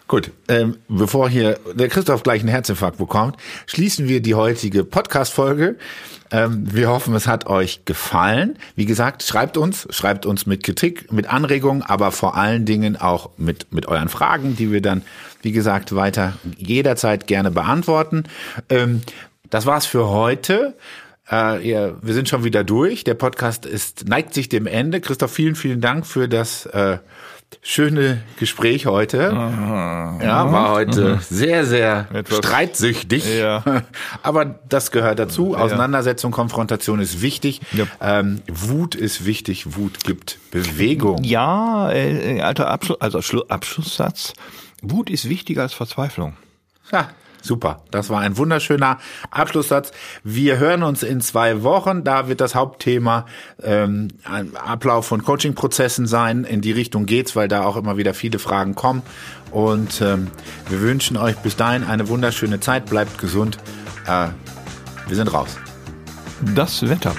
Gut, 0.08 0.32
ähm, 0.50 0.78
bevor 0.90 1.30
hier 1.30 1.58
der 1.74 1.88
Christoph 1.88 2.24
gleich 2.24 2.42
einen 2.42 2.50
Herzinfarkt 2.50 2.98
bekommt, 2.98 3.38
schließen 3.66 4.08
wir 4.08 4.22
die 4.22 4.36
heutige 4.36 4.84
Podcast-Folge. 4.84 5.78
Ähm, 6.30 6.64
wir 6.74 6.90
hoffen, 6.90 7.16
es 7.16 7.28
hat 7.28 7.48
euch 7.48 7.86
gefallen. 7.86 8.58
Wie 8.76 8.86
gesagt, 8.86 9.24
schreibt 9.24 9.56
uns, 9.56 9.88
schreibt 9.92 10.26
uns 10.26 10.46
mit 10.46 10.64
Kritik, 10.64 11.12
mit 11.12 11.28
Anregungen, 11.28 11.84
aber 11.84 12.12
vor 12.12 12.36
allen 12.36 12.66
Dingen 12.66 12.98
auch 12.98 13.30
mit, 13.38 13.72
mit 13.72 13.88
euren 13.88 14.10
Fragen, 14.10 14.56
die 14.58 14.72
wir 14.72 14.82
dann, 14.82 15.04
wie 15.42 15.52
gesagt, 15.52 15.96
weiter 15.96 16.34
jederzeit 16.58 17.26
gerne 17.26 17.50
beantworten. 17.50 18.24
Ähm, 18.70 19.02
das 19.50 19.66
war's 19.66 19.86
für 19.86 20.10
heute. 20.10 20.76
Äh, 21.32 21.68
ja, 21.68 21.94
wir 22.02 22.14
sind 22.14 22.28
schon 22.28 22.44
wieder 22.44 22.64
durch. 22.64 23.04
Der 23.04 23.14
Podcast 23.14 23.66
ist 23.66 24.08
neigt 24.08 24.34
sich 24.34 24.50
dem 24.50 24.68
Ende. 24.68 25.00
Christoph, 25.00 25.32
vielen, 25.32 25.56
vielen 25.56 25.80
Dank 25.80 26.06
für 26.06 26.28
das 26.28 26.66
äh, 26.66 26.98
schöne 27.62 28.24
Gespräch 28.38 28.86
heute. 28.86 29.32
Aha. 29.32 30.20
Ja, 30.22 30.52
war 30.52 30.72
heute 30.72 31.16
mhm. 31.16 31.20
sehr, 31.22 31.66
sehr 31.66 32.08
Etwas. 32.14 32.38
streitsüchtig. 32.40 33.26
Ja. 33.40 33.64
Aber 34.24 34.46
das 34.68 34.92
gehört 34.92 35.20
dazu. 35.20 35.56
Auseinandersetzung, 35.56 36.32
Konfrontation 36.32 37.00
ist 37.00 37.22
wichtig. 37.22 37.62
Ja. 37.72 37.86
Ähm, 38.02 38.42
Wut 38.52 38.96
ist 38.96 39.26
wichtig. 39.26 39.78
Wut 39.78 40.04
gibt 40.04 40.40
Bewegung. 40.52 41.24
Ja, 41.24 41.92
äh, 41.92 42.42
alter 42.42 42.70
Abschluss, 42.70 43.00
also 43.02 43.20
Abschlusssatz. 43.48 44.34
Wut 44.82 45.10
ist 45.10 45.30
wichtiger 45.30 45.62
als 45.62 45.74
Verzweiflung. 45.74 46.36
Ja, 46.92 47.10
Super, 47.44 47.82
das 47.92 48.10
war 48.10 48.22
ein 48.22 48.38
wunderschöner 48.38 49.00
Abschlusssatz. 49.30 49.92
Wir 50.24 50.60
hören 50.60 50.82
uns 50.82 51.04
in 51.04 51.20
zwei 51.20 51.62
Wochen. 51.62 52.06
Da 52.06 52.30
wird 52.30 52.40
das 52.40 52.56
Hauptthema 52.56 53.26
ähm, 53.62 54.08
Ablauf 54.54 55.08
von 55.08 55.24
Coaching-Prozessen 55.24 56.08
sein. 56.08 56.46
In 56.46 56.62
die 56.62 56.72
Richtung 56.72 57.06
geht's, 57.06 57.36
weil 57.36 57.50
da 57.50 57.66
auch 57.66 57.76
immer 57.76 57.98
wieder 57.98 58.14
viele 58.14 58.40
Fragen 58.40 58.76
kommen. 58.76 59.02
Und 59.52 60.02
ähm, 60.02 60.32
wir 60.70 60.80
wünschen 60.80 61.18
euch 61.18 61.36
bis 61.36 61.58
dahin 61.58 61.84
eine 61.84 62.08
wunderschöne 62.08 62.62
Zeit. 62.62 62.86
Bleibt 62.86 63.18
gesund. 63.18 63.58
Äh, 64.08 64.30
wir 65.08 65.16
sind 65.18 65.34
raus. 65.34 65.58
Das 66.56 66.88
Wetter. 66.88 67.14